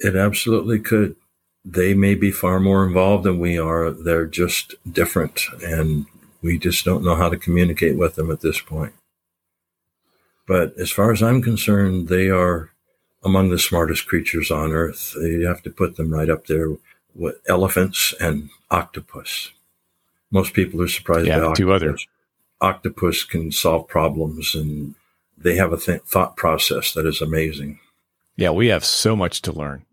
It 0.00 0.16
absolutely 0.16 0.78
could. 0.80 1.16
They 1.64 1.94
may 1.94 2.14
be 2.14 2.30
far 2.30 2.60
more 2.60 2.86
involved 2.86 3.24
than 3.24 3.38
we 3.38 3.58
are. 3.58 3.90
They're 3.90 4.26
just 4.26 4.74
different, 4.90 5.44
and 5.62 6.06
we 6.44 6.58
just 6.58 6.84
don't 6.84 7.02
know 7.02 7.16
how 7.16 7.30
to 7.30 7.38
communicate 7.38 7.96
with 7.96 8.16
them 8.16 8.30
at 8.30 8.42
this 8.42 8.60
point. 8.60 8.92
But 10.46 10.78
as 10.78 10.90
far 10.90 11.10
as 11.10 11.22
I'm 11.22 11.40
concerned, 11.40 12.08
they 12.08 12.28
are 12.28 12.70
among 13.24 13.48
the 13.48 13.58
smartest 13.58 14.06
creatures 14.06 14.50
on 14.50 14.70
earth. 14.70 15.14
You 15.16 15.46
have 15.46 15.62
to 15.62 15.70
put 15.70 15.96
them 15.96 16.12
right 16.12 16.28
up 16.28 16.46
there 16.46 16.68
with 17.14 17.36
elephants 17.48 18.12
and 18.20 18.50
octopus. 18.70 19.52
Most 20.30 20.52
people 20.52 20.82
are 20.82 20.88
surprised 20.88 21.28
yeah, 21.28 21.38
by 21.38 21.44
octopus. 21.46 21.58
two 21.58 21.72
others. 21.72 22.06
Octopus 22.60 23.24
can 23.24 23.50
solve 23.50 23.88
problems 23.88 24.54
and 24.54 24.94
they 25.38 25.56
have 25.56 25.72
a 25.72 25.78
th- 25.78 26.02
thought 26.02 26.36
process 26.36 26.92
that 26.92 27.06
is 27.06 27.22
amazing. 27.22 27.80
Yeah, 28.36 28.50
we 28.50 28.68
have 28.68 28.84
so 28.84 29.16
much 29.16 29.40
to 29.42 29.52
learn. 29.52 29.86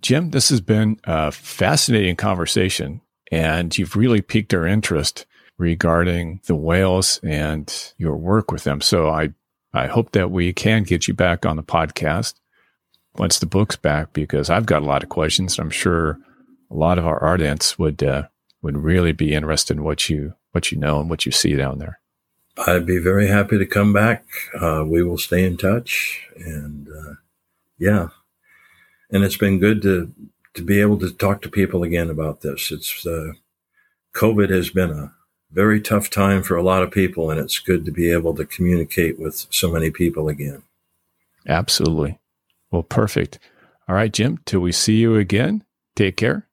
Jim, 0.00 0.30
this 0.30 0.48
has 0.48 0.62
been 0.62 0.98
a 1.04 1.32
fascinating 1.32 2.16
conversation, 2.16 3.00
and 3.32 3.76
you've 3.76 3.96
really 3.96 4.20
piqued 4.20 4.54
our 4.54 4.66
interest 4.66 5.26
regarding 5.58 6.40
the 6.46 6.54
whales 6.54 7.18
and 7.22 7.92
your 7.98 8.16
work 8.16 8.50
with 8.50 8.64
them. 8.64 8.80
So 8.80 9.08
I, 9.08 9.30
I 9.72 9.86
hope 9.86 10.12
that 10.12 10.30
we 10.30 10.52
can 10.52 10.82
get 10.82 11.08
you 11.08 11.14
back 11.14 11.46
on 11.46 11.56
the 11.56 11.62
podcast 11.62 12.34
once 13.16 13.38
the 13.38 13.46
book's 13.46 13.76
back 13.76 14.12
because 14.12 14.50
I've 14.50 14.66
got 14.66 14.82
a 14.82 14.86
lot 14.86 15.02
of 15.02 15.08
questions. 15.08 15.58
I'm 15.58 15.70
sure 15.70 16.18
a 16.70 16.74
lot 16.74 16.98
of 16.98 17.06
our 17.06 17.24
audience 17.24 17.78
would 17.78 18.02
uh, 18.02 18.24
would 18.62 18.76
really 18.76 19.12
be 19.12 19.32
interested 19.32 19.76
in 19.76 19.84
what 19.84 20.08
you 20.08 20.34
what 20.52 20.72
you 20.72 20.78
know 20.78 21.00
and 21.00 21.08
what 21.08 21.26
you 21.26 21.32
see 21.32 21.54
down 21.54 21.78
there. 21.78 22.00
I'd 22.66 22.86
be 22.86 22.98
very 22.98 23.28
happy 23.28 23.58
to 23.58 23.66
come 23.66 23.92
back. 23.92 24.24
Uh, 24.58 24.82
we 24.86 25.02
will 25.02 25.18
stay 25.18 25.44
in 25.44 25.56
touch, 25.56 26.26
and 26.36 26.88
uh, 26.88 27.14
yeah, 27.78 28.08
and 29.10 29.24
it's 29.24 29.36
been 29.36 29.58
good 29.58 29.82
to 29.82 30.12
to 30.54 30.62
be 30.62 30.80
able 30.80 30.98
to 30.98 31.12
talk 31.12 31.42
to 31.42 31.50
people 31.50 31.82
again 31.82 32.08
about 32.08 32.40
this. 32.40 32.72
It's 32.72 33.06
uh, 33.06 33.32
COVID 34.14 34.50
has 34.50 34.70
been 34.70 34.90
a 34.90 35.12
very 35.56 35.80
tough 35.80 36.10
time 36.10 36.42
for 36.42 36.54
a 36.54 36.62
lot 36.62 36.82
of 36.82 36.90
people, 36.90 37.30
and 37.30 37.40
it's 37.40 37.58
good 37.58 37.86
to 37.86 37.90
be 37.90 38.12
able 38.12 38.34
to 38.34 38.44
communicate 38.44 39.18
with 39.18 39.46
so 39.48 39.72
many 39.72 39.90
people 39.90 40.28
again. 40.28 40.62
Absolutely. 41.48 42.20
Well, 42.70 42.82
perfect. 42.82 43.38
All 43.88 43.94
right, 43.94 44.12
Jim, 44.12 44.38
till 44.44 44.60
we 44.60 44.70
see 44.70 44.96
you 44.96 45.16
again, 45.16 45.64
take 45.94 46.18
care. 46.18 46.46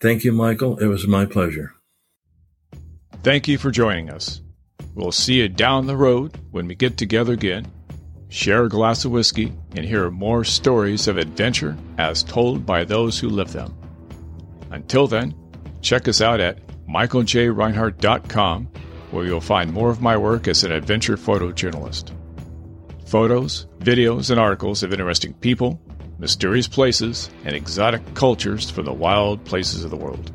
Thank 0.00 0.24
you, 0.24 0.32
Michael. 0.32 0.78
It 0.78 0.86
was 0.86 1.06
my 1.06 1.26
pleasure. 1.26 1.74
Thank 3.22 3.48
you 3.48 3.58
for 3.58 3.70
joining 3.70 4.08
us. 4.08 4.40
We'll 4.94 5.12
see 5.12 5.34
you 5.34 5.48
down 5.50 5.86
the 5.86 5.96
road 5.96 6.34
when 6.52 6.66
we 6.66 6.74
get 6.74 6.96
together 6.96 7.34
again, 7.34 7.70
share 8.30 8.64
a 8.64 8.68
glass 8.70 9.04
of 9.04 9.10
whiskey, 9.10 9.52
and 9.76 9.84
hear 9.84 10.10
more 10.10 10.42
stories 10.42 11.06
of 11.06 11.18
adventure 11.18 11.76
as 11.98 12.22
told 12.22 12.64
by 12.64 12.84
those 12.84 13.18
who 13.18 13.28
live 13.28 13.52
them. 13.52 13.76
Until 14.70 15.06
then, 15.06 15.34
check 15.82 16.08
us 16.08 16.22
out 16.22 16.40
at 16.40 16.58
michaeljreinhart.com, 16.92 18.68
where 19.10 19.24
you'll 19.24 19.40
find 19.40 19.72
more 19.72 19.90
of 19.90 20.02
my 20.02 20.16
work 20.16 20.48
as 20.48 20.64
an 20.64 20.72
adventure 20.72 21.16
photojournalist 21.16 22.12
photos, 23.12 23.66
videos, 23.80 24.30
and 24.30 24.40
articles 24.40 24.82
of 24.82 24.90
interesting 24.90 25.34
people, 25.34 25.78
mysterious 26.18 26.66
places, 26.66 27.28
and 27.44 27.54
exotic 27.54 28.00
cultures 28.14 28.70
from 28.70 28.86
the 28.86 28.92
wild 28.92 29.44
places 29.44 29.84
of 29.84 29.90
the 29.90 29.96
world. 29.98 30.32